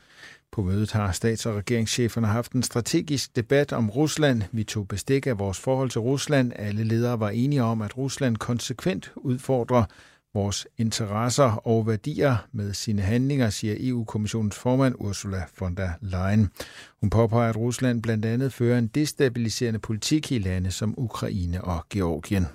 På 0.51 0.61
mødet 0.61 0.91
har 0.91 1.11
stats- 1.11 1.45
og 1.45 1.55
regeringscheferne 1.55 2.27
haft 2.27 2.51
en 2.51 2.63
strategisk 2.63 3.35
debat 3.35 3.73
om 3.73 3.89
Rusland. 3.89 4.41
Vi 4.51 4.63
tog 4.63 4.87
bestik 4.87 5.27
af 5.27 5.39
vores 5.39 5.59
forhold 5.59 5.89
til 5.89 6.01
Rusland. 6.01 6.51
Alle 6.55 6.83
ledere 6.83 7.19
var 7.19 7.29
enige 7.29 7.63
om, 7.63 7.81
at 7.81 7.97
Rusland 7.97 8.37
konsekvent 8.37 9.11
udfordrer 9.15 9.83
vores 10.33 10.67
interesser 10.77 11.67
og 11.67 11.87
værdier 11.87 12.35
med 12.51 12.73
sine 12.73 13.01
handlinger, 13.01 13.49
siger 13.49 13.75
EU-kommissionens 13.79 14.55
formand 14.55 14.95
Ursula 14.99 15.43
von 15.59 15.75
der 15.75 15.89
Leyen. 16.01 16.49
Hun 17.01 17.09
påpeger, 17.09 17.49
at 17.49 17.57
Rusland 17.57 18.01
blandt 18.01 18.25
andet 18.25 18.53
fører 18.53 18.77
en 18.77 18.87
destabiliserende 18.87 19.79
politik 19.79 20.31
i 20.31 20.37
lande 20.37 20.71
som 20.71 20.93
Ukraine 20.97 21.63
og 21.63 21.85
Georgien. 21.89 22.47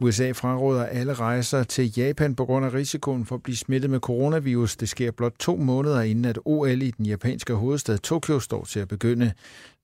USA 0.00 0.32
fraråder 0.32 0.84
alle 0.84 1.14
rejser 1.14 1.62
til 1.62 1.92
Japan 1.96 2.34
på 2.34 2.44
grund 2.44 2.66
af 2.66 2.74
risikoen 2.74 3.26
for 3.26 3.34
at 3.34 3.42
blive 3.42 3.56
smittet 3.56 3.90
med 3.90 4.00
coronavirus. 4.00 4.76
Det 4.76 4.88
sker 4.88 5.10
blot 5.10 5.34
to 5.38 5.56
måneder 5.56 6.00
inden, 6.00 6.24
at 6.24 6.38
OL 6.44 6.82
i 6.82 6.90
den 6.90 7.06
japanske 7.06 7.54
hovedstad 7.54 7.98
Tokyo 7.98 8.40
står 8.40 8.64
til 8.64 8.80
at 8.80 8.88
begynde. 8.88 9.32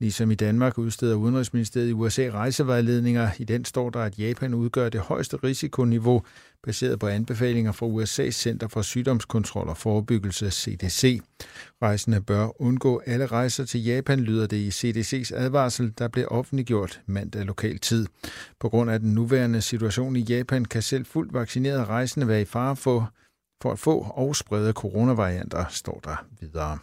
Ligesom 0.01 0.31
i 0.31 0.35
Danmark 0.35 0.79
udsteder 0.79 1.15
Udenrigsministeriet 1.17 1.89
i 1.89 1.93
USA 1.93 2.31
rejsevejledninger. 2.31 3.31
I 3.39 3.45
den 3.45 3.65
står 3.65 3.91
der, 3.91 4.01
at 4.01 4.19
Japan 4.19 4.55
udgør 4.55 4.89
det 4.89 5.01
højeste 5.01 5.37
risikoniveau, 5.37 6.23
baseret 6.65 6.99
på 6.99 7.07
anbefalinger 7.07 7.73
fra 7.73 7.87
USA's 7.87 8.31
Center 8.31 8.69
for 8.69 8.83
Sygdomskontrol 8.83 9.69
og 9.69 9.77
Forebyggelse, 9.77 10.51
CDC. 10.51 11.21
Rejsende 11.83 12.21
bør 12.21 12.63
undgå 12.63 13.03
alle 13.07 13.27
rejser 13.27 13.65
til 13.65 13.85
Japan, 13.85 14.21
lyder 14.21 14.47
det 14.47 14.57
i 14.57 14.69
CDC's 14.69 15.35
advarsel, 15.35 15.93
der 15.99 16.09
blev 16.09 16.27
offentliggjort 16.31 17.01
mandag 17.07 17.45
lokal 17.45 17.79
tid. 17.79 18.07
På 18.61 18.69
grund 18.69 18.91
af 18.91 19.01
den 19.01 19.15
nuværende 19.15 19.61
situation 19.61 20.17
i 20.17 20.21
Japan 20.21 20.65
kan 20.65 20.83
selv 20.83 21.07
fuldt 21.07 21.35
vaccinerede 21.35 21.85
rejsende 21.85 22.29
være 22.29 22.43
i 22.43 22.45
fare 22.45 22.77
for, 22.77 23.13
for 23.63 23.73
at 23.73 23.79
få 23.79 24.07
og 24.15 24.37
sprede 24.37 24.73
coronavarianter, 24.73 25.65
står 25.69 26.01
der 26.05 26.27
videre. 26.41 26.79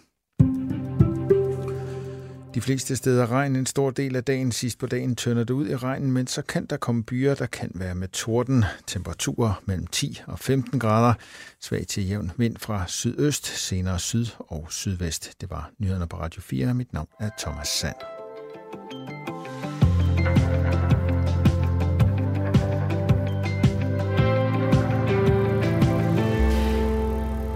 De 2.56 2.62
fleste 2.62 2.96
steder 2.96 3.32
regn 3.32 3.56
en 3.56 3.66
stor 3.66 3.92
del 3.92 4.16
af 4.16 4.24
dagen. 4.24 4.52
Sidst 4.52 4.80
på 4.80 4.86
dagen 4.86 5.16
tønder 5.16 5.44
det 5.44 5.54
ud 5.54 5.70
i 5.70 5.76
regnen, 5.76 6.12
men 6.12 6.28
så 6.28 6.42
kan 6.42 6.66
der 6.66 6.78
komme 6.78 7.04
byer, 7.04 7.36
der 7.36 7.46
kan 7.46 7.72
være 7.76 7.96
med 7.96 8.08
torden. 8.08 8.66
Temperaturer 8.88 9.62
mellem 9.66 9.88
10 9.88 10.22
og 10.28 10.40
15 10.40 10.80
grader. 10.80 11.14
Svag 11.60 11.88
til 11.88 12.08
jævn 12.08 12.32
vind 12.38 12.58
fra 12.58 12.84
sydøst, 12.88 13.48
senere 13.48 14.00
syd 14.00 14.26
og 14.40 14.68
sydvest. 14.70 15.42
Det 15.42 15.50
var 15.50 15.72
nyhederne 15.78 16.08
på 16.08 16.18
Radio 16.18 16.42
4. 16.42 16.74
Mit 16.74 16.94
navn 16.94 17.08
er 17.20 17.30
Thomas 17.40 17.68
Sand. 17.68 17.96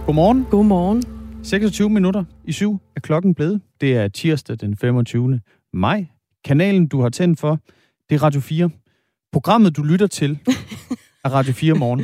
Godmorgen. 0.06 0.48
Godmorgen. 0.52 1.15
26 1.46 1.90
minutter 1.90 2.24
i 2.46 2.52
syv 2.52 2.78
er 2.96 3.00
klokken 3.00 3.36
blevet. 3.36 3.62
Det 3.82 3.98
er 3.98 4.08
tirsdag 4.08 4.58
den 4.62 4.78
25. 4.78 5.40
maj. 5.74 6.06
Kanalen, 6.46 6.88
du 6.88 7.02
har 7.02 7.10
tændt 7.10 7.40
for, 7.40 7.60
det 8.10 8.16
er 8.16 8.24
Radio 8.24 8.42
4. 8.42 8.70
Programmet, 9.32 9.78
du 9.78 9.84
lytter 9.84 10.08
til, 10.08 10.40
er 11.26 11.30
Radio 11.30 11.54
4 11.54 11.74
morgen. 11.74 12.00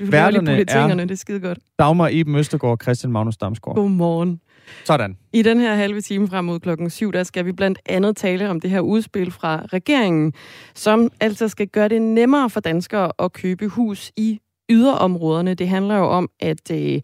du 0.00 0.10
Værterne 0.10 0.52
er 0.52 0.56
det 0.96 1.10
er 1.10 1.14
skide 1.14 1.40
godt. 1.40 1.58
Dagmar 1.78 2.08
Eben 2.12 2.36
Østergaard 2.36 2.72
og 2.72 2.78
Christian 2.82 3.12
Magnus 3.12 3.36
Damsgaard. 3.36 3.76
Godmorgen. 3.76 4.40
Sådan. 4.84 5.16
I 5.32 5.42
den 5.42 5.60
her 5.60 5.74
halve 5.74 6.00
time 6.00 6.28
frem 6.28 6.44
mod 6.44 6.60
klokken 6.60 6.90
7, 6.90 7.12
der 7.12 7.22
skal 7.22 7.46
vi 7.46 7.52
blandt 7.52 7.78
andet 7.86 8.16
tale 8.16 8.50
om 8.50 8.60
det 8.60 8.70
her 8.70 8.80
udspil 8.80 9.30
fra 9.30 9.66
regeringen, 9.72 10.32
som 10.74 11.10
altså 11.20 11.48
skal 11.48 11.68
gøre 11.68 11.88
det 11.88 12.02
nemmere 12.02 12.50
for 12.50 12.60
danskere 12.60 13.12
at 13.18 13.32
købe 13.32 13.68
hus 13.68 14.12
i 14.16 14.40
yderområderne. 14.68 15.54
Det 15.54 15.68
handler 15.68 15.96
jo 15.96 16.04
om, 16.04 16.28
at 16.40 16.70
øh, 16.70 17.00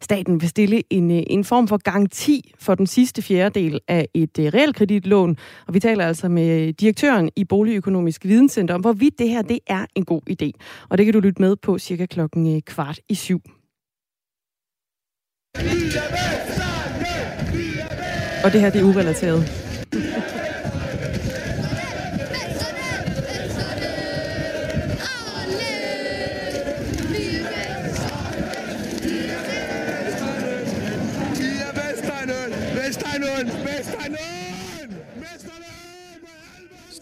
staten 0.00 0.40
vil 0.40 0.48
stille 0.48 0.82
en, 0.90 1.10
øh, 1.10 1.22
en 1.26 1.44
form 1.44 1.68
for 1.68 1.76
garanti 1.76 2.54
for 2.58 2.74
den 2.74 2.86
sidste 2.86 3.22
fjerdedel 3.22 3.80
af 3.88 4.08
et 4.14 4.38
øh, 4.38 4.46
realkreditlån. 4.46 5.36
Og 5.66 5.74
vi 5.74 5.80
taler 5.80 6.06
altså 6.06 6.28
med 6.28 6.60
øh, 6.60 6.68
direktøren 6.80 7.30
i 7.36 7.44
Boligøkonomisk 7.44 8.24
Videnscenter 8.24 8.74
om, 8.74 8.80
hvorvidt 8.80 9.18
det 9.18 9.28
her 9.28 9.42
det 9.42 9.58
er 9.66 9.86
en 9.94 10.04
god 10.04 10.22
idé. 10.30 10.50
Og 10.88 10.98
det 10.98 11.06
kan 11.06 11.12
du 11.12 11.20
lytte 11.20 11.42
med 11.42 11.56
på 11.56 11.78
cirka 11.78 12.06
klokken 12.06 12.56
øh, 12.56 12.62
kvart 12.62 13.00
i 13.08 13.14
syv. 13.14 13.40
Og 18.44 18.52
det 18.52 18.60
her 18.60 18.70
det 18.70 18.80
er 18.80 18.84
urelateret. 18.84 19.73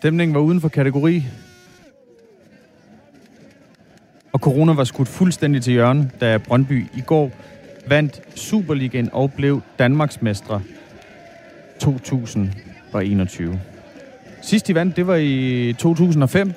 Stemningen 0.03 0.35
var 0.35 0.41
uden 0.41 0.61
for 0.61 0.69
kategori. 0.69 1.23
Og 4.33 4.41
corona 4.41 4.73
var 4.73 4.85
skudt 4.85 5.09
fuldstændig 5.09 5.62
til 5.62 5.73
hjørne, 5.73 6.11
da 6.21 6.38
Brøndby 6.38 6.87
i 6.95 7.01
går 7.07 7.31
vandt 7.88 8.38
Superligaen 8.38 9.11
og 9.12 9.33
blev 9.33 9.61
Danmarksmestre 9.79 10.62
2021. 11.81 13.61
Sidst 14.41 14.69
de 14.69 14.75
vandt, 14.75 14.97
det 14.97 15.07
var 15.07 15.17
i 15.17 15.75
2005. 15.79 16.53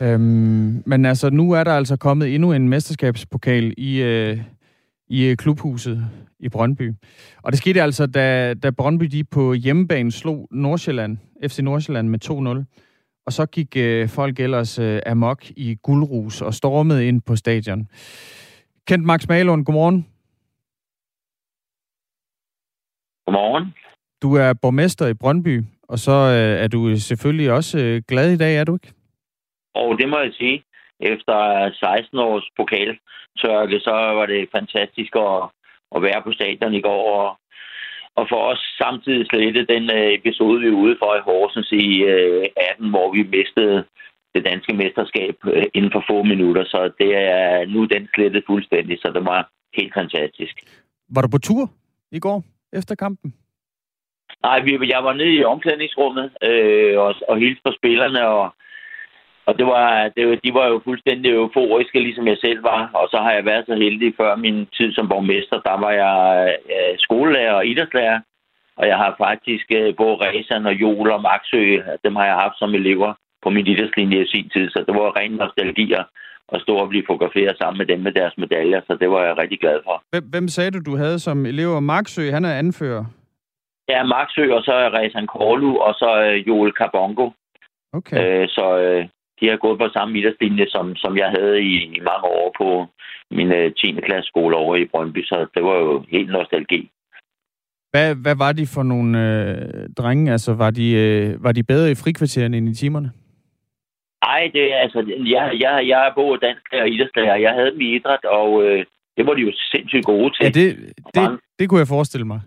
Øhm, 0.00 0.82
men 0.86 1.06
altså, 1.06 1.30
nu 1.30 1.52
er 1.52 1.64
der 1.64 1.72
altså 1.72 1.96
kommet 1.96 2.34
endnu 2.34 2.52
en 2.52 2.68
mesterskabspokal 2.68 3.74
i, 3.76 4.02
øh, 4.02 4.38
i 5.08 5.24
øh, 5.24 5.36
klubhuset 5.36 6.06
i 6.40 6.48
Brøndby. 6.48 6.92
Og 7.42 7.52
det 7.52 7.58
skete 7.58 7.82
altså, 7.82 8.06
da, 8.06 8.54
da 8.54 8.70
Brøndby 8.70 9.04
de 9.04 9.24
på 9.24 9.52
hjemmebane 9.52 10.12
slog 10.12 10.48
Nordsjælland, 10.50 11.18
FC 11.50 11.58
Nordsjælland 11.58 12.08
med 12.08 12.18
2-0. 12.24 12.64
Og 13.26 13.32
så 13.32 13.46
gik 13.46 13.76
øh, 13.76 14.08
folk 14.08 14.40
ellers 14.40 14.78
øh, 14.78 15.00
amok 15.06 15.50
i 15.50 15.76
guldrus 15.82 16.42
og 16.42 16.54
stormede 16.54 17.08
ind 17.08 17.22
på 17.22 17.36
stadion. 17.36 17.88
Kent 18.88 19.04
Max 19.04 19.28
Malund, 19.28 19.64
godmorgen. 19.64 20.06
Godmorgen. 23.26 23.74
Du 24.22 24.34
er 24.34 24.52
borgmester 24.62 25.06
i 25.06 25.14
Brøndby, 25.14 25.62
og 25.88 25.98
så 25.98 26.12
øh, 26.12 26.64
er 26.64 26.68
du 26.68 26.96
selvfølgelig 26.96 27.52
også 27.52 27.78
øh, 27.78 28.02
glad 28.08 28.32
i 28.32 28.36
dag, 28.36 28.56
er 28.56 28.64
du 28.64 28.74
ikke? 28.74 28.92
Og 29.74 29.98
det 29.98 30.08
må 30.08 30.18
jeg 30.18 30.32
sige. 30.32 30.64
Efter 31.00 31.36
16 31.72 32.18
års 32.18 32.48
pokaltørke, 32.56 33.80
så 33.80 33.94
var 34.18 34.26
det 34.26 34.48
fantastisk 34.56 35.12
at, 35.16 35.42
at 35.94 36.02
være 36.02 36.22
på 36.22 36.32
stadion 36.32 36.74
i 36.74 36.80
går. 36.80 37.02
Og, 37.20 37.38
og 38.16 38.26
for 38.28 38.40
os 38.52 38.62
samtidig 38.82 39.26
slette 39.26 39.66
den 39.74 39.84
øh, 39.98 40.12
episode, 40.18 40.60
vi 40.60 40.68
er 40.68 40.82
ude 40.84 40.96
for 40.98 41.14
i 41.14 41.24
Horsens 41.28 41.72
i 41.72 42.02
18, 42.72 42.90
hvor 42.90 43.12
vi 43.12 43.22
mistede 43.22 43.84
det 44.34 44.44
danske 44.44 44.72
mesterskab 44.74 45.36
inden 45.74 45.92
for 45.92 46.04
få 46.10 46.22
minutter. 46.22 46.64
Så 46.64 46.92
det 47.00 47.10
er 47.16 47.66
nu 47.66 47.84
den 47.84 48.08
slettet 48.14 48.44
fuldstændig, 48.46 48.98
så 48.98 49.08
det 49.14 49.24
var 49.24 49.50
helt 49.78 49.94
fantastisk. 49.94 50.54
Var 51.14 51.22
du 51.22 51.28
på 51.28 51.38
tur 51.38 51.70
i 52.12 52.18
går 52.18 52.44
efter 52.72 52.94
kampen? 52.94 53.34
Nej, 54.42 54.58
jeg 54.94 55.04
var 55.04 55.12
nede 55.12 55.34
i 55.34 55.44
omklædningsrummet 55.44 56.30
øh, 56.42 56.98
og, 56.98 57.14
og 57.28 57.38
hilste 57.38 57.62
på 57.64 57.72
spillerne, 57.78 58.26
og, 58.28 58.54
og 59.46 59.58
det 59.58 59.66
var, 59.66 60.08
det, 60.16 60.40
de 60.44 60.54
var 60.54 60.66
jo 60.68 60.80
fuldstændig 60.84 61.30
euforiske, 61.32 62.00
ligesom 62.00 62.26
jeg 62.26 62.38
selv 62.44 62.62
var. 62.62 62.90
Og 62.94 63.08
så 63.10 63.18
har 63.24 63.32
jeg 63.32 63.44
været 63.44 63.64
så 63.66 63.74
heldig 63.74 64.14
før 64.20 64.36
min 64.36 64.66
tid 64.66 64.92
som 64.92 65.08
borgmester. 65.08 65.58
Der 65.68 65.76
var 65.84 65.92
jeg 66.02 66.16
øh, 66.74 66.94
skolelærer 66.98 67.54
og 67.54 67.66
idrætslærer, 67.66 68.20
og 68.76 68.86
jeg 68.86 68.96
har 68.96 69.14
faktisk 69.18 69.66
øh, 69.78 69.96
både 69.96 70.14
Ræsan 70.14 70.66
og 70.66 70.74
Jol 70.74 71.10
og 71.10 71.22
Maxø, 71.22 71.62
dem 72.04 72.16
har 72.16 72.26
jeg 72.26 72.34
haft 72.34 72.58
som 72.58 72.74
elever 72.74 73.14
på 73.42 73.50
min 73.50 73.66
idrætslinje 73.66 74.22
i 74.24 74.30
sin 74.34 74.48
tid, 74.48 74.70
så 74.70 74.78
det 74.86 74.94
var 74.94 75.16
ren 75.16 75.32
nostalgi 75.32 75.92
at 76.52 76.60
stå 76.60 76.74
og 76.76 76.88
blive 76.88 77.04
fotograferet 77.06 77.56
sammen 77.58 77.78
med 77.78 77.86
dem 77.86 78.00
med 78.00 78.12
deres 78.12 78.34
medaljer, 78.38 78.80
så 78.86 78.96
det 79.00 79.10
var 79.10 79.22
jeg 79.24 79.38
rigtig 79.38 79.60
glad 79.60 79.78
for. 79.84 80.02
Hvem, 80.10 80.24
hvem 80.30 80.48
sagde 80.48 80.70
du, 80.70 80.80
du 80.90 80.96
havde 80.96 81.18
som 81.18 81.46
elever? 81.46 81.80
Maxø, 81.80 82.30
han 82.30 82.44
er 82.44 82.54
anfører. 82.54 83.04
Ja, 83.88 84.02
Maxø, 84.02 84.52
og 84.52 84.62
så 84.62 84.72
er 84.72 84.98
Rezan 84.98 85.26
Korlu, 85.26 85.76
og 85.76 85.94
så 85.94 86.10
øh, 86.26 86.48
Joel 86.48 86.72
Carbongo. 86.72 87.30
Okay. 87.92 88.42
Øh, 88.42 88.48
så 88.48 88.78
øh, 88.78 89.06
de 89.40 89.48
har 89.48 89.56
gået 89.56 89.78
på 89.78 89.88
samme 89.92 90.12
middagslinje, 90.12 90.66
som, 90.68 90.96
som 90.96 91.16
jeg 91.16 91.28
havde 91.36 91.62
i, 91.62 91.74
i 91.98 92.00
mange 92.10 92.26
år 92.40 92.54
på 92.60 92.68
min 93.30 93.52
øh, 93.52 93.72
10. 93.74 93.92
klasse 94.06 94.28
skole 94.28 94.56
over 94.56 94.76
i 94.76 94.84
Brøndby, 94.92 95.24
så 95.24 95.46
det 95.54 95.62
var 95.64 95.76
jo 95.84 96.04
helt 96.08 96.30
nostalgi. 96.30 96.90
Hvad, 97.90 98.14
hvad 98.14 98.36
var 98.36 98.52
de 98.52 98.66
for 98.74 98.82
nogle 98.82 99.10
øh, 99.24 99.88
drenge? 99.98 100.32
Altså, 100.32 100.54
var 100.54 100.70
de, 100.70 100.86
øh, 100.92 101.44
var 101.44 101.52
de 101.52 101.62
bedre 101.62 101.90
i 101.90 101.94
frikvartererne 101.94 102.56
end 102.56 102.68
i 102.68 102.74
timerne? 102.74 103.10
Nej, 104.24 104.50
det 104.54 104.72
altså, 104.84 104.98
jeg, 105.34 105.44
jeg, 105.62 105.88
jeg 105.88 106.06
er 106.08 106.14
både 106.14 106.38
dansk 106.46 106.66
og 106.72 106.88
idrætslærer. 106.88 107.36
Jeg 107.36 107.52
havde 107.52 107.70
dem 107.70 107.80
i 107.80 107.94
idræt, 107.96 108.24
og 108.24 108.64
øh, 108.64 108.84
det 109.16 109.26
var 109.26 109.34
de 109.34 109.40
jo 109.40 109.52
sindssygt 109.72 110.04
gode 110.04 110.30
til. 110.34 110.44
Ja, 110.44 110.50
det, 110.60 110.68
det, 111.14 111.40
det 111.58 111.68
kunne 111.68 111.80
jeg 111.80 111.88
forestille 111.88 112.26
mig. 112.26 112.40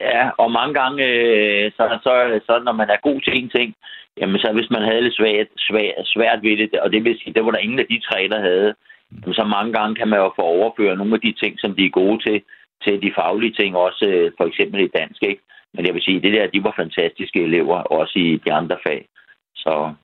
Ja, 0.00 0.30
og 0.42 0.52
mange 0.52 0.74
gange, 0.80 1.04
øh, 1.04 1.72
så, 1.76 1.98
så, 2.04 2.40
så 2.46 2.62
når 2.64 2.72
man 2.72 2.90
er 2.90 3.06
god 3.08 3.20
til 3.20 3.34
en 3.38 3.50
ting, 3.50 3.74
jamen 4.20 4.38
så 4.40 4.52
hvis 4.52 4.70
man 4.70 4.82
havde 4.82 5.02
lidt 5.02 5.16
svært, 5.16 5.46
svært, 5.68 6.06
svært 6.14 6.42
ved 6.42 6.56
det, 6.56 6.80
og 6.80 6.92
det 6.92 7.04
vil 7.04 7.18
sige, 7.18 7.34
det 7.34 7.44
var 7.44 7.50
der 7.50 7.58
ingen 7.66 7.78
af 7.78 7.86
de 7.90 8.00
tre, 8.08 8.28
der 8.28 8.40
havde, 8.40 8.74
jamen, 9.22 9.34
så 9.34 9.44
mange 9.44 9.72
gange 9.72 9.94
kan 9.94 10.08
man 10.08 10.18
jo 10.18 10.32
få 10.36 10.42
overføre 10.42 10.96
nogle 10.96 11.14
af 11.14 11.20
de 11.20 11.32
ting, 11.32 11.54
som 11.58 11.74
de 11.74 11.84
er 11.86 11.98
gode 12.00 12.18
til, 12.26 12.42
til 12.84 13.02
de 13.02 13.12
faglige 13.18 13.54
ting, 13.60 13.76
også 13.76 14.04
øh, 14.08 14.32
for 14.38 14.44
eksempel 14.46 14.80
i 14.80 14.88
dansk, 14.98 15.22
ikke? 15.22 15.42
Men 15.74 15.86
jeg 15.86 15.94
vil 15.94 16.02
sige, 16.02 16.22
det 16.22 16.32
der, 16.32 16.46
de 16.46 16.64
var 16.64 16.74
fantastiske 16.76 17.42
elever, 17.42 17.76
også 17.76 18.12
i 18.18 18.40
de 18.44 18.52
andre 18.52 18.76
fag. 18.86 19.08
Så 19.54 19.94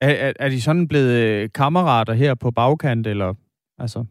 er, 0.00 0.14
er, 0.26 0.32
er 0.38 0.48
de 0.48 0.62
sådan 0.62 0.88
blevet 0.88 1.12
øh, 1.24 1.48
kammerater 1.54 2.12
her 2.12 2.34
på 2.34 2.50
bagkant, 2.50 3.06
eller 3.06 3.34
altså? 3.78 4.04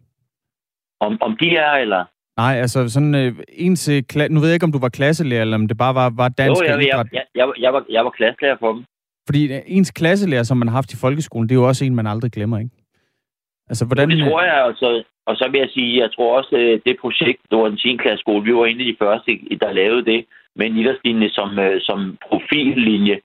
Om, 0.99 1.17
om 1.21 1.37
de 1.37 1.57
er, 1.57 1.71
eller? 1.71 2.05
Nej, 2.37 2.53
altså 2.63 2.89
sådan 2.89 3.15
øh, 3.15 3.33
ens... 3.49 3.89
Øh, 3.89 4.03
nu 4.29 4.39
ved 4.39 4.49
jeg 4.49 4.53
ikke, 4.53 4.63
om 4.63 4.71
du 4.71 4.79
var 4.79 4.89
klasselærer, 4.89 5.41
eller 5.41 5.57
om 5.57 5.67
det 5.67 5.77
bare 5.77 5.95
var, 5.95 6.09
var 6.15 6.29
dansk 6.29 6.61
jo, 6.61 6.67
jeg, 6.67 6.79
jeg, 6.79 7.05
jeg, 7.13 7.25
jeg, 7.35 7.47
jeg, 7.59 7.73
var, 7.73 7.85
jeg 7.89 8.05
var 8.05 8.11
klasselærer 8.11 8.57
for 8.59 8.73
dem. 8.73 8.83
Fordi 9.27 9.53
øh, 9.53 9.61
ens 9.67 9.91
klasselærer, 9.91 10.43
som 10.43 10.57
man 10.57 10.67
har 10.67 10.75
haft 10.75 10.93
i 10.93 10.97
folkeskolen, 11.01 11.49
det 11.49 11.55
er 11.55 11.59
jo 11.59 11.67
også 11.67 11.85
en, 11.85 11.95
man 11.95 12.07
aldrig 12.07 12.31
glemmer, 12.31 12.57
ikke? 12.59 12.75
Altså, 13.69 13.85
hvordan... 13.85 14.11
Jo, 14.11 14.17
det 14.17 14.31
tror 14.31 14.43
jeg, 14.43 14.63
og 14.63 14.73
så, 14.75 15.03
og 15.25 15.35
så 15.35 15.49
vil 15.51 15.59
jeg 15.59 15.69
sige, 15.69 16.01
jeg 16.01 16.11
tror 16.11 16.37
også, 16.37 16.55
øh, 16.57 16.79
det 16.85 16.97
projekt, 17.01 17.41
det 17.49 17.57
var 17.57 17.67
den 17.67 17.77
10. 17.77 17.97
klasse 17.97 18.21
skole, 18.21 18.43
vi 18.43 18.55
var 18.55 18.65
en 18.65 18.79
af 18.79 18.85
de 18.85 19.01
første, 19.03 19.31
der 19.61 19.71
lavede 19.71 20.05
det, 20.11 20.25
med 20.55 20.65
en 20.65 20.77
idrætslinje 20.77 21.29
som, 21.29 21.49
som 21.79 22.17
profillinje. 22.29 23.19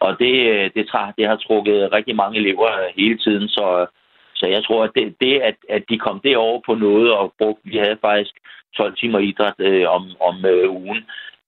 Og 0.00 0.18
det, 0.18 0.34
det, 0.74 0.84
det 1.18 1.26
har 1.28 1.36
trukket 1.36 1.92
rigtig 1.92 2.16
mange 2.16 2.38
elever 2.38 2.68
hele 2.96 3.18
tiden, 3.18 3.48
så 3.48 3.86
så 4.38 4.46
jeg 4.46 4.64
tror, 4.64 4.84
at 4.84 4.90
det, 4.94 5.14
det 5.20 5.40
at, 5.40 5.56
at 5.68 5.82
de 5.90 5.98
kom 5.98 6.20
derover 6.24 6.60
på 6.66 6.74
noget 6.74 7.12
og 7.12 7.34
brugte, 7.38 7.62
vi 7.64 7.76
havde 7.76 7.98
faktisk 8.00 8.34
12 8.76 8.96
timer 8.96 9.18
idræt 9.18 9.58
øh, 9.58 9.88
om, 9.96 10.02
om 10.20 10.44
øh, 10.44 10.70
ugen, 10.70 11.00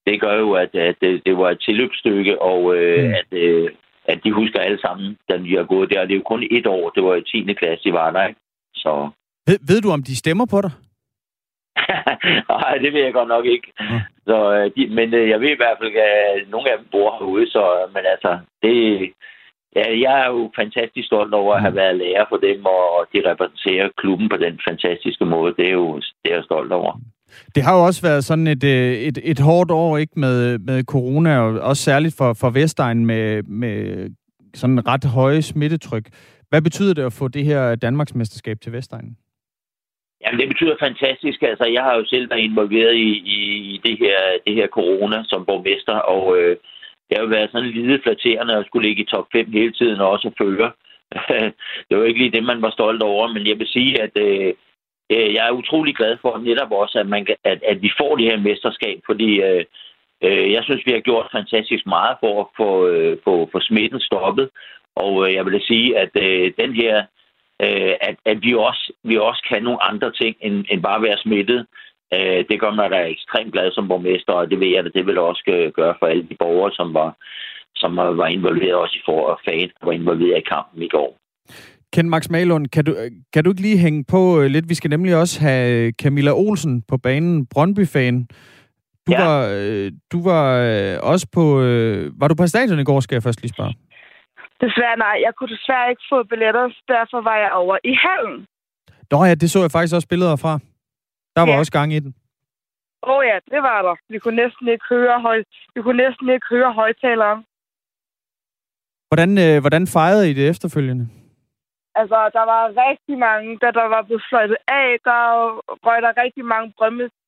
det 0.06 0.20
gør 0.20 0.36
jo, 0.44 0.52
at, 0.52 0.74
at 0.74 0.96
det, 1.00 1.22
det 1.26 1.38
var 1.38 1.50
et 1.50 1.60
tilløbsstykke, 1.60 2.42
og 2.42 2.76
øh, 2.76 3.04
mm. 3.04 3.14
at, 3.20 3.30
øh, 3.32 3.70
at 4.04 4.18
de 4.24 4.32
husker 4.32 4.60
alle 4.60 4.80
sammen, 4.80 5.16
da 5.28 5.38
de 5.38 5.56
har 5.56 5.64
gået 5.64 5.90
der. 5.90 6.06
Det 6.06 6.12
er 6.12 6.22
jo 6.22 6.32
kun 6.32 6.48
et 6.50 6.66
år, 6.66 6.90
det 6.90 7.02
var 7.04 7.14
i 7.14 7.44
10. 7.46 7.52
klasse, 7.52 7.84
de 7.84 7.92
var 7.92 8.10
der, 8.10 8.26
ikke? 8.26 8.40
Så... 8.74 9.10
Ved, 9.46 9.58
ved 9.68 9.80
du, 9.80 9.90
om 9.90 10.02
de 10.02 10.16
stemmer 10.16 10.46
på 10.50 10.60
dig? 10.60 10.70
Nej, 12.52 12.74
det 12.82 12.92
ved 12.92 13.02
jeg 13.04 13.12
godt 13.12 13.28
nok 13.28 13.46
ikke. 13.46 13.72
Mm. 13.80 14.00
Så, 14.26 14.36
øh, 14.56 14.70
de, 14.76 14.94
men 14.98 15.14
øh, 15.14 15.28
jeg 15.28 15.40
ved 15.40 15.48
i 15.48 15.60
hvert 15.62 15.78
fald, 15.80 15.96
at 15.96 16.48
nogle 16.48 16.70
af 16.70 16.78
dem 16.78 16.86
bor 16.92 17.10
herude, 17.18 17.50
så, 17.50 17.62
men 17.94 18.02
altså, 18.12 18.38
det, 18.62 18.74
Ja, 19.78 19.86
jeg 20.06 20.14
er 20.24 20.28
jo 20.36 20.50
fantastisk 20.60 21.06
stolt 21.06 21.34
over 21.34 21.54
at 21.54 21.60
have 21.60 21.74
været 21.74 21.96
lærer 21.96 22.24
for 22.28 22.36
dem, 22.36 22.64
og 22.64 23.06
de 23.12 23.18
repræsenterer 23.30 23.88
klubben 23.96 24.28
på 24.28 24.36
den 24.36 24.60
fantastiske 24.68 25.24
måde. 25.24 25.54
Det 25.58 25.66
er 25.68 25.76
jo 25.82 25.96
det 25.96 26.28
er 26.30 26.34
jeg 26.34 26.44
stolt 26.44 26.72
over. 26.72 26.92
Det 27.54 27.62
har 27.62 27.76
jo 27.76 27.84
også 27.84 28.02
været 28.02 28.24
sådan 28.24 28.46
et, 28.46 28.64
øh, 28.64 28.92
et, 29.08 29.18
et 29.22 29.40
hårdt 29.40 29.70
år 29.70 29.98
ikke 29.98 30.12
med, 30.16 30.58
med 30.58 30.84
corona, 30.84 31.38
og 31.40 31.60
også 31.60 31.82
særligt 31.82 32.14
for, 32.18 32.32
for 32.40 32.50
Vestegn 32.50 33.06
med, 33.06 33.42
med 33.42 33.76
sådan 34.54 34.88
ret 34.88 35.04
høje 35.04 35.42
smittetryk. 35.42 36.06
Hvad 36.48 36.62
betyder 36.62 36.94
det 36.94 37.02
at 37.02 37.12
få 37.12 37.28
det 37.28 37.44
her 37.44 37.74
Danmarksmesterskab 37.74 38.60
til 38.60 38.72
Vestegn? 38.72 39.16
Jamen, 40.22 40.40
det 40.40 40.48
betyder 40.48 40.74
fantastisk. 40.80 41.42
Altså, 41.42 41.64
jeg 41.76 41.82
har 41.82 41.94
jo 41.96 42.04
selv 42.06 42.30
været 42.30 42.40
involveret 42.40 42.94
i, 42.94 43.10
i, 43.36 43.40
i 43.72 43.80
det, 43.84 43.98
her, 43.98 44.18
det 44.46 44.54
her 44.54 44.66
corona 44.66 45.22
som 45.24 45.44
borgmester, 45.44 45.96
og 46.14 46.38
øh, 46.38 46.56
det 47.08 47.16
har 47.16 47.24
jo 47.24 47.28
været 47.28 47.50
sådan 47.52 47.70
lidt 47.70 48.02
flatterende 48.02 48.56
at 48.56 48.66
skulle 48.66 48.88
ligge 48.88 49.02
i 49.02 49.06
top 49.06 49.26
5 49.32 49.52
hele 49.52 49.72
tiden 49.72 50.00
og 50.00 50.10
også 50.10 50.30
føre. 50.38 50.70
det 51.88 51.98
var 51.98 52.04
ikke 52.04 52.20
lige 52.20 52.36
det, 52.36 52.44
man 52.44 52.62
var 52.62 52.70
stolt 52.70 53.02
over, 53.02 53.32
men 53.32 53.46
jeg 53.46 53.58
vil 53.58 53.66
sige, 53.66 54.02
at 54.02 54.10
øh, 54.18 54.52
øh 55.12 55.34
jeg 55.34 55.46
er 55.48 55.58
utrolig 55.60 55.96
glad 55.96 56.16
for 56.22 56.38
netop 56.38 56.72
også, 56.72 56.98
at, 56.98 57.08
man, 57.08 57.26
at, 57.44 57.62
at 57.62 57.82
vi 57.82 57.90
får 58.00 58.16
det 58.16 58.24
her 58.24 58.38
mesterskab, 58.38 59.00
fordi 59.06 59.42
øh, 59.42 59.64
øh, 60.24 60.52
jeg 60.52 60.64
synes, 60.64 60.86
vi 60.86 60.92
har 60.92 61.00
gjort 61.00 61.28
fantastisk 61.32 61.86
meget 61.86 62.16
for 62.20 62.40
at 62.40 62.46
få, 62.56 62.86
øh, 62.86 63.18
få, 63.24 63.48
få 63.52 63.60
smitten 63.60 64.00
stoppet. 64.00 64.50
Og 64.96 65.28
øh, 65.28 65.34
jeg 65.34 65.44
vil 65.46 65.60
sige, 65.62 65.98
at 65.98 66.10
øh, 66.22 66.52
den 66.60 66.74
her, 66.74 66.96
øh, 67.62 67.94
at, 68.00 68.16
at 68.24 68.38
vi, 68.42 68.54
også, 68.54 68.92
vi 69.04 69.16
også 69.16 69.42
kan 69.48 69.62
nogle 69.62 69.82
andre 69.82 70.12
ting 70.12 70.36
end, 70.40 70.64
end 70.70 70.82
bare 70.82 71.02
være 71.02 71.18
smittet. 71.18 71.66
Øh, 72.14 72.44
det 72.50 72.60
gør 72.60 72.70
mig 72.74 72.90
da 72.90 72.98
ekstremt 73.14 73.52
glad 73.52 73.72
som 73.72 73.88
borgmester, 73.88 74.32
og 74.32 74.50
det 74.50 74.60
ved 74.60 74.68
jeg, 74.68 74.86
at 74.86 74.92
det 74.94 75.06
vil 75.06 75.18
også 75.18 75.42
øh, 75.46 75.72
gøre 75.72 75.94
for 75.98 76.06
alle 76.06 76.26
de 76.30 76.36
borgere, 76.38 76.72
som 76.72 76.94
var, 76.94 77.10
som 77.76 77.96
var 77.96 78.26
involveret 78.26 78.74
også 78.74 78.96
i 78.98 79.02
for 79.06 79.20
og 79.30 79.38
fan, 79.48 79.70
var 79.82 79.92
involveret 79.92 80.38
i 80.38 80.48
kampen 80.54 80.82
i 80.82 80.88
går. 80.88 81.16
Ken 81.92 82.10
Max 82.10 82.30
Malund, 82.30 82.66
kan 82.66 82.84
du, 82.84 82.92
kan 83.32 83.44
du 83.44 83.50
ikke 83.50 83.62
lige 83.62 83.78
hænge 83.78 84.04
på 84.04 84.40
øh, 84.40 84.46
lidt? 84.46 84.68
Vi 84.68 84.74
skal 84.74 84.90
nemlig 84.90 85.16
også 85.16 85.40
have 85.40 85.92
Camilla 86.02 86.32
Olsen 86.32 86.82
på 86.88 86.96
banen, 86.96 87.46
Brøndby-fan. 87.46 88.26
Du 89.06 89.12
ja. 89.12 89.24
var, 89.24 89.36
du 90.12 90.22
var 90.30 90.42
også 91.02 91.26
på... 91.34 91.44
Var 92.20 92.28
du 92.28 92.34
på 92.34 92.46
stadion 92.46 92.78
i 92.78 92.84
går, 92.84 93.00
skal 93.00 93.14
jeg 93.14 93.22
først 93.22 93.42
lige 93.42 93.54
spørge? 93.56 93.74
Desværre 94.60 94.96
nej. 94.96 95.16
Jeg 95.26 95.32
kunne 95.36 95.52
desværre 95.56 95.90
ikke 95.90 96.02
få 96.12 96.22
billetter, 96.22 96.66
derfor 96.88 97.20
var 97.20 97.36
jeg 97.36 97.50
over 97.52 97.76
i 97.84 97.94
hallen. 98.06 98.46
Nå 99.10 99.24
ja, 99.24 99.34
det 99.34 99.50
så 99.50 99.60
jeg 99.60 99.70
faktisk 99.70 99.94
også 99.94 100.08
billeder 100.08 100.36
fra. 100.36 100.58
Der 101.38 101.44
var 101.46 101.56
ja. 101.56 101.58
også 101.58 101.72
gang 101.78 101.92
i 101.92 102.00
den. 102.04 102.12
Åh 103.02 103.16
oh 103.16 103.22
ja, 103.30 103.36
det 103.52 103.60
var 103.68 103.82
der. 103.82 103.96
Vi 104.12 104.18
kunne 104.18 104.36
næsten 104.44 104.68
ikke 104.68 104.86
høre, 104.90 105.20
høj... 105.20 105.38
vi 105.74 105.82
kunne 105.82 106.02
næsten 106.04 106.28
ikke 106.34 106.46
høre 106.50 106.72
højtaleren. 106.72 107.40
Hvordan, 109.08 109.30
øh, 109.46 109.60
hvordan 109.60 109.86
fejrede 109.86 110.30
I 110.30 110.34
det 110.38 110.48
efterfølgende? 110.48 111.04
Altså, 112.00 112.18
der 112.36 112.44
var 112.52 112.62
rigtig 112.86 113.18
mange, 113.18 113.58
da 113.62 113.66
der 113.78 113.86
var 113.94 114.02
blevet 114.02 114.24
fløjtet 114.28 114.58
af, 114.68 114.88
der 115.08 115.20
røg 115.86 116.02
der 116.02 116.22
rigtig 116.24 116.44
mange 116.44 116.68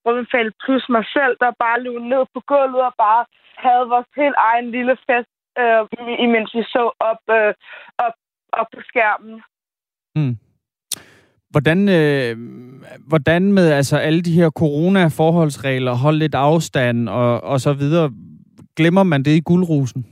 brømmefald, 0.04 0.50
plus 0.64 0.84
mig 0.88 1.04
selv, 1.16 1.34
der 1.42 1.60
bare 1.64 1.82
løb 1.82 2.00
ned 2.12 2.24
på 2.34 2.40
gulvet 2.50 2.82
og 2.90 2.94
bare 3.04 3.24
havde 3.64 3.90
vores 3.92 4.10
helt 4.16 4.38
egen 4.50 4.70
lille 4.76 4.96
fest, 5.06 5.30
øh, 5.60 5.82
imens 6.26 6.50
vi 6.54 6.62
så 6.62 6.84
op, 7.10 7.22
øh, 7.38 7.52
op, 8.06 8.16
op 8.60 8.68
på 8.74 8.80
skærmen. 8.90 9.34
Mm. 10.16 10.34
Hvordan, 11.50 11.88
øh, 11.98 12.36
hvordan 13.08 13.42
med 13.52 13.66
altså 13.72 13.96
alle 13.96 14.22
de 14.22 14.38
her 14.40 14.50
corona-forholdsregler, 14.50 15.94
hold 16.04 16.16
lidt 16.16 16.34
afstand 16.34 17.08
og, 17.08 17.44
og 17.52 17.60
så 17.60 17.72
videre, 17.72 18.10
glemmer 18.76 19.02
man 19.02 19.22
det 19.26 19.34
i 19.36 19.46
guldrosen? 19.50 20.02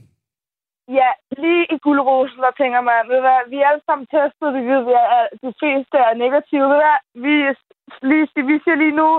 Ja, 0.99 1.11
lige 1.43 1.63
i 1.75 1.77
guldrosen, 1.85 2.39
der 2.45 2.53
tænker 2.61 2.81
man, 2.89 3.01
ved 3.11 3.19
hvad, 3.25 3.39
vi 3.51 3.57
er 3.59 3.67
alle 3.71 3.85
sammen 3.87 4.07
testet, 4.15 4.49
vi 4.57 4.63
ved, 4.73 4.85
at 5.17 5.25
de 5.43 5.51
fleste 5.61 5.97
er 6.07 6.13
negative. 6.25 6.65
Ved 6.71 6.79
hvad, 6.83 6.99
vi, 7.25 7.35
lige, 8.09 8.25
vi 8.51 8.55
siger 8.63 8.77
lige 8.83 8.99
nu, 9.01 9.09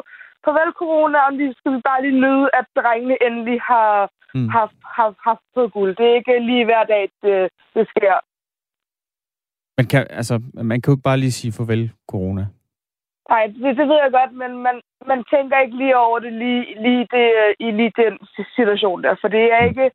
farvel 0.45 0.73
corona, 0.83 1.19
og 1.27 1.33
vi 1.41 1.47
skal 1.59 1.73
vi 1.75 1.81
bare 1.89 2.03
lige 2.05 2.21
nyde, 2.25 2.47
at 2.59 2.67
drengene 2.79 3.17
endelig 3.27 3.59
har, 3.71 3.93
mm. 4.35 4.49
har, 4.55 4.67
har, 4.97 5.11
har 5.27 5.37
fået 5.55 5.73
guld. 5.77 5.93
Det 5.97 6.07
er 6.07 6.19
ikke 6.21 6.47
lige 6.51 6.65
hver 6.69 6.85
dag, 6.95 7.05
det, 7.23 7.37
det 7.75 7.85
sker. 7.93 8.17
Man 9.81 9.89
kan, 9.93 10.07
altså, 10.21 10.35
man 10.71 10.77
kan 10.81 10.89
jo 10.91 10.97
ikke 10.97 11.09
bare 11.11 11.23
lige 11.25 11.39
sige 11.41 11.53
farvel 11.53 11.85
corona. 12.11 12.45
Nej, 13.33 13.43
det, 13.47 13.77
det 13.79 13.87
ved 13.91 13.99
jeg 14.05 14.13
godt, 14.19 14.33
men 14.43 14.53
man, 14.67 14.77
man 15.11 15.21
tænker 15.35 15.57
ikke 15.65 15.77
lige 15.83 15.97
over 16.07 16.19
det 16.25 16.33
lige, 16.43 16.63
lige 16.87 17.05
det, 17.15 17.27
i 17.67 17.69
lige 17.79 17.93
den 18.03 18.15
situation 18.57 19.03
der, 19.05 19.15
for 19.21 19.29
det 19.37 19.45
er 19.57 19.63
ikke 19.71 19.87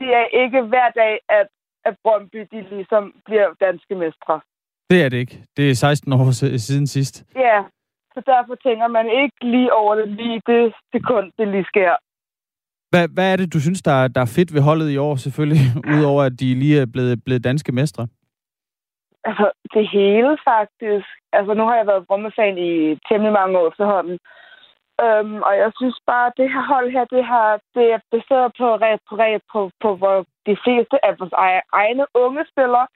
det 0.00 0.08
er 0.20 0.26
ikke 0.42 0.60
hver 0.72 0.88
dag, 1.02 1.14
at, 1.38 1.48
at 1.88 1.94
Brøndby 2.04 2.40
de 2.52 2.60
ligesom 2.74 3.02
bliver 3.26 3.48
danske 3.66 3.94
mestre. 3.94 4.40
Det 4.90 4.98
er 5.04 5.08
det 5.08 5.18
ikke. 5.24 5.36
Det 5.56 5.70
er 5.70 5.74
16 5.74 6.12
år 6.12 6.30
siden 6.68 6.86
sidst. 6.86 7.14
Ja, 7.46 7.58
så 8.14 8.20
derfor 8.26 8.54
tænker 8.66 8.88
man 8.88 9.06
ikke 9.20 9.38
lige 9.54 9.72
over 9.72 9.94
det 9.94 10.08
lige 10.08 10.40
det 10.46 10.72
sekund, 10.94 11.26
det 11.38 11.48
lige 11.48 11.66
sker. 11.72 11.92
Hvad, 12.90 13.08
hvad 13.08 13.32
er 13.32 13.36
det, 13.36 13.52
du 13.54 13.60
synes, 13.60 13.82
der 13.82 13.92
er, 14.02 14.08
der 14.08 14.20
er 14.20 14.34
fedt 14.36 14.54
ved 14.54 14.60
holdet 14.60 14.90
i 14.90 14.96
år, 14.96 15.16
selvfølgelig, 15.16 15.64
udover 15.94 16.22
at 16.22 16.40
de 16.40 16.54
lige 16.54 16.80
er 16.80 16.86
blevet, 16.86 17.24
blevet 17.24 17.44
danske 17.44 17.72
mestre? 17.72 18.06
Altså, 19.28 19.46
det 19.74 19.88
hele 19.88 20.38
faktisk. 20.44 21.08
Altså, 21.32 21.54
nu 21.54 21.64
har 21.66 21.76
jeg 21.76 21.86
været 21.86 22.06
Brøndby-fan 22.06 22.58
i 22.58 22.98
temmelig 23.08 23.32
mange 23.32 23.58
år 23.58 23.68
efterhånden. 23.68 24.18
Øhm, 25.04 25.42
og 25.48 25.54
jeg 25.62 25.70
synes 25.78 25.98
bare, 26.06 26.26
at 26.26 26.36
det 26.36 26.52
her 26.52 26.64
hold 26.74 26.90
her, 26.96 27.04
det, 27.04 27.24
har, 27.24 27.60
det 27.74 27.86
er 27.92 28.00
baseret 28.10 28.52
på, 28.58 28.66
på, 29.08 29.16
på, 29.52 29.70
på, 29.82 29.96
hvor 29.96 30.16
de 30.46 30.56
fleste 30.64 30.96
af 31.06 31.12
vores 31.20 31.34
egne 31.72 32.06
unge 32.14 32.44
spillere. 32.52 32.86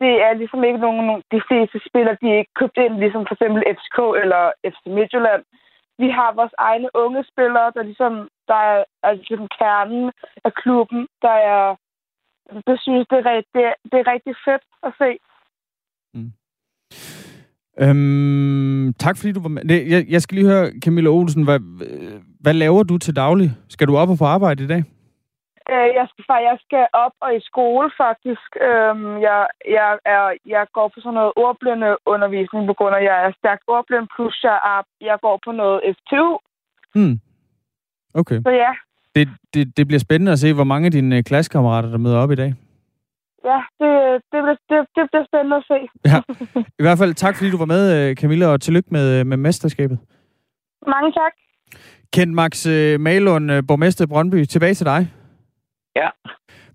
Det 0.00 0.14
er 0.26 0.32
ligesom 0.32 0.64
ikke 0.64 0.78
nogen, 0.78 1.22
de 1.32 1.40
fleste 1.48 1.80
spillere, 1.88 2.16
de 2.22 2.28
er 2.30 2.38
ikke 2.38 2.58
købt 2.60 2.76
ind, 2.76 2.94
ligesom 2.98 3.26
for 3.26 3.34
eksempel 3.34 3.62
FCK 3.76 3.98
eller 4.22 4.42
FC 4.72 4.80
Midtjylland. 4.86 5.42
Vi 5.98 6.08
har 6.10 6.32
vores 6.32 6.54
egne 6.58 6.88
unge 6.94 7.24
spillere, 7.32 7.72
der 7.74 7.82
ligesom, 7.82 8.28
der 8.48 8.54
er 8.54 8.84
altså 9.02 9.24
ligesom 9.28 9.48
kernen 9.58 10.12
af 10.44 10.52
klubben, 10.54 11.08
der 11.22 11.36
er, 11.54 11.76
det 12.66 12.80
synes, 12.80 13.06
det 13.10 13.18
er, 13.18 13.42
det, 13.54 13.62
er, 13.70 13.74
det 13.90 13.98
er 14.00 14.12
rigtig 14.12 14.34
fedt 14.44 14.64
at 14.82 14.92
se. 15.00 15.18
Mm. 16.14 16.32
Øhm, 17.80 18.92
tak 18.92 19.16
fordi 19.16 19.32
du 19.32 19.42
var 19.42 19.48
med. 19.48 19.62
Jeg, 19.70 20.04
jeg 20.08 20.22
skal 20.22 20.34
lige 20.36 20.48
høre, 20.48 20.72
Camilla 20.84 21.10
Olsen, 21.10 21.44
hvad, 21.44 21.60
hvad 22.40 22.54
laver 22.54 22.82
du 22.82 22.98
til 22.98 23.16
daglig? 23.16 23.50
Skal 23.68 23.86
du 23.88 23.96
op 23.96 24.10
og 24.10 24.18
få 24.18 24.24
arbejde 24.24 24.64
i 24.64 24.66
dag? 24.66 24.82
Øh, 25.72 25.88
jeg 25.98 26.06
skal, 26.10 26.24
jeg 26.50 26.58
skal 26.64 26.84
op 26.92 27.14
og 27.24 27.36
i 27.36 27.40
skole, 27.50 27.90
faktisk. 28.04 28.48
Øhm, 28.68 29.12
jeg, 29.28 29.46
jeg, 29.76 29.90
er, 30.14 30.24
jeg 30.46 30.66
går 30.72 30.88
på 30.94 30.98
sådan 31.00 31.14
noget 31.14 31.32
ordblinde 31.36 31.96
undervisning, 32.06 32.66
på 32.66 32.74
grund 32.78 32.94
af, 32.94 32.98
at 32.98 33.04
jeg 33.04 33.16
er 33.26 33.32
stærkt 33.38 33.64
ordblind, 33.66 34.06
plus 34.16 34.36
jeg, 34.42 34.58
er, 34.72 34.80
jeg 35.08 35.16
går 35.20 35.40
på 35.44 35.50
noget 35.52 35.80
FTU. 35.96 36.38
Hmm. 36.94 37.16
Okay. 38.14 38.38
Så 38.42 38.50
ja. 38.50 38.72
Det, 39.14 39.28
det, 39.54 39.76
det 39.76 39.86
bliver 39.86 40.00
spændende 40.06 40.32
at 40.32 40.38
se, 40.38 40.54
hvor 40.54 40.64
mange 40.64 40.86
af 40.86 40.92
dine 40.92 41.16
øh, 41.16 41.22
klassekammerater, 41.22 41.88
der 41.90 41.98
møder 41.98 42.18
op 42.18 42.30
i 42.30 42.34
dag 42.34 42.54
ja, 43.50 43.58
det, 43.80 43.92
det, 44.32 44.40
det, 44.70 44.78
det 44.96 45.04
bliver 45.10 45.24
spændende 45.30 45.56
at 45.56 45.64
se. 45.70 45.78
ja. 46.10 46.18
I 46.80 46.82
hvert 46.82 46.98
fald 46.98 47.14
tak, 47.14 47.36
fordi 47.36 47.50
du 47.50 47.56
var 47.56 47.64
med, 47.64 48.10
øh, 48.10 48.16
Camilla, 48.16 48.46
og 48.46 48.60
tillykke 48.60 48.88
med, 48.92 49.20
øh, 49.20 49.26
med 49.26 49.36
mesterskabet. 49.36 49.98
Mange 50.86 51.12
tak. 51.12 51.32
Kent 52.12 52.34
Max 52.34 52.66
øh, 52.66 53.00
Malund, 53.00 53.66
borgmester 53.68 54.06
Brøndby, 54.06 54.44
tilbage 54.44 54.74
til 54.74 54.86
dig. 54.86 55.08
Ja. 55.96 56.08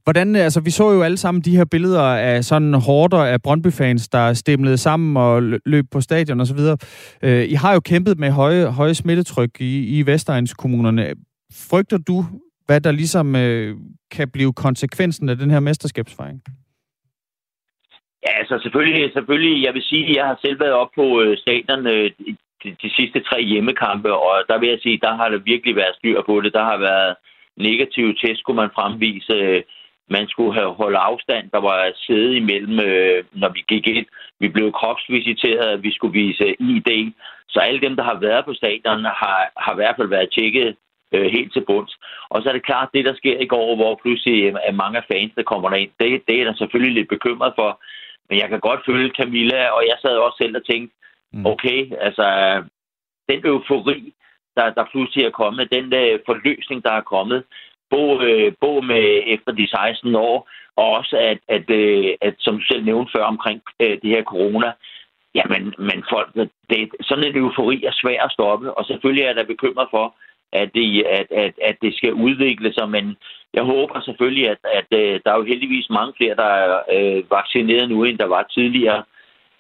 Hvordan, 0.04 0.36
altså, 0.36 0.62
vi 0.62 0.70
så 0.70 0.92
jo 0.92 1.02
alle 1.02 1.18
sammen 1.18 1.42
de 1.42 1.58
her 1.58 1.66
billeder 1.66 2.02
af 2.02 2.44
sådan 2.44 2.74
hårder 2.74 3.24
af 3.24 3.42
Brøndby-fans, 3.42 4.08
der 4.08 4.34
stemlede 4.34 4.78
sammen 4.78 5.18
og 5.18 5.42
løb 5.66 5.86
på 5.92 6.02
stadion 6.02 6.40
osv. 6.40 6.60
I 7.24 7.54
har 7.54 7.74
jo 7.74 7.80
kæmpet 7.80 8.20
med 8.20 8.32
høje, 8.32 8.66
høje 8.66 8.94
smittetryk 8.94 9.62
i, 9.62 10.00
i 10.00 10.06
Vestegnskommunerne. 10.06 11.14
Frygter 11.54 11.98
du, 11.98 12.26
hvad 12.70 12.82
der 12.82 12.92
ligesom 12.92 13.28
øh, 13.36 13.76
kan 14.16 14.28
blive 14.36 14.54
konsekvensen 14.54 15.30
af 15.30 15.38
den 15.38 15.50
her 15.52 15.60
mesterskabsfejring? 15.60 16.40
Ja, 18.26 18.32
altså 18.42 18.60
selvfølgelig, 18.64 19.14
selvfølgelig, 19.14 19.66
jeg 19.66 19.74
vil 19.74 19.84
sige, 19.92 20.06
at 20.10 20.16
jeg 20.16 20.26
har 20.26 20.38
selv 20.42 20.60
været 20.60 20.80
op 20.82 20.92
på 20.96 21.22
øh, 21.22 21.38
stadion 21.38 21.88
øh, 21.88 22.12
de, 22.64 22.70
de 22.84 22.90
sidste 22.98 23.20
tre 23.30 23.40
hjemmekampe, 23.42 24.12
og 24.14 24.34
der 24.50 24.58
vil 24.60 24.70
jeg 24.70 24.80
sige, 24.82 25.00
der 25.06 25.14
har 25.16 25.30
det 25.30 25.46
virkelig 25.46 25.76
været 25.76 25.96
styr 25.96 26.22
på 26.26 26.42
det. 26.42 26.54
Der 26.54 26.64
har 26.72 26.78
været 26.78 27.16
negative 27.58 28.14
test, 28.22 28.40
skulle 28.40 28.62
man 28.62 28.76
fremvise. 28.78 29.34
Øh, 29.34 29.62
man 30.16 30.28
skulle 30.28 30.54
have 30.60 30.72
holdt 30.82 30.98
afstand, 31.10 31.46
der 31.56 31.62
var 31.70 31.80
sæde 32.08 32.38
imellem, 32.38 32.80
øh, 32.80 33.24
når 33.42 33.50
vi 33.56 33.62
gik 33.68 33.88
ind. 33.88 34.06
Vi 34.40 34.48
blev 34.48 34.72
kropsvisiteret, 34.72 35.84
vi 35.84 35.92
skulle 35.94 36.20
vise 36.22 36.56
ID. 36.60 36.90
Så 37.48 37.60
alle 37.60 37.82
dem, 37.82 37.96
der 37.96 38.04
har 38.04 38.18
været 38.28 38.46
på 38.46 38.54
stadion, 38.54 39.04
har, 39.22 39.40
har 39.64 39.72
i 39.74 39.80
hvert 39.82 39.96
fald 39.98 40.08
været 40.08 40.34
tjekket 40.38 40.76
øh, 41.14 41.32
helt 41.36 41.54
til 41.54 41.66
bunds. 41.68 41.94
Og 42.30 42.42
så 42.42 42.50
er 42.50 42.54
det 42.54 42.66
klart, 42.70 42.90
det 42.94 43.06
der 43.06 43.16
sker 43.16 43.38
i 43.40 43.46
går, 43.46 43.76
hvor 43.76 44.00
pludselig 44.02 44.44
øh, 44.44 44.54
er 44.70 44.72
mange 44.72 44.98
af 44.98 45.06
fans, 45.12 45.32
der 45.36 45.44
kommer 45.44 45.70
derind, 45.70 45.92
det, 46.00 46.22
det 46.28 46.42
er 46.42 46.46
der 46.46 46.56
selvfølgelig 46.56 46.94
lidt 46.94 47.10
bekymret 47.10 47.54
for. 47.60 47.82
Men 48.30 48.40
jeg 48.40 48.50
kan 48.50 48.60
godt 48.60 48.86
følge 48.86 49.16
Camilla, 49.18 49.70
og 49.70 49.82
jeg 49.90 49.98
sad 50.02 50.16
også 50.18 50.38
selv 50.42 50.56
og 50.56 50.66
tænkte, 50.66 50.96
mm. 51.34 51.46
okay, 51.46 51.80
altså 52.02 52.26
den 53.30 53.42
eufori, 53.46 54.14
der, 54.58 54.70
der 54.78 54.92
pludselig 54.92 55.26
er 55.26 55.40
kommet, 55.42 55.72
den 55.72 55.92
der 55.92 56.14
øh, 56.14 56.20
forløsning, 56.26 56.84
der 56.84 56.92
er 56.92 57.02
kommet, 57.02 57.44
bo, 57.90 58.22
øh, 58.22 58.54
bo 58.62 58.82
med 58.82 59.24
efter 59.26 59.52
de 59.52 59.68
16 59.68 60.16
år, 60.16 60.50
og 60.76 60.88
også 60.98 61.18
at, 61.18 61.40
at, 61.48 61.70
øh, 61.70 62.14
at 62.22 62.36
som 62.40 62.56
du 62.58 62.64
selv 62.66 62.86
nævnte 62.86 63.12
før 63.16 63.24
omkring 63.24 63.62
øh, 63.80 63.98
det 64.02 64.10
her 64.16 64.24
corona, 64.24 64.72
jamen, 65.36 65.74
men 65.78 66.04
folk, 66.10 66.30
det, 66.70 66.90
sådan 67.02 67.24
en 67.24 67.38
eufori 67.38 67.84
er 67.84 67.92
svær 67.94 68.24
at 68.24 68.32
stoppe, 68.32 68.78
og 68.78 68.86
selvfølgelig 68.86 69.26
er 69.26 69.34
da 69.34 69.44
bekymret 69.44 69.88
for, 69.92 70.16
at 70.52 70.70
det, 70.74 71.04
at, 71.04 71.28
at, 71.32 71.54
at 71.62 71.76
det 71.82 71.96
skal 71.96 72.14
udvikle 72.14 72.74
sig, 72.74 72.90
men 72.90 73.18
jeg 73.54 73.64
håber 73.64 74.02
selvfølgelig, 74.02 74.50
at, 74.50 74.58
at, 74.64 74.98
at 74.98 75.22
der 75.24 75.32
er 75.32 75.38
jo 75.38 75.44
heldigvis 75.44 75.90
mange 75.90 76.14
flere, 76.18 76.36
der 76.36 76.52
er 76.64 76.80
øh, 76.96 77.32
vaccineret 77.32 77.90
nu, 77.90 78.04
end 78.04 78.18
der 78.18 78.26
var 78.26 78.44
tidligere, 78.44 79.04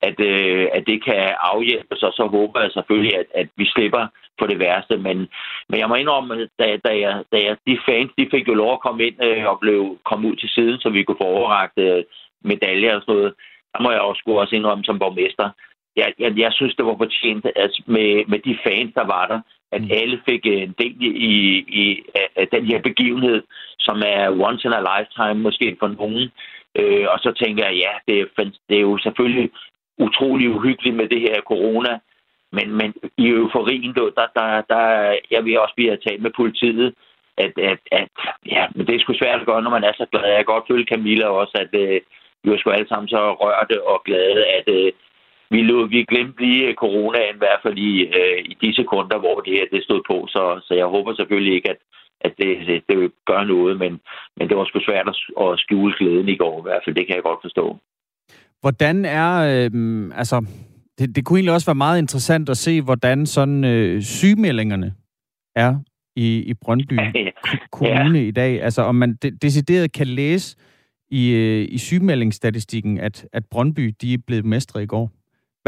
at, 0.02 0.20
øh, 0.20 0.68
at 0.74 0.84
det 0.88 1.04
kan 1.04 1.34
afhjælpe 1.40 1.96
sig, 1.96 2.10
så 2.14 2.28
håber 2.32 2.62
jeg 2.62 2.72
selvfølgelig, 2.72 3.18
at, 3.18 3.26
at 3.36 3.48
vi 3.56 3.66
slipper 3.66 4.08
på 4.40 4.48
det 4.48 4.60
værste. 4.60 4.98
Men, 4.98 5.18
men 5.70 5.80
jeg 5.80 5.90
må 5.90 5.96
indrømme, 5.96 6.50
da, 6.60 6.78
da, 6.86 7.00
jeg, 7.00 7.24
da 7.32 7.38
jeg, 7.46 7.58
de 7.68 7.80
fans 7.90 8.12
de 8.18 8.28
fik 8.32 8.48
jo 8.48 8.54
lov 8.54 8.74
at 8.74 8.80
komme 8.80 9.04
ind 9.08 9.24
øh, 9.24 9.46
og 9.46 9.60
blev 9.60 9.98
komme 10.06 10.28
ud 10.28 10.36
til 10.36 10.50
siden, 10.50 10.80
så 10.80 10.90
vi 10.90 11.04
kunne 11.04 11.22
få 11.22 11.30
overragt 11.38 11.78
øh, 11.78 12.04
medaljer 12.42 12.96
og 12.96 13.02
sådan 13.02 13.16
noget, 13.16 13.34
der 13.74 13.82
må 13.82 13.92
jeg 13.92 14.02
også, 14.02 14.24
også 14.26 14.56
indrømme 14.56 14.84
som 14.84 15.00
borgmester. 15.00 15.50
Jeg, 15.96 16.14
jeg, 16.20 16.38
jeg 16.38 16.54
synes, 16.54 16.76
det 16.76 16.86
var 16.86 16.98
fortjent 16.98 17.46
altså 17.56 17.84
med, 17.86 18.26
med 18.28 18.40
de 18.40 18.58
fans, 18.64 18.94
der 18.94 19.06
var 19.06 19.28
der, 19.28 19.40
at 19.72 19.82
mm. 19.82 19.90
alle 19.92 20.22
fik 20.30 20.46
en 20.46 20.76
del 20.80 20.96
i, 21.02 21.36
i 21.84 22.04
af 22.36 22.48
den 22.48 22.66
her 22.66 22.82
begivenhed, 22.82 23.44
som 23.80 24.02
er 24.06 24.30
once 24.48 24.68
in 24.68 24.74
a 24.74 24.82
lifetime 24.92 25.44
måske 25.44 25.78
for 25.80 25.88
nogen. 25.88 26.32
Øh, 26.80 27.06
og 27.14 27.20
så 27.20 27.32
tænker 27.32 27.66
jeg, 27.66 27.76
ja, 27.76 27.94
det 28.08 28.20
er, 28.22 28.44
det 28.70 28.78
er 28.78 28.82
jo 28.82 28.98
selvfølgelig 28.98 29.50
utrolig 29.98 30.50
uhyggeligt 30.50 30.96
med 30.96 31.08
det 31.10 31.22
her 31.22 31.42
corona, 31.42 32.00
men, 32.52 32.68
men 32.80 32.94
i 33.18 33.28
euforien, 33.28 33.94
der, 33.96 34.28
der, 34.36 34.62
der, 34.74 34.86
jeg 35.32 35.46
vil 35.46 35.60
også 35.60 35.76
blive 35.76 35.98
talt 35.98 36.22
med 36.22 36.32
politiet, 36.36 36.94
at, 37.38 37.54
at, 37.72 37.80
at 37.92 38.10
ja, 38.46 38.68
men 38.76 38.88
det 38.88 38.96
er 38.96 39.00
sgu 39.00 39.14
svært 39.14 39.40
at 39.42 39.46
gøre, 39.46 39.62
når 39.62 39.70
man 39.78 39.84
er 39.84 39.94
så 39.98 40.06
glad. 40.12 40.26
Jeg 40.26 40.38
kan 40.38 40.54
godt 40.54 40.68
følge 40.72 40.90
Camilla 40.92 41.28
også, 41.28 41.56
at 41.64 41.72
øh, 41.84 42.02
vi 42.44 42.52
var 42.52 42.58
sgu 42.58 42.70
alle 42.70 42.90
sammen 42.90 43.10
så 43.10 43.34
rørte 43.34 43.88
og 43.88 44.04
glade, 44.06 44.46
at, 44.58 44.68
øh, 44.68 44.92
vi, 45.52 45.62
lå, 45.62 45.88
vi 45.88 46.00
glemte 46.12 46.42
lige 46.46 46.74
coronaen, 46.74 47.36
i 47.36 47.44
hvert 47.44 47.62
fald 47.64 47.78
i, 47.78 47.92
øh, 48.20 48.40
i 48.52 48.54
de 48.62 48.76
sekunder, 48.76 49.18
hvor 49.20 49.40
det 49.40 49.54
her 49.54 49.66
det 49.72 49.84
stod 49.84 50.02
på. 50.12 50.18
Så, 50.28 50.44
så 50.68 50.74
jeg 50.74 50.86
håber 50.86 51.14
selvfølgelig 51.16 51.54
ikke, 51.56 51.70
at, 51.70 51.82
at 52.22 52.34
det, 52.38 52.50
det, 52.68 52.84
det 52.90 52.98
vil 53.00 53.12
gøre 53.26 53.46
noget, 53.46 53.80
men, 53.80 54.00
men 54.38 54.50
det 54.50 54.58
var 54.58 54.66
sgu 54.66 54.80
svært 54.80 55.08
at, 55.14 55.18
at 55.46 55.60
skjule 55.60 55.94
glæden 56.00 56.30
i 56.30 56.38
går, 56.38 56.56
i 56.60 56.66
hvert 56.66 56.82
fald. 56.84 56.96
Det 56.96 57.08
kan 57.08 57.16
jeg 57.16 57.24
godt 57.24 57.40
forstå. 57.44 57.78
Hvordan 58.62 59.06
er, 59.06 59.32
øh, 59.50 59.72
altså, 60.22 60.38
det, 60.98 61.16
det 61.16 61.26
kunne 61.26 61.38
egentlig 61.40 61.54
også 61.54 61.68
være 61.68 61.86
meget 61.86 62.00
interessant 62.00 62.50
at 62.50 62.58
se, 62.58 62.82
hvordan 62.82 63.26
sådan 63.26 63.64
øh, 63.64 64.02
sygemeldingerne 64.02 64.94
er 65.56 65.76
i, 66.16 66.44
i 66.52 66.54
Brøndby 66.54 67.00
Kommune 67.78 68.20
ja. 68.20 68.26
i 68.26 68.32
dag. 68.32 68.62
Altså, 68.64 68.82
om 68.82 68.96
man 68.96 69.16
de, 69.16 69.32
decideret 69.32 69.92
kan 69.92 70.08
læse 70.08 70.58
i, 71.12 71.32
øh, 71.32 71.68
i 71.72 71.78
sygemeldingsstatistikken, 71.78 72.98
at, 72.98 73.26
at 73.34 73.46
Brøndby 73.46 73.94
de 74.02 74.14
er 74.14 74.18
blevet 74.28 74.46
mestre 74.46 74.84
i 74.84 74.86
går. 74.86 75.12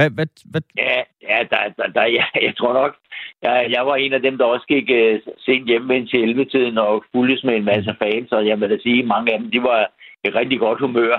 Hvad, 0.01 0.09
hvad, 0.17 0.27
hvad? 0.51 0.61
Ja, 0.77 0.99
ja, 1.29 1.37
der, 1.51 1.61
der, 1.77 1.87
der, 1.95 2.05
jeg, 2.17 2.27
jeg 2.47 2.53
tror 2.57 2.73
nok, 2.73 2.95
jeg, 3.41 3.67
jeg 3.75 3.85
var 3.85 3.95
en 3.95 4.13
af 4.13 4.21
dem, 4.21 4.37
der 4.37 4.45
også 4.45 4.65
gik 4.67 4.87
uh, 4.89 5.33
sent 5.45 5.67
hjemme 5.67 5.95
ind 5.97 6.07
til 6.07 6.19
11-tiden 6.33 6.77
og 6.77 7.03
fulgtes 7.11 7.43
med 7.43 7.55
en 7.55 7.65
masse 7.65 7.95
fans, 8.01 8.31
og 8.31 8.47
jeg 8.47 8.59
vil 8.59 8.69
da 8.69 8.77
sige, 8.77 9.03
mange 9.03 9.33
af 9.33 9.39
dem, 9.39 9.51
de 9.51 9.63
var 9.63 9.91
i 10.23 10.29
rigtig 10.29 10.59
godt 10.59 10.79
humør. 10.79 11.15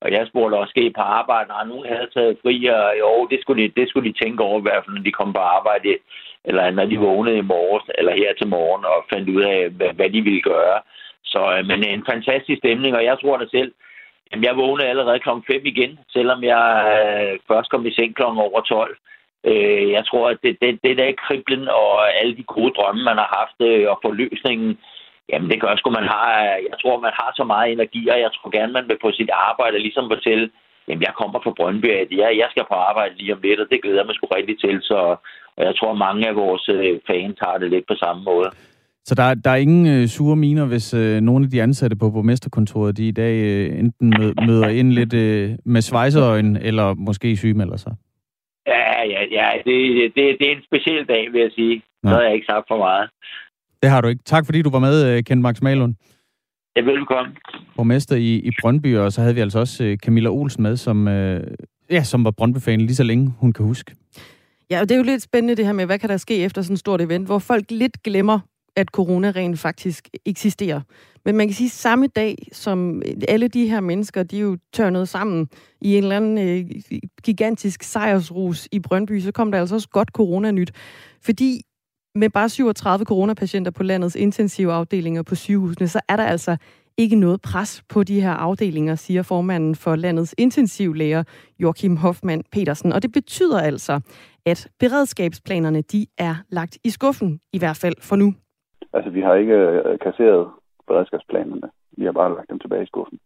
Og 0.00 0.12
jeg 0.12 0.26
spurgte 0.26 0.54
også, 0.54 0.70
skal 0.70 0.86
I 0.86 0.90
på 0.90 1.00
arbejde? 1.00 1.50
Og 1.54 1.68
nogen 1.68 1.86
havde 1.92 2.08
taget 2.14 2.38
fri, 2.42 2.56
og 2.66 2.92
jo, 3.02 3.26
det 3.30 3.38
skulle, 3.40 3.62
de, 3.62 3.80
det 3.80 3.88
skulle 3.88 4.12
de 4.12 4.18
tænke 4.24 4.42
over, 4.42 4.58
i 4.58 4.62
hvert 4.62 4.82
fald, 4.84 4.96
når 4.96 5.02
de 5.02 5.18
kom 5.18 5.32
på 5.32 5.42
arbejde, 5.58 5.98
eller 6.44 6.70
når 6.70 6.84
de 6.84 6.98
vågnede 6.98 7.38
i 7.38 7.50
morges, 7.54 7.84
eller 7.98 8.20
her 8.22 8.32
til 8.34 8.48
morgen, 8.48 8.84
og 8.84 8.98
fandt 9.12 9.28
ud 9.28 9.42
af, 9.42 9.70
hvad, 9.70 9.92
hvad 9.98 10.10
de 10.10 10.20
ville 10.22 10.42
gøre. 10.42 10.78
Så 11.24 11.40
øh, 11.54 11.66
men 11.66 11.84
en 11.84 12.04
fantastisk 12.12 12.58
stemning, 12.58 12.96
og 12.96 13.04
jeg 13.04 13.16
tror 13.18 13.36
da 13.36 13.46
selv, 13.50 13.72
Jamen, 14.30 14.44
jeg 14.44 14.56
vågnede 14.56 14.88
allerede 14.88 15.18
klokken 15.18 15.44
5 15.46 15.66
igen, 15.66 15.98
selvom 16.12 16.44
jeg 16.44 16.64
øh, 16.94 17.38
først 17.48 17.70
kom 17.70 17.86
i 17.86 17.94
seng 17.94 18.16
klokken 18.16 18.40
over 18.40 18.60
12. 18.60 18.96
Øh, 19.44 19.90
jeg 19.90 20.04
tror, 20.06 20.30
at 20.30 20.38
det, 20.42 20.56
det, 20.62 20.78
det 20.84 20.98
der 20.98 21.20
kriblen 21.24 21.68
og 21.68 22.18
alle 22.20 22.36
de 22.36 22.42
gode 22.42 22.72
drømme, 22.76 23.02
man 23.04 23.18
har 23.22 23.30
haft, 23.38 23.58
øh, 23.70 23.90
og 23.92 23.98
forløsningen, 24.04 24.78
jamen 25.30 25.50
det 25.50 25.60
gør 25.60 25.76
sgu, 25.76 25.90
man 25.90 26.08
har, 26.14 26.28
øh, 26.42 26.58
jeg 26.70 26.76
tror, 26.82 27.00
man 27.00 27.14
har 27.20 27.30
så 27.36 27.44
meget 27.44 27.72
energi, 27.72 28.08
og 28.08 28.20
jeg 28.20 28.30
tror 28.32 28.50
gerne, 28.50 28.72
man 28.72 28.88
vil 28.88 28.98
på 29.02 29.10
sit 29.12 29.30
arbejde 29.32 29.78
ligesom 29.78 30.10
fortælle, 30.14 30.50
jamen 30.88 31.02
jeg 31.02 31.14
kommer 31.20 31.38
fra 31.40 31.56
Brøndby, 31.58 31.90
at 32.02 32.10
jeg, 32.10 32.30
jeg 32.42 32.48
skal 32.50 32.64
på 32.68 32.74
arbejde 32.74 33.14
lige 33.16 33.34
om 33.34 33.40
lidt, 33.42 33.60
og 33.60 33.66
det 33.70 33.82
glæder 33.82 34.04
mig 34.04 34.14
sgu 34.14 34.26
rigtig 34.26 34.58
til, 34.60 34.76
så 34.82 35.16
og 35.60 35.66
jeg 35.66 35.76
tror, 35.76 35.94
mange 35.94 36.28
af 36.28 36.36
vores 36.36 36.68
øh, 36.68 37.00
fans 37.06 37.38
har 37.40 37.58
det 37.58 37.70
lidt 37.70 37.86
på 37.86 37.94
samme 37.94 38.22
måde. 38.22 38.50
Så 39.04 39.14
der, 39.14 39.34
der 39.34 39.50
er 39.50 39.56
ingen 39.56 39.86
øh, 39.86 40.08
sure 40.08 40.36
miner, 40.36 40.64
hvis 40.66 40.94
øh, 40.94 41.20
nogle 41.20 41.44
af 41.44 41.50
de 41.50 41.62
ansatte 41.62 41.96
på 41.96 42.10
borgmesterkontoret, 42.10 42.96
de 42.96 43.08
i 43.08 43.10
dag 43.10 43.34
øh, 43.36 43.78
enten 43.78 44.14
møder 44.46 44.68
ind 44.68 44.92
lidt 44.92 45.14
øh, 45.14 45.50
med 45.64 45.80
svejseøjen, 45.80 46.56
eller 46.56 46.94
måske 46.94 47.36
sygemelder 47.36 47.76
sig? 47.76 47.92
Ja, 48.66 49.02
ja, 49.04 49.20
ja. 49.30 49.48
Det, 49.66 49.76
det, 50.14 50.36
det 50.40 50.48
er 50.48 50.56
en 50.56 50.62
speciel 50.64 51.06
dag, 51.08 51.32
vil 51.32 51.40
jeg 51.40 51.50
sige. 51.54 51.82
Ja. 52.04 52.08
Så 52.08 52.14
har 52.14 52.22
jeg 52.22 52.34
ikke 52.34 52.46
sagt 52.46 52.64
for 52.68 52.78
meget. 52.78 53.10
Det 53.82 53.90
har 53.90 54.00
du 54.00 54.08
ikke. 54.08 54.22
Tak 54.24 54.46
fordi 54.46 54.62
du 54.62 54.70
var 54.70 54.78
med, 54.78 55.16
øh, 55.16 55.22
Kent 55.22 55.42
Max 55.42 55.62
Malund. 55.62 55.94
Ja, 56.76 56.80
velkommen. 56.80 57.36
Borgmester 57.76 58.16
i, 58.16 58.34
i 58.34 58.50
Brøndby, 58.60 58.96
og 58.96 59.12
så 59.12 59.20
havde 59.20 59.34
vi 59.34 59.40
altså 59.40 59.58
også 59.58 59.84
øh, 59.84 59.96
Camilla 59.96 60.28
Olsen 60.28 60.62
med, 60.62 60.76
som, 60.76 61.08
øh, 61.08 61.42
ja, 61.90 62.02
som 62.02 62.24
var 62.24 62.30
Brøndby-fan 62.30 62.80
lige 62.80 62.94
så 62.94 63.02
længe 63.02 63.34
hun 63.38 63.52
kan 63.52 63.64
huske. 63.64 63.94
Ja, 64.70 64.80
og 64.80 64.88
det 64.88 64.94
er 64.94 64.98
jo 64.98 65.04
lidt 65.04 65.22
spændende 65.22 65.56
det 65.56 65.66
her 65.66 65.72
med, 65.72 65.86
hvad 65.86 65.98
kan 65.98 66.08
der 66.08 66.16
ske 66.16 66.44
efter 66.44 66.62
sådan 66.62 66.74
et 66.74 66.80
stort 66.80 67.00
event, 67.00 67.26
hvor 67.26 67.38
folk 67.38 67.64
lidt 67.70 68.02
glemmer, 68.02 68.38
at 68.76 68.88
corona 68.88 69.30
rent 69.30 69.58
faktisk 69.58 70.08
eksisterer. 70.26 70.80
Men 71.24 71.36
man 71.36 71.48
kan 71.48 71.54
sige, 71.54 71.66
at 71.66 71.72
samme 71.72 72.06
dag, 72.06 72.48
som 72.52 73.02
øh, 73.06 73.14
alle 73.28 73.48
de 73.48 73.68
her 73.68 73.80
mennesker, 73.80 74.22
de 74.22 74.36
er 74.36 74.40
jo 74.40 74.58
tørnet 74.72 75.08
sammen 75.08 75.48
i 75.80 75.96
en 75.96 76.02
eller 76.02 76.16
anden 76.16 76.38
øh, 76.38 76.70
gigantisk 77.22 77.82
sejrsrus 77.82 78.68
i 78.72 78.78
Brøndby, 78.78 79.20
så 79.20 79.32
kom 79.32 79.52
der 79.52 79.60
altså 79.60 79.74
også 79.74 79.88
godt 79.88 80.08
coronanyt. 80.08 80.72
Fordi 81.22 81.62
med 82.14 82.30
bare 82.30 82.48
37 82.48 83.04
coronapatienter 83.04 83.70
på 83.70 83.82
landets 83.82 84.16
intensive 84.16 84.72
afdelinger 84.72 85.22
på 85.22 85.34
sygehusene, 85.34 85.88
så 85.88 86.00
er 86.08 86.16
der 86.16 86.24
altså 86.24 86.56
ikke 86.96 87.16
noget 87.16 87.42
pres 87.42 87.82
på 87.88 88.02
de 88.02 88.20
her 88.20 88.32
afdelinger, 88.32 88.94
siger 88.94 89.22
formanden 89.22 89.74
for 89.74 89.96
landets 89.96 90.34
intensivlæger, 90.38 91.24
Joachim 91.58 91.96
Hoffmann 91.96 92.42
Petersen. 92.52 92.92
Og 92.92 93.02
det 93.02 93.12
betyder 93.12 93.60
altså, 93.60 94.00
at 94.46 94.68
beredskabsplanerne 94.78 95.82
de 95.82 96.06
er 96.18 96.34
lagt 96.48 96.78
i 96.84 96.90
skuffen, 96.90 97.40
i 97.52 97.58
hvert 97.58 97.76
fald 97.76 97.94
for 98.00 98.16
nu. 98.16 98.34
Altså, 98.92 99.10
vi 99.10 99.20
har 99.20 99.34
ikke 99.34 99.54
øh, 99.54 99.98
kasseret 99.98 100.50
beredskabsplanerne. 100.86 101.70
Vi 101.90 102.04
har 102.04 102.12
bare 102.12 102.34
lagt 102.34 102.50
dem 102.50 102.58
tilbage 102.58 102.82
i 102.82 102.86
skuffen. 102.86 103.18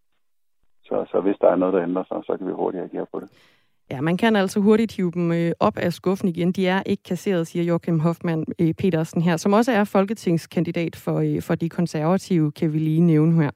Så, 0.85 1.07
så 1.11 1.21
hvis 1.21 1.37
der 1.41 1.49
er 1.49 1.57
noget, 1.57 1.75
der 1.75 1.83
ændrer 1.83 2.05
sig, 2.05 2.23
så 2.27 2.37
kan 2.37 2.47
vi 2.47 2.53
hurtigt 2.53 2.85
agere 2.85 3.07
på 3.13 3.21
det. 3.21 3.29
Ja, 3.91 4.01
man 4.01 4.17
kan 4.17 4.37
altså 4.37 4.61
hurtigt 4.61 4.97
hive 4.97 5.11
dem 5.15 5.33
øh, 5.33 5.53
op 5.61 5.79
af 5.79 5.93
skuffen 5.93 6.29
igen. 6.29 6.53
De 6.53 6.67
er 6.69 6.83
ikke 6.87 7.03
kasseret, 7.03 7.47
siger 7.47 7.65
Joachim 7.65 8.01
Hoffmann 8.01 8.45
øh, 8.61 8.75
Petersen 8.79 9.23
her, 9.23 9.37
som 9.37 9.53
også 9.53 9.73
er 9.73 9.85
folketingskandidat 9.85 10.97
for, 10.97 11.19
øh, 11.21 11.43
for 11.43 11.55
de 11.55 11.69
konservative, 11.69 12.53
kan 12.53 12.73
vi 12.73 12.79
lige 12.79 13.01
nævne 13.01 13.43
her. 13.43 13.51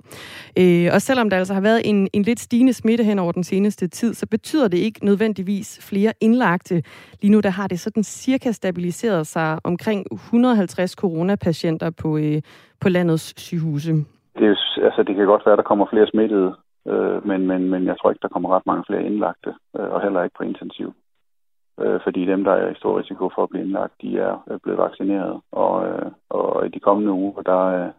Og 0.94 1.02
selvom 1.02 1.30
der 1.30 1.36
altså 1.36 1.54
har 1.54 1.60
været 1.60 1.82
en, 1.84 2.08
en 2.12 2.22
lidt 2.22 2.40
stigende 2.40 2.72
smitte 2.72 3.04
hen 3.04 3.18
over 3.18 3.32
den 3.32 3.44
seneste 3.44 3.88
tid, 3.88 4.14
så 4.14 4.26
betyder 4.26 4.68
det 4.68 4.78
ikke 4.78 5.04
nødvendigvis 5.04 5.88
flere 5.88 6.12
indlagte. 6.20 6.82
Lige 7.22 7.32
nu 7.32 7.40
der 7.40 7.50
har 7.50 7.66
det 7.66 7.80
sådan 7.80 8.02
cirka 8.02 8.52
stabiliseret 8.52 9.26
sig 9.26 9.58
omkring 9.64 10.06
150 10.12 10.90
coronapatienter 10.92 11.90
på, 11.90 12.18
på 12.80 12.88
landets 12.88 13.40
sygehuse. 13.40 13.92
Det, 14.38 14.46
er, 14.46 14.84
altså, 14.84 15.02
det 15.06 15.16
kan 15.16 15.26
godt 15.26 15.46
være, 15.46 15.52
at 15.52 15.58
der 15.58 15.62
kommer 15.62 15.86
flere 15.90 16.06
smittede 16.06 16.54
Øh, 16.92 17.26
men, 17.26 17.46
men, 17.46 17.70
men 17.70 17.86
jeg 17.86 17.96
tror 17.98 18.10
ikke, 18.10 18.22
der 18.22 18.34
kommer 18.34 18.56
ret 18.56 18.66
mange 18.66 18.84
flere 18.86 19.04
indlagte, 19.04 19.54
øh, 19.78 19.88
og 19.94 20.02
heller 20.02 20.22
ikke 20.22 20.38
på 20.38 20.44
intensiv. 20.44 20.94
Øh, 21.80 22.00
fordi 22.04 22.26
dem, 22.26 22.44
der 22.44 22.52
er 22.52 22.70
i 22.70 22.80
stor 22.80 22.98
risiko 22.98 23.30
for 23.34 23.42
at 23.42 23.50
blive 23.50 23.64
indlagt, 23.64 24.02
de 24.02 24.18
er 24.18 24.44
øh, 24.50 24.58
blevet 24.62 24.78
vaccineret. 24.78 25.40
Og, 25.52 25.88
øh, 25.88 26.10
og 26.30 26.66
i 26.66 26.68
de 26.68 26.80
kommende 26.80 27.12
uger, 27.12 27.42
der, 27.42 27.62
øh, 27.78 27.90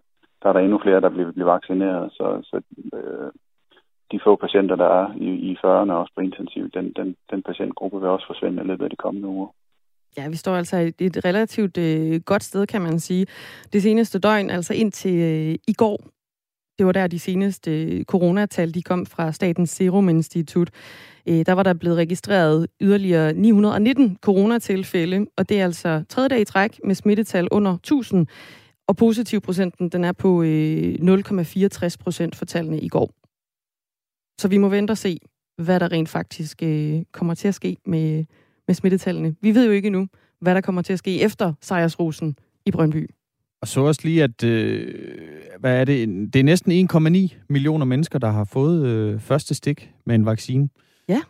der 0.41 0.49
er 0.49 0.53
der 0.53 0.59
endnu 0.59 0.79
flere, 0.83 1.01
der 1.01 1.09
bliver, 1.09 1.31
bliver 1.31 1.51
vaccineret. 1.51 2.11
Så, 2.11 2.25
så 2.43 2.61
øh, 2.93 3.31
de 4.11 4.19
få 4.23 4.35
patienter, 4.35 4.75
der 4.75 4.89
er 5.01 5.13
i, 5.17 5.29
i 5.49 5.51
40'erne 5.63 5.91
også 5.91 6.13
på 6.15 6.21
intensiv, 6.21 6.69
den, 6.69 6.93
den, 6.93 7.15
den 7.31 7.43
patientgruppe 7.43 7.99
vil 7.99 8.09
også 8.09 8.27
forsvinde 8.27 8.63
i 8.63 8.67
løbet 8.67 8.83
af 8.83 8.89
de 8.89 8.95
kommende 8.95 9.27
uger. 9.27 9.47
Ja, 10.17 10.29
vi 10.29 10.35
står 10.35 10.53
altså 10.53 10.77
i 10.77 11.05
et 11.05 11.25
relativt 11.25 11.77
øh, 11.77 12.21
godt 12.25 12.43
sted, 12.43 12.67
kan 12.67 12.81
man 12.81 12.99
sige. 12.99 13.25
Det 13.73 13.81
seneste 13.81 14.19
døgn, 14.19 14.49
altså 14.49 14.73
indtil 14.73 15.15
øh, 15.15 15.55
i 15.67 15.73
går, 15.73 15.97
det 16.79 16.85
var 16.85 16.91
der 16.91 17.07
de 17.07 17.19
seneste 17.19 17.83
øh, 17.83 18.03
coronatal, 18.03 18.73
de 18.73 18.81
kom 18.81 19.05
fra 19.05 19.31
Statens 19.31 19.69
Serum 19.69 20.09
Institut. 20.09 20.69
Øh, 21.27 21.45
der 21.45 21.53
var 21.53 21.63
der 21.63 21.73
blevet 21.73 21.97
registreret 21.97 22.67
yderligere 22.81 23.33
919 23.33 24.17
coronatilfælde, 24.21 25.25
og 25.37 25.49
det 25.49 25.59
er 25.59 25.63
altså 25.63 26.03
tredje 26.09 26.29
dag 26.29 26.41
i 26.41 26.45
træk 26.45 26.79
med 26.83 26.95
smittetal 26.95 27.47
under 27.51 27.73
1000, 27.73 28.27
og 28.87 28.97
positivprocenten 28.97 29.89
den 29.89 30.03
er 30.03 30.11
på 30.11 30.43
øh, 30.43 30.93
0,64 30.93 31.95
procent 31.99 32.35
for 32.35 32.45
tallene 32.45 32.79
i 32.79 32.87
går. 32.87 33.11
Så 34.41 34.47
vi 34.47 34.57
må 34.57 34.69
vente 34.69 34.91
og 34.91 34.97
se, 34.97 35.19
hvad 35.57 35.79
der 35.79 35.91
rent 35.91 36.09
faktisk 36.09 36.63
kommer 37.11 37.33
til 37.33 37.47
at 37.47 37.55
ske 37.55 37.77
med, 37.85 38.25
med 38.67 38.75
smittetallene. 38.75 39.35
Vi 39.41 39.55
ved 39.55 39.65
jo 39.65 39.71
ikke 39.71 39.87
endnu, 39.87 40.07
hvad 40.41 40.55
der 40.55 40.61
kommer 40.61 40.81
til 40.81 40.93
at 40.93 40.99
ske 40.99 41.21
efter 41.21 41.53
sejrsrosen 41.61 42.35
i 42.65 42.71
Brøndby. 42.71 43.09
Og 43.61 43.67
så 43.67 43.81
også 43.81 44.01
lige, 44.03 44.23
at 44.23 44.43
øh, 44.43 44.95
hvad 45.59 45.79
er 45.79 45.85
det? 45.85 46.07
det 46.33 46.39
er 46.39 46.43
næsten 46.43 46.89
1,9 46.91 47.35
millioner 47.49 47.85
mennesker, 47.85 48.19
der 48.19 48.29
har 48.29 48.43
fået 48.43 48.85
øh, 48.85 49.19
første 49.19 49.55
stik 49.55 49.91
med 50.05 50.15
en 50.15 50.25
vaccine. 50.25 50.69
Ja. 51.07 51.21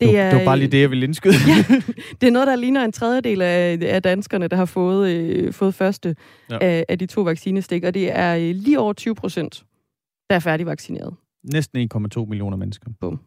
Det, 0.00 0.18
er, 0.18 0.30
det 0.30 0.38
var 0.38 0.44
bare 0.44 0.58
lige 0.58 0.68
det, 0.68 0.80
jeg 0.80 0.90
ville 0.90 1.04
indskyde. 1.04 1.34
ja, 1.48 1.74
det 2.20 2.26
er 2.26 2.30
noget, 2.30 2.46
der 2.46 2.56
ligner 2.56 2.84
en 2.84 2.92
tredjedel 2.92 3.42
af, 3.42 3.78
af 3.82 4.02
danskerne, 4.02 4.48
der 4.48 4.56
har 4.56 4.64
fået, 4.64 5.10
øh, 5.10 5.52
fået 5.52 5.74
første 5.74 6.16
ja. 6.50 6.58
af, 6.60 6.84
af 6.88 6.98
de 6.98 7.06
to 7.06 7.22
vaccinestik, 7.22 7.84
og 7.84 7.94
det 7.94 8.18
er 8.18 8.36
øh, 8.36 8.54
lige 8.54 8.80
over 8.80 8.92
20 8.92 9.14
procent, 9.14 9.64
der 10.30 10.36
er 10.36 10.40
færdigvaccineret. 10.40 11.14
Næsten 11.52 11.90
1,2 11.94 12.24
millioner 12.26 12.56
mennesker. 12.56 12.90
Bum. 13.00 13.20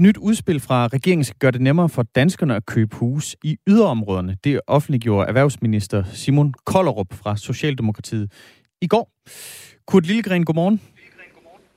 Nyt 0.00 0.16
udspil 0.16 0.60
fra 0.60 0.86
regeringen 0.86 1.24
skal 1.24 1.38
gøre 1.38 1.50
det 1.50 1.60
nemmere 1.60 1.88
for 1.88 2.02
danskerne 2.02 2.56
at 2.56 2.66
købe 2.66 2.96
hus 2.96 3.36
i 3.44 3.56
yderområderne. 3.66 4.36
Det 4.44 4.60
offentliggjorde 4.66 5.28
erhvervsminister 5.28 6.04
Simon 6.12 6.54
Kollerup 6.64 7.12
fra 7.12 7.36
Socialdemokratiet 7.36 8.32
i 8.80 8.86
går. 8.86 9.10
Kurt 9.86 10.06
Lillegren, 10.06 10.44
godmorgen. 10.44 10.80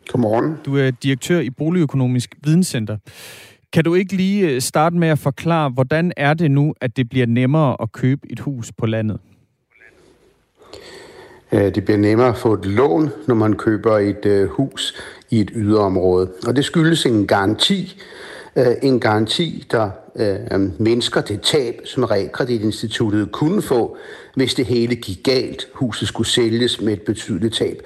Godmorgen. 0.08 0.58
Du 0.66 0.78
er 0.78 0.92
direktør 0.92 1.40
i 1.40 1.50
Boligøkonomisk 1.50 2.36
Videnscenter. 2.44 2.98
Kan 3.74 3.84
du 3.84 3.96
ikke 3.96 4.16
lige 4.16 4.50
øh, 4.50 4.62
starte 4.62 4.96
med 4.96 5.08
at 5.08 5.20
forklare, 5.20 5.70
hvordan 5.70 6.12
er 6.18 6.34
det 6.34 6.52
nu, 6.52 6.74
at 6.82 6.98
det 6.98 7.10
bliver 7.10 7.26
nemmere 7.26 7.78
at 7.82 7.92
købe 7.92 8.22
et 8.30 8.40
hus 8.40 8.72
på 8.78 8.86
landet? 8.86 9.20
Øh, 11.54 11.76
det 11.76 11.86
bliver 11.86 11.98
nemmere 11.98 12.28
at 12.28 12.38
få 12.38 12.54
et 12.54 12.66
lån, 12.66 13.10
når 13.28 13.36
man 13.36 13.54
køber 13.54 13.98
et 13.98 14.26
øh, 14.26 14.50
hus 14.50 14.96
i 15.30 15.42
et 15.42 15.52
yderområde. 15.56 16.32
Og 16.48 16.56
det 16.56 16.66
skyldes 16.66 17.06
en 17.06 17.28
garanti, 17.28 18.02
øh, 18.56 18.66
en 18.82 19.00
garanti, 19.00 19.68
der 19.72 19.90
mindsker 20.78 21.22
det 21.22 21.42
tab, 21.42 21.82
som 21.86 22.04
Realkreditinstituttet 22.04 23.32
kunne 23.32 23.62
få, 23.62 23.98
hvis 24.36 24.54
det 24.54 24.66
hele 24.66 24.96
gik 24.96 25.20
galt, 25.24 25.68
huset 25.74 26.08
skulle 26.08 26.28
sælges 26.28 26.82
med 26.82 26.94
et 26.94 27.02
betydeligt 27.02 27.56
tab. 27.56 27.82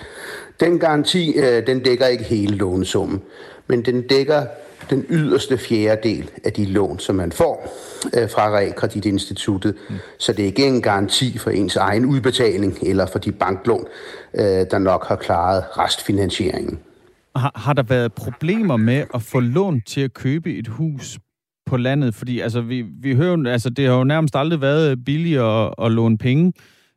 Den 0.59 0.79
garanti, 0.79 1.39
den 1.67 1.79
dækker 1.79 2.05
ikke 2.05 2.23
hele 2.23 2.55
lånesummen, 2.55 3.21
men 3.67 3.81
den 3.81 4.01
dækker 4.01 4.45
den 4.89 5.05
yderste 5.09 5.57
fjerdedel 5.57 6.29
af 6.43 6.53
de 6.53 6.65
lån, 6.65 6.99
som 6.99 7.15
man 7.15 7.31
får 7.31 7.77
øh, 8.17 8.29
fra 8.29 8.49
Realkreditinstituttet. 8.49 9.75
Mm. 9.89 9.95
Så 10.19 10.33
det 10.33 10.39
er 10.39 10.45
ikke 10.45 10.67
en 10.67 10.81
garanti 10.81 11.37
for 11.37 11.49
ens 11.49 11.75
egen 11.75 12.05
udbetaling 12.05 12.77
eller 12.81 13.05
for 13.05 13.19
de 13.19 13.31
banklån, 13.31 13.85
øh, 14.33 14.43
der 14.43 14.77
nok 14.77 15.07
har 15.07 15.15
klaret 15.15 15.63
restfinansieringen. 15.77 16.79
Har, 17.35 17.51
har 17.55 17.73
der 17.73 17.83
været 17.83 18.13
problemer 18.13 18.77
med 18.77 19.03
at 19.13 19.21
få 19.21 19.39
lån 19.39 19.81
til 19.81 20.01
at 20.01 20.13
købe 20.13 20.53
et 20.57 20.67
hus 20.67 21.19
på 21.65 21.77
landet? 21.77 22.15
Fordi 22.15 22.39
altså, 22.39 22.61
vi, 22.61 22.81
vi 23.01 23.15
hører, 23.15 23.51
altså, 23.51 23.69
det 23.69 23.87
har 23.87 23.95
jo 23.95 24.03
nærmest 24.03 24.35
aldrig 24.35 24.61
været 24.61 25.05
billigere 25.05 25.67
at, 25.67 25.85
at 25.85 25.91
låne 25.91 26.17
penge 26.17 26.53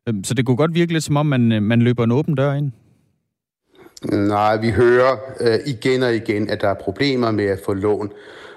Øhm, 0.08 0.24
så 0.24 0.34
det 0.34 0.46
kunne 0.46 0.56
godt 0.56 0.74
virke 0.74 0.92
lidt 0.92 1.04
som 1.04 1.16
om, 1.16 1.26
man, 1.26 1.52
øh, 1.52 1.62
man 1.62 1.82
løber 1.82 2.04
en 2.04 2.12
åben 2.12 2.34
dør 2.34 2.52
ind. 2.52 2.72
Nej, 4.12 4.56
vi 4.56 4.70
hører 4.70 5.16
øh, 5.40 5.58
igen 5.66 6.02
og 6.02 6.14
igen, 6.14 6.50
at 6.50 6.60
der 6.60 6.68
er 6.68 6.74
problemer 6.74 7.30
med 7.30 7.44
at 7.44 7.60
få 7.64 7.74
lån 7.74 8.12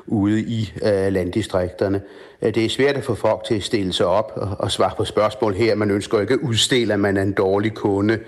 ude 0.06 0.42
i 0.42 0.74
øh, 0.84 1.14
landdistrikterne. 1.14 2.02
Øh, 2.44 2.56
det 2.56 2.66
er 2.66 2.70
svært 2.70 2.98
at 2.98 3.04
få 3.04 3.16
folk 3.16 3.44
til 3.44 3.56
at 3.56 3.64
stille 3.64 3.94
sig 3.94 4.06
op 4.06 4.32
og, 4.36 4.50
og 4.60 4.72
svare 4.72 4.94
på 4.98 5.06
spørgsmål 5.06 5.54
her. 5.54 5.76
Man 5.76 5.92
ønsker 5.92 6.20
ikke 6.20 6.34
at 6.34 6.40
udstille, 6.40 6.94
at 6.94 7.00
man 7.00 7.18
er 7.18 7.22
en 7.22 7.34
dårlig 7.34 7.74
kunde. 7.74 8.20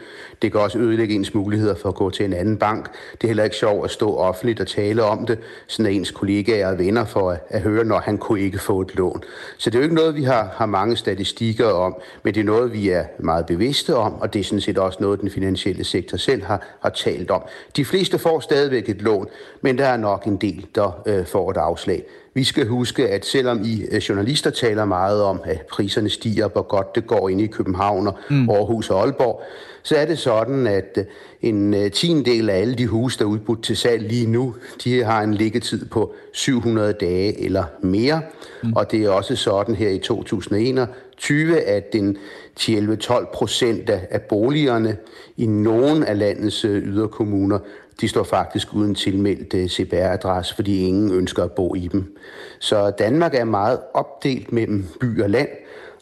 Det 0.41 0.51
kan 0.51 0.61
også 0.61 0.79
ødelægge 0.79 1.15
ens 1.15 1.33
muligheder 1.33 1.75
for 1.75 1.89
at 1.89 1.95
gå 1.95 2.09
til 2.09 2.25
en 2.25 2.33
anden 2.33 2.57
bank. 2.57 2.89
Det 3.11 3.23
er 3.23 3.27
heller 3.27 3.43
ikke 3.43 3.55
sjovt 3.55 3.85
at 3.85 3.91
stå 3.91 4.15
offentligt 4.15 4.59
og 4.59 4.67
tale 4.67 5.03
om 5.03 5.25
det, 5.25 5.39
sådan 5.67 5.85
at 5.85 5.93
ens 5.95 6.11
kollegaer 6.11 6.71
og 6.71 6.79
venner 6.79 7.05
for 7.05 7.31
at, 7.31 7.39
at 7.49 7.61
høre, 7.61 7.85
når 7.85 7.99
han 7.99 8.17
kunne 8.17 8.41
ikke 8.41 8.59
få 8.59 8.81
et 8.81 8.95
lån. 8.95 9.23
Så 9.57 9.69
det 9.69 9.75
er 9.75 9.79
jo 9.79 9.83
ikke 9.83 9.95
noget, 9.95 10.15
vi 10.15 10.23
har, 10.23 10.49
har 10.53 10.65
mange 10.65 10.97
statistikker 10.97 11.67
om, 11.67 11.95
men 12.23 12.33
det 12.33 12.39
er 12.39 12.45
noget, 12.45 12.73
vi 12.73 12.89
er 12.89 13.03
meget 13.19 13.45
bevidste 13.45 13.95
om, 13.95 14.21
og 14.21 14.33
det 14.33 14.39
er 14.39 14.43
sådan 14.43 14.61
set 14.61 14.77
også 14.77 14.97
noget, 15.01 15.21
den 15.21 15.29
finansielle 15.29 15.83
sektor 15.83 16.17
selv 16.17 16.43
har, 16.43 16.77
har 16.81 16.89
talt 16.89 17.31
om. 17.31 17.41
De 17.75 17.85
fleste 17.85 18.19
får 18.19 18.39
stadigvæk 18.39 18.89
et 18.89 19.01
lån, 19.01 19.27
men 19.61 19.77
der 19.77 19.85
er 19.85 19.97
nok 19.97 20.25
en 20.25 20.37
del, 20.37 20.65
der 20.75 21.01
øh, 21.05 21.25
får 21.25 21.51
et 21.51 21.57
afslag. 21.57 22.03
Vi 22.37 22.43
skal 22.43 22.67
huske, 22.67 23.09
at 23.09 23.25
selvom 23.25 23.61
I 23.63 23.83
øh, 23.91 23.97
journalister 23.97 24.49
taler 24.49 24.85
meget 24.85 25.21
om, 25.21 25.41
at 25.45 25.61
priserne 25.71 26.09
stiger, 26.09 26.47
hvor 26.47 26.61
godt 26.61 26.95
det 26.95 27.07
går 27.07 27.29
ind 27.29 27.41
i 27.41 27.47
København 27.47 28.07
og 28.07 28.17
mm. 28.29 28.49
Aarhus 28.49 28.89
og 28.89 29.01
Aalborg, 29.01 29.41
så 29.83 29.95
er 29.95 30.05
det 30.05 30.19
sådan, 30.19 30.67
at 30.67 30.97
øh, 30.97 31.05
en 31.41 31.73
øh, 31.73 31.91
tiendel 31.91 32.49
af 32.49 32.59
alle 32.59 32.75
de 32.75 32.87
huse, 32.87 33.19
der 33.19 33.25
er 33.25 33.29
udbudt 33.29 33.63
til 33.63 33.77
salg 33.77 34.01
lige 34.01 34.27
nu, 34.27 34.55
de 34.83 35.03
har 35.03 35.21
en 35.21 35.33
liggetid 35.33 35.85
på 35.85 36.13
700 36.33 36.93
dage 36.93 37.45
eller 37.45 37.63
mere. 37.81 38.21
Mm. 38.63 38.73
Og 38.73 38.91
det 38.91 39.03
er 39.03 39.09
også 39.09 39.35
sådan 39.35 39.75
her 39.75 39.89
i 39.89 39.99
2021, 39.99 41.61
at 41.61 41.93
den 41.93 42.17
11-12 42.59 43.31
procent 43.33 43.89
af 43.89 44.21
boligerne 44.21 44.97
i 45.37 45.45
nogle 45.45 46.07
af 46.07 46.19
landets 46.19 46.61
yderkommuner, 46.61 47.59
de 48.01 48.07
står 48.07 48.23
faktisk 48.23 48.73
uden 48.73 48.95
tilmeldt 48.95 49.53
øh, 49.53 49.67
CPR-adresse, 49.67 50.55
fordi 50.55 50.79
ingen 50.79 51.11
ønsker 51.11 51.43
at 51.43 51.51
bo 51.51 51.75
i 51.75 51.87
dem. 51.87 52.17
Så 52.59 52.91
Danmark 52.99 53.35
er 53.35 53.43
meget 53.43 53.79
opdelt 53.93 54.51
mellem 54.51 54.85
by 54.99 55.21
og 55.21 55.29
land, 55.29 55.47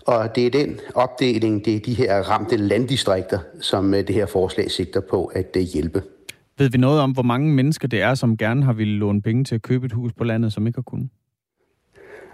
og 0.08 0.36
det 0.36 0.46
er 0.46 0.50
den 0.50 0.80
opdeling, 0.96 1.66
det 1.66 1.76
er 1.76 1.80
de 1.80 1.94
her 1.94 2.22
ramte 2.22 2.58
landdistrikter, 2.58 3.40
som 3.62 3.94
øh, 3.94 4.08
det 4.08 4.16
her 4.16 4.26
forslag 4.26 4.72
sigter 4.72 5.02
på 5.10 5.26
at 5.26 5.56
øh, 5.58 5.64
hjælpe. 5.64 6.04
Ved 6.58 6.70
vi 6.70 6.78
noget 6.78 7.02
om, 7.02 7.12
hvor 7.12 7.24
mange 7.24 7.54
mennesker 7.54 7.88
det 7.88 8.02
er, 8.02 8.16
som 8.16 8.38
gerne 8.38 8.64
har 8.64 8.74
ville 8.74 8.94
låne 8.94 9.22
penge 9.22 9.44
til 9.44 9.56
at 9.56 9.62
købe 9.62 9.86
et 9.86 9.92
hus 9.92 10.14
på 10.14 10.24
landet, 10.24 10.54
som 10.54 10.68
ikke 10.68 10.78
har 10.78 10.84
kunnet? 10.84 11.10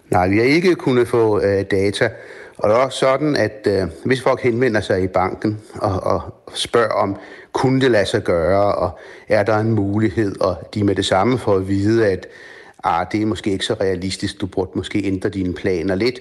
Nej, 0.09 0.27
vi 0.27 0.37
har 0.37 0.45
ikke 0.45 0.75
kunnet 0.75 1.07
få 1.07 1.41
øh, 1.41 1.65
data. 1.71 2.09
Og 2.57 2.69
det 2.69 2.75
er 2.75 2.79
også 2.79 2.97
sådan, 2.97 3.35
at 3.35 3.67
øh, 3.67 3.87
hvis 4.05 4.21
folk 4.21 4.41
henvender 4.41 4.81
sig 4.81 5.03
i 5.03 5.07
banken 5.07 5.59
og, 5.75 6.03
og 6.03 6.21
spørger 6.53 6.93
om, 6.93 7.15
kunne 7.53 7.81
det 7.81 7.91
lade 7.91 8.05
sig 8.05 8.23
gøre, 8.23 8.75
og 8.75 8.99
er 9.27 9.43
der 9.43 9.57
en 9.57 9.71
mulighed, 9.71 10.41
og 10.41 10.55
de 10.73 10.83
med 10.83 10.95
det 10.95 11.05
samme 11.05 11.37
får 11.37 11.55
at 11.55 11.67
vide, 11.67 12.07
at 12.07 12.27
ah, 12.83 13.05
det 13.11 13.21
er 13.21 13.25
måske 13.25 13.51
ikke 13.51 13.65
så 13.65 13.73
realistisk, 13.73 14.41
du 14.41 14.45
burde 14.45 14.71
måske 14.75 15.05
ændre 15.05 15.29
dine 15.29 15.53
planer 15.53 15.95
lidt, 15.95 16.19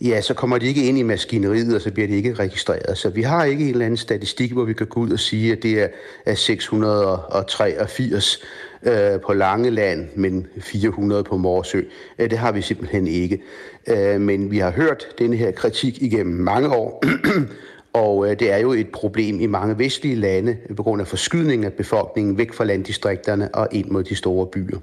ja, 0.00 0.20
så 0.20 0.34
kommer 0.34 0.58
de 0.58 0.66
ikke 0.66 0.84
ind 0.84 0.98
i 0.98 1.02
maskineriet, 1.02 1.74
og 1.74 1.80
så 1.80 1.90
bliver 1.90 2.08
de 2.08 2.16
ikke 2.16 2.34
registreret. 2.34 2.98
Så 2.98 3.10
vi 3.10 3.22
har 3.22 3.44
ikke 3.44 3.64
en 3.64 3.70
eller 3.70 3.84
anden 3.84 3.96
statistik, 3.96 4.52
hvor 4.52 4.64
vi 4.64 4.72
kan 4.72 4.86
gå 4.86 5.00
ud 5.00 5.10
og 5.10 5.20
sige, 5.20 5.52
at 5.52 5.62
det 5.62 5.88
er 6.26 6.34
683 6.34 8.42
øh, 8.86 9.20
på 9.20 9.32
Langeland, 9.32 10.08
men 10.14 10.46
400 10.58 11.24
på 11.24 11.36
Morsø. 11.36 11.80
Øh, 12.18 12.30
det 12.30 12.38
har 12.38 12.52
vi 12.52 12.62
simpelthen 12.62 13.06
ikke. 13.06 13.42
Øh, 13.86 14.20
men 14.20 14.50
vi 14.50 14.58
har 14.58 14.70
hørt 14.70 15.06
denne 15.18 15.36
her 15.36 15.50
kritik 15.50 16.02
igennem 16.02 16.34
mange 16.34 16.68
år, 16.68 17.04
og 18.02 18.30
øh, 18.30 18.38
det 18.38 18.52
er 18.52 18.58
jo 18.58 18.72
et 18.72 18.88
problem 18.88 19.40
i 19.40 19.46
mange 19.46 19.78
vestlige 19.78 20.14
lande 20.14 20.56
på 20.76 20.82
grund 20.82 21.00
af 21.00 21.06
forskydning 21.06 21.64
af 21.64 21.72
befolkningen 21.72 22.38
væk 22.38 22.52
fra 22.52 22.64
landdistrikterne 22.64 23.54
og 23.54 23.68
ind 23.72 23.90
mod 23.90 24.04
de 24.04 24.14
store 24.14 24.46
byer. 24.46 24.78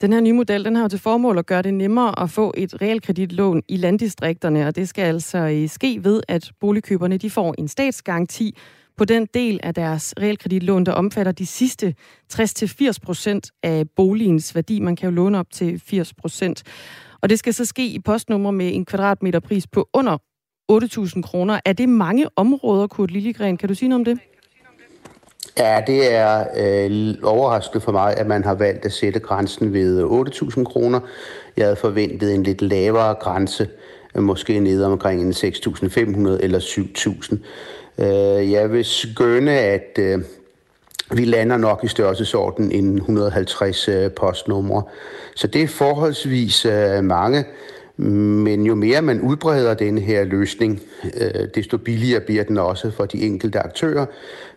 Den 0.00 0.12
her 0.12 0.20
nye 0.20 0.32
model, 0.32 0.64
den 0.64 0.76
har 0.76 0.82
jo 0.82 0.88
til 0.88 0.98
formål 0.98 1.38
at 1.38 1.46
gøre 1.46 1.62
det 1.62 1.74
nemmere 1.74 2.22
at 2.22 2.30
få 2.30 2.54
et 2.56 2.82
realkreditlån 2.82 3.62
i 3.68 3.76
landdistrikterne, 3.76 4.66
og 4.66 4.76
det 4.76 4.88
skal 4.88 5.02
altså 5.02 5.38
øh, 5.38 5.68
ske 5.68 6.00
ved, 6.04 6.22
at 6.28 6.50
boligkøberne 6.60 7.16
de 7.16 7.30
får 7.30 7.54
en 7.58 7.68
statsgaranti 7.68 8.56
på 8.96 9.04
den 9.04 9.26
del 9.34 9.60
af 9.62 9.74
deres 9.74 10.14
realkreditlån, 10.20 10.86
der 10.86 10.92
omfatter 10.92 11.32
de 11.32 11.46
sidste 11.46 11.94
60-80 12.34 12.92
procent 13.02 13.50
af 13.62 13.84
boligens 13.96 14.54
værdi. 14.54 14.80
Man 14.80 14.96
kan 14.96 15.08
jo 15.08 15.14
låne 15.14 15.38
op 15.38 15.50
til 15.52 15.82
80 15.86 16.14
procent. 16.14 16.62
Og 17.20 17.30
det 17.30 17.38
skal 17.38 17.54
så 17.54 17.64
ske 17.64 17.86
i 17.86 17.98
postnummer 17.98 18.50
med 18.50 18.74
en 18.74 18.84
kvadratmeterpris 18.84 19.66
på 19.66 19.88
under 19.92 20.18
8.000 20.72 21.22
kroner. 21.22 21.60
Er 21.64 21.72
det 21.72 21.88
mange 21.88 22.26
områder, 22.36 22.86
Kurt 22.86 23.10
Lillegren? 23.10 23.56
Kan 23.56 23.68
du 23.68 23.74
sige 23.74 23.88
noget 23.88 24.00
om 24.00 24.04
det? 24.04 24.18
Ja, 25.58 25.82
det 25.86 26.14
er 26.14 26.44
øh, 26.56 27.14
overraskende 27.22 27.84
for 27.84 27.92
mig, 27.92 28.16
at 28.16 28.26
man 28.26 28.44
har 28.44 28.54
valgt 28.54 28.84
at 28.84 28.92
sætte 28.92 29.20
grænsen 29.20 29.72
ved 29.72 30.04
8.000 30.04 30.64
kroner. 30.64 31.00
Jeg 31.56 31.64
havde 31.64 31.76
forventet 31.76 32.34
en 32.34 32.42
lidt 32.42 32.62
lavere 32.62 33.14
grænse, 33.14 33.68
måske 34.14 34.60
ned 34.60 34.82
omkring 34.84 35.34
6.500 35.34 35.44
eller 36.42 36.58
7.000. 36.58 37.36
Øh, 37.98 38.52
jeg 38.52 38.72
vil 38.72 38.84
skønne, 38.84 39.52
at 39.52 39.98
øh, 39.98 40.18
vi 41.10 41.24
lander 41.24 41.56
nok 41.56 41.80
i 41.84 41.88
størrelsesorden 41.88 42.72
end 42.72 42.96
150 42.96 43.88
øh, 43.88 44.10
postnumre. 44.10 44.82
Så 45.34 45.46
det 45.46 45.62
er 45.62 45.68
forholdsvis 45.68 46.64
øh, 46.64 47.04
mange. 47.04 47.44
Men 47.98 48.66
jo 48.66 48.74
mere 48.74 49.02
man 49.02 49.20
udbreder 49.20 49.74
denne 49.74 50.00
her 50.00 50.24
løsning, 50.24 50.80
desto 51.54 51.76
billigere 51.76 52.20
bliver 52.20 52.44
den 52.44 52.58
også 52.58 52.90
for 52.90 53.06
de 53.06 53.22
enkelte 53.22 53.58
aktører. 53.58 54.06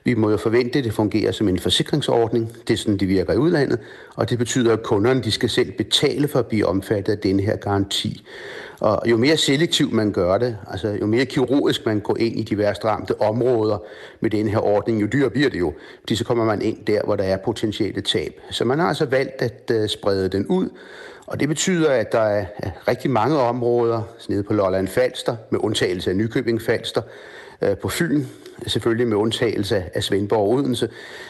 Vi 0.10 0.14
må 0.14 0.30
jo 0.30 0.38
forvente, 0.38 0.80
at 0.80 0.86
det 0.86 0.93
fungerer 0.93 1.32
som 1.32 1.47
en 1.47 1.60
forsikringsordning. 1.60 2.57
Det 2.68 2.74
er 2.74 2.78
sådan, 2.78 2.97
det 2.97 3.07
virker 3.07 3.34
i 3.34 3.38
udlandet. 3.38 3.80
Og 4.16 4.30
det 4.30 4.38
betyder, 4.38 4.74
at 4.74 4.84
kunderne 4.84 5.24
de 5.24 5.32
skal 5.32 5.49
selv 5.49 5.72
betale 5.72 6.28
for 6.28 6.39
at 6.39 6.45
blive 6.45 6.66
omfattet 6.66 7.14
af 7.14 7.20
denne 7.20 7.43
her 7.43 7.55
garanti. 7.55 8.24
Og 8.80 9.01
jo 9.05 9.18
mere 9.18 9.38
selektivt 9.38 9.93
man 9.93 10.12
gør 10.12 10.38
det, 10.38 10.57
altså 10.68 10.97
jo 11.01 11.05
mere 11.05 11.26
kirurgisk 11.26 11.86
man 11.86 11.99
går 11.99 12.18
ind 12.18 12.39
i 12.39 12.43
de 12.43 12.57
værst 12.57 12.86
ramte 12.86 13.22
områder 13.22 13.78
med 14.20 14.30
den 14.30 14.47
her 14.47 14.60
ordning, 14.60 15.01
jo 15.01 15.07
dyrere 15.07 15.30
bliver 15.30 15.49
det 15.49 15.60
jo. 15.60 15.74
Fordi 15.99 16.16
så 16.16 16.26
kommer 16.26 16.45
man 16.45 16.62
ind 16.62 16.78
der, 16.88 17.01
hvor 17.03 17.16
der 17.16 17.24
er 17.24 17.38
potentielle 17.38 18.01
tab. 18.01 18.41
Så 18.51 18.66
man 18.66 18.80
har 18.80 18.88
altså 18.88 19.05
valgt 19.05 19.41
at 19.41 19.72
uh, 19.74 19.88
sprede 19.88 20.30
den 20.30 20.47
ud, 20.47 20.70
og 21.28 21.39
det 21.39 21.47
betyder, 21.47 21.91
at 21.91 22.12
der 22.12 22.22
er 22.22 22.45
rigtig 22.88 23.12
mange 23.12 23.38
områder 23.38 24.01
nede 24.30 24.43
på 24.43 24.53
Lolland 24.53 24.88
Falster, 24.88 25.36
med 25.49 25.60
undtagelse 25.64 26.10
af 26.10 26.16
Nykøbing 26.16 26.62
Falster, 26.62 27.01
øh, 27.62 27.78
på 27.78 27.89
Fyn, 27.89 28.24
selvfølgelig 28.68 29.07
med 29.07 29.18
undtagelse 29.18 29.84
af 29.93 30.03
Svendborg 30.03 30.39
og 30.39 30.49
Odense, 30.49 30.89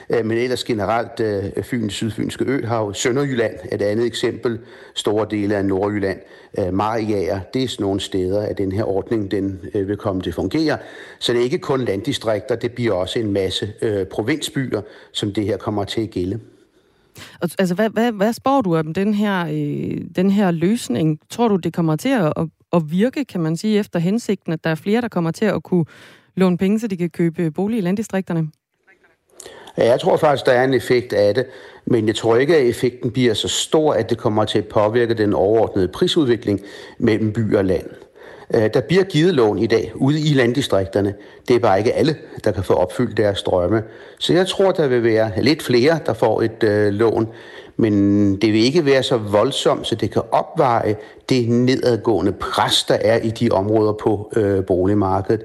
øh, 0.09 0.25
men 0.25 0.37
ellers 0.37 0.63
generelt 0.63 1.17
Fyns 1.55 1.67
Fyn, 1.67 1.89
Sydfynske 1.89 2.45
Øhav, 2.45 2.93
Sønderjylland 2.93 3.53
er 3.71 3.75
et 3.75 3.81
andet 3.81 4.05
eksempel, 4.05 4.59
store 4.95 5.27
dele 5.31 5.55
af 5.55 5.65
Nordjylland, 5.65 6.19
øh, 6.59 6.73
Mariager, 6.73 7.39
det 7.53 7.63
er 7.63 7.67
sådan 7.67 7.83
nogle 7.83 7.99
steder, 7.99 8.41
at 8.41 8.57
den 8.57 8.71
her 8.71 8.83
ordning 8.83 9.31
den 9.31 9.59
vil 9.73 9.97
komme 9.97 10.21
til 10.21 10.29
at 10.29 10.35
fungere. 10.35 10.77
Så 11.19 11.33
det 11.33 11.39
er 11.39 11.43
ikke 11.43 11.57
kun 11.57 11.85
landdistrikter, 11.85 12.55
det 12.55 12.71
bliver 12.71 12.93
også 12.93 13.19
en 13.19 13.33
masse 13.33 13.73
provinsbyer, 14.11 14.81
som 15.11 15.33
det 15.33 15.45
her 15.45 15.57
kommer 15.57 15.83
til 15.83 16.01
at 16.01 16.09
gælde. 16.09 16.39
Altså, 17.41 17.75
hvad, 17.75 17.89
hvad, 17.89 18.11
hvad 18.11 18.33
spår 18.33 18.61
du 18.61 18.75
om 18.75 18.93
den 18.93 19.13
her, 19.13 19.45
øh, 19.45 20.01
den 20.15 20.29
her 20.29 20.51
løsning? 20.51 21.19
Tror 21.29 21.47
du, 21.47 21.55
det 21.55 21.73
kommer 21.73 21.95
til 21.95 22.09
at, 22.09 22.33
at, 22.37 22.47
at 22.73 22.91
virke, 22.91 23.25
kan 23.25 23.41
man 23.41 23.57
sige, 23.57 23.79
efter 23.79 23.99
hensigten, 23.99 24.53
at 24.53 24.63
der 24.63 24.69
er 24.69 24.75
flere, 24.75 25.01
der 25.01 25.07
kommer 25.07 25.31
til 25.31 25.45
at 25.45 25.63
kunne 25.63 25.85
låne 26.39 26.57
penge, 26.57 26.79
så 26.79 26.87
de 26.87 26.97
kan 26.97 27.09
købe 27.09 27.51
bolig 27.51 27.77
i 27.77 27.81
landdistrikterne? 27.81 28.47
Ja, 29.77 29.89
jeg 29.89 29.99
tror 29.99 30.17
faktisk, 30.17 30.45
der 30.45 30.51
er 30.51 30.63
en 30.63 30.73
effekt 30.73 31.13
af 31.13 31.35
det, 31.35 31.45
men 31.85 32.07
jeg 32.07 32.15
tror 32.15 32.35
ikke, 32.35 32.55
at 32.55 32.65
effekten 32.65 33.11
bliver 33.11 33.33
så 33.33 33.47
stor, 33.47 33.93
at 33.93 34.09
det 34.09 34.17
kommer 34.17 34.45
til 34.45 34.57
at 34.57 34.67
påvirke 34.67 35.13
den 35.13 35.33
overordnede 35.33 35.87
prisudvikling 35.87 36.61
mellem 36.97 37.33
by 37.33 37.55
og 37.55 37.65
land. 37.65 37.85
Øh, 38.53 38.69
der 38.73 38.81
bliver 38.81 39.03
givet 39.03 39.33
lån 39.33 39.59
i 39.59 39.67
dag 39.67 39.91
ude 39.95 40.19
i 40.19 40.33
landdistrikterne. 40.33 41.13
Det 41.47 41.55
er 41.55 41.59
bare 41.59 41.77
ikke 41.77 41.93
alle, 41.93 42.15
der 42.43 42.51
kan 42.51 42.63
få 42.63 42.73
opfyldt 42.73 43.17
deres 43.17 43.43
drømme. 43.43 43.83
Så 44.19 44.33
jeg 44.33 44.47
tror, 44.47 44.71
der 44.71 44.87
vil 44.87 45.03
være 45.03 45.31
lidt 45.43 45.63
flere, 45.63 45.99
der 46.05 46.13
får 46.13 46.41
et 46.41 46.63
øh, 46.63 46.93
lån. 46.93 47.27
Men 47.77 48.35
det 48.41 48.53
vil 48.53 48.63
ikke 48.63 48.85
være 48.85 49.03
så 49.03 49.17
voldsomt, 49.17 49.87
så 49.87 49.95
det 49.95 50.11
kan 50.11 50.21
opveje 50.31 50.95
det 51.29 51.49
nedadgående 51.49 52.31
pres, 52.31 52.83
der 52.83 52.97
er 53.01 53.17
i 53.17 53.29
de 53.29 53.49
områder 53.51 53.93
på 53.93 54.31
øh, 54.35 54.65
boligmarkedet. 54.65 55.41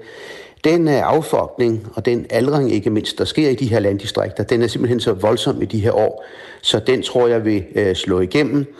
Den 0.64 0.88
øh, 0.88 0.94
affolkning 0.94 1.88
og 1.94 2.04
den 2.04 2.26
aldring, 2.30 2.72
ikke 2.72 2.90
mindst, 2.90 3.18
der 3.18 3.24
sker 3.24 3.48
i 3.48 3.54
de 3.54 3.66
her 3.66 3.78
landdistrikter, 3.78 4.44
den 4.44 4.62
er 4.62 4.66
simpelthen 4.66 5.00
så 5.00 5.12
voldsom 5.12 5.62
i 5.62 5.64
de 5.64 5.80
her 5.80 5.92
år, 5.92 6.24
så 6.62 6.80
den 6.86 7.02
tror 7.02 7.28
jeg 7.28 7.44
vil 7.44 7.64
øh, 7.74 7.94
slå 7.94 8.20
igennem. 8.20 8.74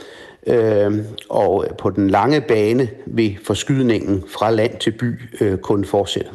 Øh, 0.47 0.93
og 1.29 1.67
på 1.79 1.91
den 1.91 2.11
lange 2.11 2.41
bane 2.41 2.89
vil 3.07 3.39
forskydningen 3.43 4.25
fra 4.29 4.51
land 4.51 4.79
til 4.79 4.91
by 4.91 5.21
øh, 5.41 5.59
kun 5.59 5.85
fortsætte. 5.85 6.31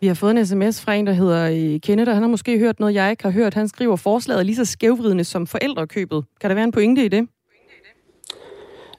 Vi 0.00 0.06
har 0.06 0.14
fået 0.14 0.30
en 0.30 0.46
sms 0.46 0.80
fra 0.80 0.94
en, 0.94 1.06
der 1.06 1.12
hedder 1.12 1.48
øh, 1.50 1.80
Kenneth, 1.80 2.08
og 2.08 2.14
han 2.14 2.22
har 2.22 2.30
måske 2.30 2.58
hørt 2.58 2.80
noget, 2.80 2.94
jeg 2.94 3.10
ikke 3.10 3.22
har 3.22 3.30
hørt. 3.30 3.54
Han 3.54 3.68
skriver, 3.68 3.96
forslaget 3.96 4.46
lige 4.46 4.56
så 4.56 4.64
skævvridende 4.64 5.24
som 5.24 5.46
forældrekøbet. 5.46 6.24
Kan 6.40 6.50
der 6.50 6.54
være 6.54 6.64
en 6.64 6.72
pointe 6.72 7.04
i 7.04 7.08
det? 7.08 7.28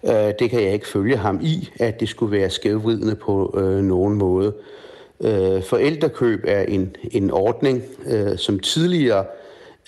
Øh, 0.06 0.34
det 0.40 0.50
kan 0.50 0.64
jeg 0.64 0.74
ikke 0.74 0.88
følge 0.88 1.18
ham 1.18 1.40
i, 1.42 1.70
at 1.80 2.00
det 2.00 2.10
skulle 2.10 2.32
være 2.32 2.50
skævvridende 2.50 3.16
på 3.16 3.60
øh, 3.60 3.84
nogen 3.84 4.16
måde. 4.16 4.54
Øh, 5.24 5.64
forældrekøb 5.64 6.44
er 6.48 6.62
en, 6.62 6.96
en 7.12 7.32
ordning, 7.32 7.84
øh, 8.08 8.38
som 8.38 8.60
tidligere 8.60 9.26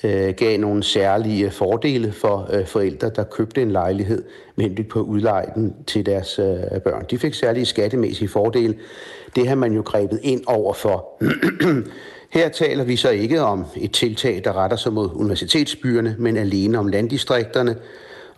øh, 0.03 0.34
gav 0.38 0.59
nogle 0.59 0.84
særlige 0.84 1.51
fordele 1.51 2.11
for 2.11 2.49
øh, 2.53 2.65
forældre, 2.65 3.09
der 3.15 3.23
købte 3.23 3.61
en 3.61 3.71
lejlighed 3.71 4.23
med 4.55 4.65
henblik 4.65 4.89
på 4.89 4.99
udlejen 5.01 5.75
til 5.88 6.05
deres 6.05 6.39
øh, 6.39 6.82
børn. 6.82 7.05
De 7.11 7.17
fik 7.17 7.34
særlige 7.34 7.65
skattemæssige 7.65 8.28
fordele. 8.28 8.75
Det 9.36 9.47
har 9.47 9.55
man 9.55 9.73
jo 9.73 9.82
grebet 9.82 10.19
ind 10.23 10.43
over 10.47 10.73
for. 10.73 11.05
Her 12.30 12.49
taler 12.49 12.84
vi 12.84 12.95
så 12.95 13.09
ikke 13.09 13.41
om 13.41 13.65
et 13.78 13.91
tiltag, 13.91 14.41
der 14.43 14.53
retter 14.53 14.78
sig 14.78 14.93
mod 14.93 15.09
universitetsbyerne, 15.13 16.15
men 16.19 16.38
alene 16.38 16.80
om 16.80 16.88
landdistrikterne. 16.88 17.75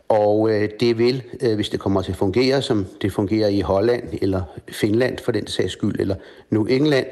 Og 0.10 0.50
øh, 0.52 0.70
det 0.80 0.98
vil, 0.98 1.24
øh, 1.42 1.56
hvis 1.56 1.70
det 1.70 1.80
kommer 1.80 2.02
til 2.02 2.12
at 2.12 2.18
fungere, 2.18 2.62
som 2.62 2.86
det 3.02 3.14
fungerer 3.14 3.48
i 3.48 3.62
Holland 3.62 4.04
eller 4.22 4.42
Finland 4.72 5.18
for 5.18 5.32
den 5.32 5.48
sags 5.48 5.74
skyld, 5.74 6.00
eller 6.00 6.16
nu 6.50 6.66
England, 6.66 7.06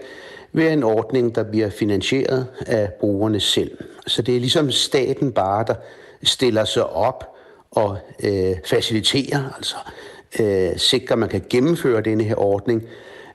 være 0.54 0.74
en 0.74 0.84
ordning, 0.84 1.36
der 1.36 1.44
bliver 1.44 1.70
finansieret 1.70 2.48
af 2.66 2.94
brugerne 3.00 3.40
selv. 3.40 3.78
Så 4.08 4.22
det 4.22 4.36
er 4.36 4.40
ligesom 4.40 4.72
staten 4.72 5.32
bare, 5.32 5.66
der 5.68 5.76
stiller 6.24 6.66
sig 6.66 6.90
op 6.90 7.36
og 7.72 7.98
øh, 8.24 8.56
faciliterer, 8.66 9.54
altså 9.56 9.76
øh, 10.40 10.78
sikrer, 10.78 11.14
at 11.14 11.20
man 11.20 11.30
kan 11.30 11.44
gennemføre 11.50 12.02
denne 12.02 12.24
her 12.24 12.36
ordning. 12.36 12.84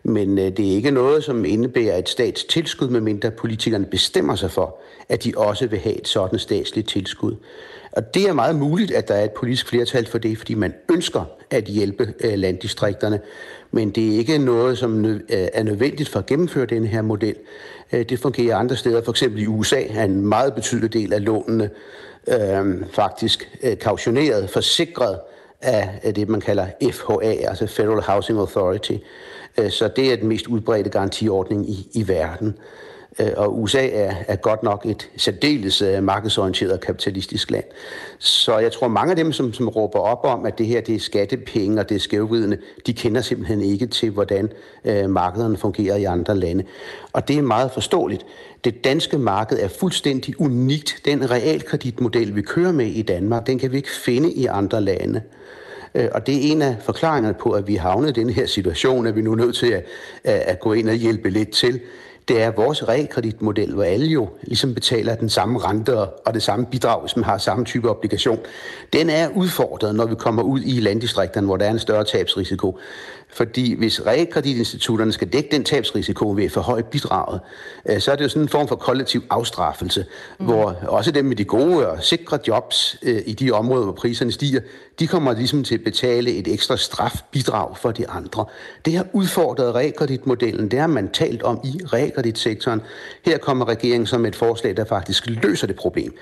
Men 0.03 0.39
øh, 0.39 0.57
det 0.57 0.71
er 0.71 0.75
ikke 0.75 0.91
noget, 0.91 1.25
som 1.25 1.45
indebærer 1.45 1.99
et 1.99 2.09
statstilskud, 2.09 2.89
medmindre 2.89 3.31
politikerne 3.31 3.87
bestemmer 3.87 4.37
sig 4.37 4.51
for, 4.51 4.77
at 5.09 5.25
de 5.25 5.33
også 5.37 5.67
vil 5.67 5.79
have 5.79 5.99
et 5.99 6.09
sådan 6.09 6.39
statsligt 6.39 6.89
tilskud. 6.89 7.37
Og 7.93 8.15
det 8.15 8.29
er 8.29 8.33
meget 8.33 8.57
muligt, 8.57 8.91
at 8.91 9.09
der 9.09 9.15
er 9.15 9.25
et 9.25 9.31
politisk 9.31 9.69
flertal 9.69 10.07
for 10.07 10.19
det, 10.19 10.39
fordi 10.39 10.55
man 10.55 10.75
ønsker 10.93 11.25
at 11.51 11.65
hjælpe 11.65 12.15
øh, 12.21 12.39
landdistrikterne. 12.39 13.21
Men 13.71 13.91
det 13.91 14.15
er 14.15 14.19
ikke 14.19 14.39
noget, 14.39 14.79
som 14.79 15.05
øh, 15.05 15.21
er 15.29 15.63
nødvendigt 15.63 16.09
for 16.09 16.19
at 16.19 16.27
gennemføre 16.27 16.67
den 16.67 16.87
her 16.87 17.03
model. 17.03 17.37
Øh, 17.93 18.03
det 18.03 18.19
fungerer 18.19 18.57
andre 18.57 18.77
steder. 18.77 19.03
For 19.03 19.13
eksempel 19.13 19.43
i 19.43 19.47
USA 19.47 19.83
er 19.91 20.05
en 20.05 20.27
meget 20.27 20.55
betydelig 20.55 20.93
del 20.93 21.13
af 21.13 21.25
lånene 21.25 21.71
øh, 22.27 22.85
faktisk 22.93 23.59
øh, 23.63 23.79
kautioneret, 23.79 24.51
forsikret 24.51 25.19
af 25.61 26.15
det, 26.15 26.29
man 26.29 26.41
kalder 26.41 26.67
FHA, 26.93 27.33
altså 27.49 27.67
Federal 27.67 28.03
Housing 28.03 28.39
Authority. 28.39 28.93
Øh, 29.59 29.71
så 29.71 29.89
det 29.97 30.13
er 30.13 30.17
den 30.17 30.29
mest 30.29 30.47
udbredte 30.47 30.91
garantiordning 30.91 31.71
i, 31.71 31.89
i 31.93 32.09
verden. 32.09 32.59
Øh, 33.19 33.33
og 33.37 33.63
USA 33.63 33.89
er, 33.93 34.15
er 34.29 34.37
godt 34.37 34.63
nok 34.63 34.87
et 34.87 35.11
særdeles 35.17 35.83
øh, 35.83 36.03
markedsorienteret 36.03 36.81
kapitalistisk 36.81 37.51
land. 37.51 37.65
Så 38.19 38.59
jeg 38.59 38.73
tror, 38.73 38.89
mange 38.89 39.11
af 39.11 39.17
dem, 39.17 39.33
som, 39.33 39.53
som 39.53 39.69
råber 39.69 39.99
op 39.99 40.25
om, 40.25 40.47
at 40.47 40.59
det 40.59 40.67
her 40.67 40.81
det 40.81 40.95
er 40.95 40.99
skattepenge 40.99 41.81
og 41.81 41.89
det 41.89 41.95
er 41.95 41.99
skævvidende, 41.99 42.59
de 42.87 42.93
kender 42.93 43.21
simpelthen 43.21 43.61
ikke 43.61 43.87
til, 43.87 44.11
hvordan 44.11 44.49
øh, 44.85 45.11
markederne 45.11 45.57
fungerer 45.57 45.97
i 45.97 46.05
andre 46.05 46.37
lande. 46.37 46.65
Og 47.13 47.29
det 47.29 47.39
er 47.39 47.43
meget 47.43 47.71
forståeligt. 47.71 48.27
Det 48.65 48.85
danske 48.85 49.19
marked 49.19 49.59
er 49.59 49.69
fuldstændig 49.69 50.41
unikt. 50.41 51.01
Den 51.05 51.31
realkreditmodel, 51.31 52.37
vi 52.37 52.43
kører 52.43 52.73
med 52.73 52.87
i 52.87 53.03
Danmark, 53.03 53.47
den 53.47 53.59
kan 53.59 53.73
vi 53.73 53.77
ikke 53.77 53.91
finde 54.05 54.33
i 54.33 54.47
andre 54.47 54.81
lande. 54.81 55.23
Øh, 55.95 56.09
og 56.13 56.27
det 56.27 56.35
er 56.35 56.53
en 56.53 56.63
af 56.63 56.77
forklaringerne 56.81 57.35
på, 57.35 57.51
at 57.51 57.67
vi 57.67 57.75
havnede 57.75 58.11
i 58.11 58.13
den 58.13 58.31
her 58.31 58.47
situation, 58.47 59.07
at 59.07 59.17
vi 59.17 59.23
nu 59.23 59.33
er 59.33 59.37
nødt 59.37 59.57
til 59.57 59.73
at, 59.73 59.85
at 60.25 60.61
gå 60.61 60.73
ind 60.73 60.89
og 60.89 60.95
hjælpe 60.95 61.31
lidt 61.31 61.51
til 61.51 61.81
det 62.29 62.43
er 62.43 62.51
vores 62.51 62.89
realkreditmodel, 62.89 63.75
hvor 63.75 63.85
alle 63.85 64.07
jo 64.07 64.29
ligesom 64.43 64.75
betaler 64.75 65.15
den 65.15 65.29
samme 65.29 65.59
rente 65.59 65.99
og 65.99 66.35
det 66.35 66.43
samme 66.43 66.67
bidrag, 66.67 67.01
hvis 67.01 67.17
man 67.17 67.25
har 67.25 67.39
samme 67.39 67.65
type 67.65 67.91
obligation. 67.91 68.39
Den 68.93 69.11
er 69.11 69.29
udfordret, 69.29 69.95
når 69.95 70.07
vi 70.07 70.15
kommer 70.15 70.43
ud 70.43 70.61
i 70.65 70.81
landdistrikterne, 70.81 71.47
hvor 71.47 71.57
der 71.57 71.67
er 71.67 71.71
en 71.71 71.79
større 71.79 72.05
tabsrisiko. 72.05 72.79
Fordi 73.35 73.75
hvis 73.79 74.07
realkreditinstitutterne 74.07 75.13
skal 75.13 75.29
dække 75.29 75.49
den 75.53 75.65
tabsrisiko 75.65 76.31
ved 76.31 76.49
for 76.49 76.61
højt 76.61 76.87
bidraget, 76.87 77.41
øh, 77.87 78.01
så 78.01 78.13
er 78.13 78.17
det 78.17 78.25
jo 78.25 78.29
sådan 78.29 78.43
en 78.43 78.49
form 78.49 78.69
for 78.69 78.77
kollektiv 78.77 79.23
afstraffelse, 79.31 80.07
mm. 80.39 80.47
hvor 80.47 80.77
også 80.89 81.11
dem 81.11 81.25
med 81.25 81.37
de 81.37 81.45
gode 81.45 81.89
og 81.89 82.03
sikre 82.03 82.39
jobs 82.49 82.97
øh, 83.03 83.23
i 83.27 83.33
de 83.33 83.51
områder, 83.51 83.85
hvor 83.85 83.93
priserne 83.93 84.33
stiger, 84.33 84.61
de 84.99 85.07
kommer 85.07 85.33
ligesom 85.33 85.65
til 85.65 85.75
at 85.75 85.85
betale 85.85 86.31
et 86.31 86.49
ekstra 86.49 86.77
strafbidrag 86.77 87.77
for 87.77 87.91
de 87.91 88.09
andre. 88.09 88.45
Det 88.85 88.97
har 88.97 89.07
udfordret 89.13 89.75
realkreditmodellen, 89.75 90.71
det 90.71 90.79
har 90.79 90.87
man 90.87 91.09
talt 91.09 91.43
om 91.43 91.61
i 91.65 91.81
realkreditsektoren. 92.13 92.81
Her 93.25 93.39
kommer 93.39 93.69
regeringen 93.69 94.07
som 94.07 94.27
et 94.27 94.37
forslag, 94.37 94.77
der 94.77 94.85
faktisk 94.85 95.27
løser 95.27 95.67
det 95.67 95.77
problem 95.77 96.15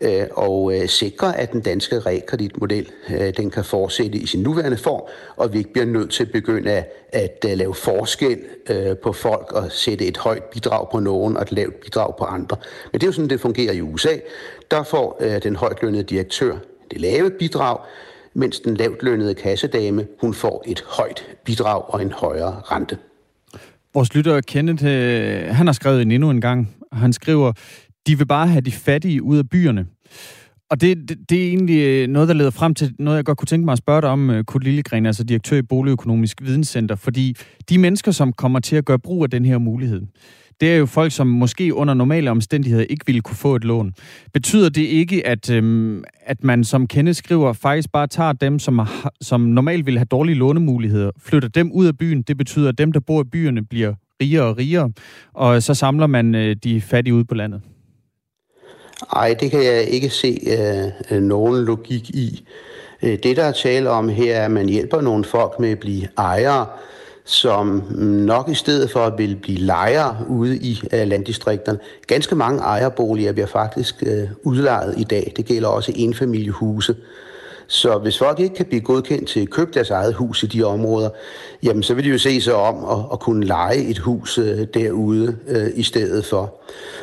øh, 0.00 0.26
og 0.30 0.74
øh, 0.74 0.88
sikrer, 0.88 1.32
at 1.32 1.52
den 1.52 1.60
danske 1.60 2.00
realkreditmodel 2.00 2.88
øh, 3.10 3.32
den 3.36 3.50
kan 3.50 3.64
fortsætte 3.64 4.18
i 4.18 4.26
sin 4.26 4.42
nuværende 4.42 4.76
form, 4.76 5.02
og 5.36 5.52
vi 5.52 5.58
ikke 5.58 5.72
bliver 5.72 5.86
nødt 5.86 6.10
til 6.10 6.24
at 6.24 6.32
begynde 6.32 6.70
at, 6.70 6.92
at 7.12 7.44
øh, 7.50 7.58
lave 7.58 7.74
forskel 7.74 8.38
øh, 8.70 8.96
på 8.96 9.12
folk 9.12 9.52
og 9.52 9.72
sætte 9.72 10.06
et 10.06 10.16
højt 10.16 10.44
bidrag 10.44 10.88
på 10.92 10.98
nogen 10.98 11.36
og 11.36 11.42
et 11.42 11.52
lavt 11.52 11.80
bidrag 11.80 12.16
på 12.18 12.24
andre. 12.24 12.56
Men 12.92 13.00
det 13.00 13.06
er 13.06 13.08
jo 13.08 13.12
sådan, 13.12 13.30
det 13.30 13.40
fungerer 13.40 13.72
i 13.72 13.80
USA. 13.80 14.16
Der 14.70 14.82
får 14.82 15.16
øh, 15.20 15.42
den 15.42 15.56
højtlønnede 15.56 16.02
direktør 16.02 16.56
det 16.90 17.00
lave 17.00 17.30
bidrag, 17.30 17.78
mens 18.34 18.60
den 18.60 18.76
lavtlønnede 18.76 19.34
kassedame, 19.34 20.06
hun 20.20 20.34
får 20.34 20.64
et 20.66 20.84
højt 20.86 21.26
bidrag 21.44 21.94
og 21.94 22.02
en 22.02 22.12
højere 22.12 22.62
rente. 22.64 22.98
Vores 23.94 24.14
lytter 24.14 24.40
Kenneth, 24.40 24.84
han 25.54 25.66
har 25.66 25.72
skrevet 25.72 26.02
en 26.02 26.10
endnu 26.10 26.30
en 26.30 26.40
gang. 26.40 26.70
Han 26.92 27.12
skriver, 27.12 27.52
de 28.06 28.18
vil 28.18 28.26
bare 28.26 28.46
have 28.46 28.60
de 28.60 28.72
fattige 28.72 29.22
ud 29.22 29.38
af 29.38 29.48
byerne. 29.48 29.86
Og 30.70 30.80
det, 30.80 31.08
det, 31.08 31.30
det 31.30 31.44
er 31.44 31.48
egentlig 31.48 31.78
øh, 31.78 32.08
noget, 32.08 32.28
der 32.28 32.34
leder 32.34 32.50
frem 32.50 32.74
til 32.74 32.94
noget, 32.98 33.16
jeg 33.16 33.24
godt 33.24 33.38
kunne 33.38 33.46
tænke 33.46 33.64
mig 33.64 33.72
at 33.72 33.78
spørge 33.78 34.00
dig 34.00 34.10
om, 34.10 34.30
øh, 34.30 34.44
Kurt 34.44 34.64
Lillegren, 34.64 35.06
altså 35.06 35.24
direktør 35.24 35.56
i 35.56 35.62
Boligøkonomisk 35.62 36.42
Videnscenter, 36.42 36.94
fordi 36.94 37.36
de 37.68 37.78
mennesker, 37.78 38.12
som 38.12 38.32
kommer 38.32 38.60
til 38.60 38.76
at 38.76 38.84
gøre 38.84 38.98
brug 38.98 39.24
af 39.24 39.30
den 39.30 39.44
her 39.44 39.58
mulighed, 39.58 40.02
det 40.60 40.72
er 40.72 40.76
jo 40.76 40.86
folk, 40.86 41.12
som 41.12 41.26
måske 41.26 41.74
under 41.74 41.94
normale 41.94 42.30
omstændigheder 42.30 42.84
ikke 42.90 43.06
ville 43.06 43.20
kunne 43.20 43.36
få 43.36 43.56
et 43.56 43.64
lån. 43.64 43.94
Betyder 44.32 44.68
det 44.68 44.82
ikke, 44.82 45.26
at, 45.26 45.50
øhm, 45.50 46.04
at 46.26 46.44
man, 46.44 46.64
som 46.64 46.86
kendeskriver 46.86 47.52
faktisk 47.52 47.92
bare 47.92 48.06
tager 48.06 48.32
dem, 48.32 48.58
som, 48.58 48.78
har, 48.78 49.12
som 49.20 49.40
normalt 49.40 49.86
vil 49.86 49.98
have 49.98 50.06
dårlige 50.10 50.36
lånemuligheder, 50.36 51.10
flytter 51.18 51.48
dem 51.48 51.72
ud 51.72 51.86
af 51.86 51.98
byen? 51.98 52.22
Det 52.22 52.38
betyder, 52.38 52.68
at 52.68 52.78
dem, 52.78 52.92
der 52.92 53.00
bor 53.00 53.20
i 53.20 53.24
byerne, 53.24 53.64
bliver 53.64 53.94
rigere 54.22 54.44
og 54.44 54.58
rigere, 54.58 54.92
og 55.34 55.62
så 55.62 55.74
samler 55.74 56.06
man 56.06 56.34
øh, 56.34 56.56
de 56.64 56.80
fattige 56.80 57.14
ud 57.14 57.24
på 57.24 57.34
landet. 57.34 57.60
Nej, 59.14 59.34
det 59.40 59.50
kan 59.50 59.64
jeg 59.64 59.82
ikke 59.82 60.08
se 60.08 60.38
øh, 60.46 61.16
øh 61.16 61.22
nogen 61.22 61.64
logik 61.64 62.10
i. 62.10 62.44
Øh, 63.02 63.18
det, 63.22 63.36
der 63.36 63.44
er 63.44 63.52
tale 63.52 63.90
om 63.90 64.08
her, 64.08 64.36
er, 64.36 64.44
at 64.44 64.50
man 64.50 64.68
hjælper 64.68 65.00
nogle 65.00 65.24
folk 65.24 65.60
med 65.60 65.70
at 65.70 65.78
blive 65.78 66.08
ejere, 66.18 66.66
som 67.24 67.82
nok 68.00 68.48
i 68.48 68.54
stedet 68.54 68.90
for 68.90 69.00
at 69.00 69.18
vil 69.18 69.36
blive 69.36 69.58
lejere 69.58 70.16
ude 70.28 70.56
i 70.56 70.82
øh, 70.92 71.06
landdistrikterne. 71.06 71.78
Ganske 72.06 72.34
mange 72.34 72.60
ejerboliger 72.60 73.32
bliver 73.32 73.46
faktisk 73.46 74.02
øh, 74.06 74.28
udlejet 74.42 74.94
i 74.98 75.04
dag. 75.04 75.32
Det 75.36 75.44
gælder 75.44 75.68
også 75.68 75.92
enfamiliehuse. 75.96 76.96
Så 77.72 77.98
hvis 77.98 78.18
folk 78.18 78.40
ikke 78.40 78.54
kan 78.54 78.66
blive 78.66 78.80
godkendt 78.80 79.28
til 79.28 79.40
at 79.40 79.50
købe 79.50 79.70
deres 79.74 79.90
eget 79.90 80.14
hus 80.14 80.42
i 80.42 80.46
de 80.46 80.62
områder, 80.62 81.10
jamen 81.62 81.82
så 81.82 81.94
vil 81.94 82.04
de 82.04 82.08
jo 82.08 82.18
se 82.18 82.40
sig 82.40 82.54
om 82.54 82.98
at, 82.98 83.04
at 83.12 83.20
kunne 83.20 83.46
lege 83.46 83.84
et 83.84 83.98
hus 83.98 84.38
øh, 84.38 84.66
derude 84.74 85.36
øh, 85.48 85.66
i 85.74 85.82
stedet 85.82 86.24
for. 86.24 86.54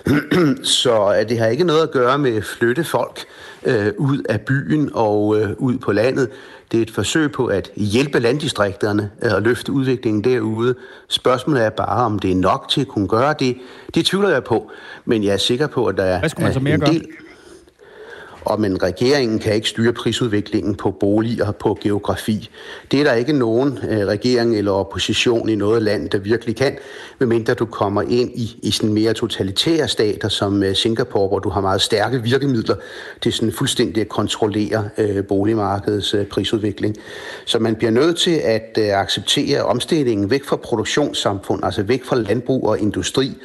så 0.63 1.05
at 1.05 1.30
det 1.30 1.39
har 1.39 1.47
ikke 1.47 1.63
noget 1.63 1.84
at 1.84 1.91
gøre 1.91 2.17
med 2.17 2.36
at 2.36 2.43
flytte 2.43 2.84
folk 2.84 3.26
øh, 3.65 3.91
ud 3.97 4.24
af 4.30 4.41
byen 4.41 4.89
og 4.93 5.39
øh, 5.39 5.49
ud 5.57 5.78
på 5.78 5.91
landet. 5.91 6.30
Det 6.72 6.78
er 6.78 6.82
et 6.82 6.91
forsøg 6.91 7.32
på 7.32 7.45
at 7.45 7.72
hjælpe 7.76 8.20
landdistrikterne 8.20 9.11
øh, 9.22 9.34
og 9.34 9.41
løfte 9.41 9.72
udviklingen 9.72 10.24
derude. 10.24 10.76
Spørgsmålet 11.07 11.65
er 11.65 11.70
bare, 11.70 12.05
om 12.05 12.20
det 12.20 12.32
er 12.32 12.36
nok 12.36 12.70
til 12.70 12.82
at 12.82 12.88
kunne 12.88 13.07
gøre 13.07 13.36
det. 13.39 13.57
Det 13.95 14.05
tvivler 14.05 14.30
jeg 14.30 14.43
på, 14.43 14.72
men 15.05 15.24
jeg 15.24 15.34
er 15.34 15.38
sikker 15.38 15.67
på, 15.67 15.86
at 15.86 15.97
der 15.97 16.03
er, 16.03 16.20
en 16.76 16.82
del... 16.93 17.05
Og 18.45 18.61
men 18.61 18.83
regeringen 18.83 19.39
kan 19.39 19.53
ikke 19.53 19.69
styre 19.69 19.93
prisudviklingen 19.93 20.75
på 20.75 20.91
boliger 20.91 21.51
på 21.51 21.77
geografi. 21.81 22.49
Det 22.91 22.99
er 22.99 23.03
der 23.03 23.13
ikke 23.13 23.33
nogen 23.33 23.79
øh, 23.89 24.07
regering 24.07 24.57
eller 24.57 24.71
opposition 24.71 25.49
i 25.49 25.55
noget 25.55 25.81
land, 25.81 26.09
der 26.09 26.17
virkelig 26.17 26.55
kan, 26.55 26.77
medmindre 27.19 27.53
du 27.53 27.65
kommer 27.65 28.01
ind 28.01 28.31
i, 28.35 28.59
i 28.63 28.71
sådan 28.71 28.93
mere 28.93 29.13
totalitære 29.13 29.87
stater 29.87 30.29
som 30.29 30.63
øh, 30.63 30.75
Singapore, 30.75 31.27
hvor 31.27 31.39
du 31.39 31.49
har 31.49 31.61
meget 31.61 31.81
stærke 31.81 32.23
virkemidler 32.23 32.75
til 33.21 33.33
sådan 33.33 33.51
fuldstændig 33.51 34.01
at 34.01 34.09
kontrollere 34.09 34.89
øh, 34.97 35.25
boligmarkedets 35.25 36.13
øh, 36.13 36.25
prisudvikling. 36.25 36.95
Så 37.45 37.59
man 37.59 37.75
bliver 37.75 37.91
nødt 37.91 38.17
til 38.17 38.41
at 38.43 38.77
øh, 38.79 38.99
acceptere 38.99 39.63
omstillingen 39.63 40.29
væk 40.29 40.43
fra 40.43 40.55
produktionssamfund, 40.55 41.63
altså 41.63 41.83
væk 41.83 42.05
fra 42.05 42.15
landbrug 42.15 42.67
og 42.67 42.79
industri, 42.79 43.37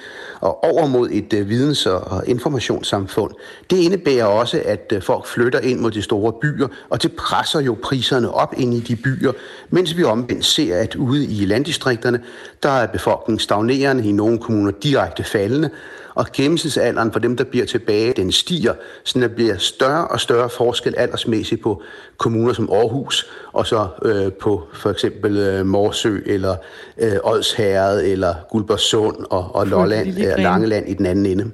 og 0.44 0.64
over 0.64 0.86
mod 0.86 1.08
et 1.12 1.32
øh, 1.32 1.48
videns- 1.48 1.86
og 1.86 2.26
informationssamfund. 2.26 3.30
Det 3.70 3.76
indebærer 3.76 4.24
også, 4.24 4.62
at 4.64 4.92
øh, 4.94 5.02
folk 5.02 5.26
flytter 5.26 5.60
ind 5.60 5.80
mod 5.80 5.90
de 5.90 6.02
store 6.02 6.32
byer, 6.32 6.68
og 6.88 7.02
det 7.02 7.12
presser 7.12 7.60
jo 7.60 7.76
priserne 7.82 8.34
op 8.34 8.54
ind 8.56 8.74
i 8.74 8.80
de 8.80 8.96
byer, 8.96 9.32
mens 9.70 9.96
vi 9.96 10.04
omvendt 10.04 10.44
ser, 10.44 10.78
at 10.78 10.94
ude 10.94 11.26
i 11.26 11.44
landdistrikterne, 11.44 12.20
der 12.64 12.70
er 12.70 12.86
befolkningen 12.86 13.38
stagnerende, 13.38 14.08
i 14.08 14.12
nogle 14.12 14.38
kommuner 14.38 14.70
direkte 14.70 15.24
faldende, 15.24 15.70
og 16.14 16.26
gennemsnitsalderen 16.32 17.12
for 17.12 17.18
dem, 17.18 17.36
der 17.36 17.44
bliver 17.44 17.66
tilbage, 17.66 18.12
den 18.12 18.32
stiger, 18.32 18.74
så 19.04 19.20
der 19.20 19.28
bliver 19.28 19.56
større 19.56 20.08
og 20.08 20.20
større 20.20 20.50
forskel 20.50 20.94
aldersmæssigt 20.96 21.62
på 21.62 21.82
kommuner 22.16 22.52
som 22.52 22.70
Aarhus, 22.72 23.26
og 23.52 23.66
så 23.66 23.88
øh, 24.04 24.32
på 24.32 24.62
for 24.72 24.90
eksempel 24.90 25.36
øh, 25.36 25.66
Morsø, 25.66 26.18
eller 26.26 26.56
øh, 26.98 27.16
Odsherred, 27.24 28.02
eller 28.04 28.34
Guldborgsund 28.50 29.16
og, 29.30 29.54
og 29.54 29.66
Lolland, 29.66 30.08
øh, 30.08 30.38
Langeland 30.38 30.88
i 30.88 30.94
den 30.94 31.06
anden 31.06 31.26
ende. 31.26 31.50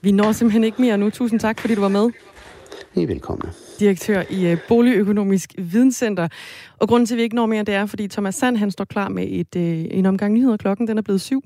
Vi 0.00 0.12
når 0.12 0.32
simpelthen 0.32 0.64
ikke 0.64 0.82
mere 0.82 0.98
nu. 0.98 1.10
Tusind 1.10 1.40
tak, 1.40 1.60
fordi 1.60 1.74
du 1.74 1.80
var 1.80 1.88
med. 1.88 2.10
I 2.94 3.02
er 3.02 3.06
velkomne. 3.06 3.50
Direktør 3.80 4.22
i 4.30 4.46
øh, 4.46 4.58
Boligøkonomisk 4.68 5.54
Videnscenter. 5.58 6.28
Og 6.78 6.88
grunden 6.88 7.06
til, 7.06 7.14
at 7.14 7.18
vi 7.18 7.22
ikke 7.22 7.36
når 7.36 7.46
mere, 7.46 7.62
det 7.62 7.74
er, 7.74 7.86
fordi 7.86 8.08
Thomas 8.08 8.34
Sand 8.34 8.56
han 8.56 8.70
står 8.70 8.84
klar 8.84 9.08
med 9.08 9.26
et, 9.30 9.56
øh, 9.56 9.84
en 9.90 10.06
omgang 10.06 10.34
nyheder. 10.34 10.56
Klokken 10.56 10.88
den 10.88 10.98
er 10.98 11.02
blevet 11.02 11.20
syv. 11.20 11.44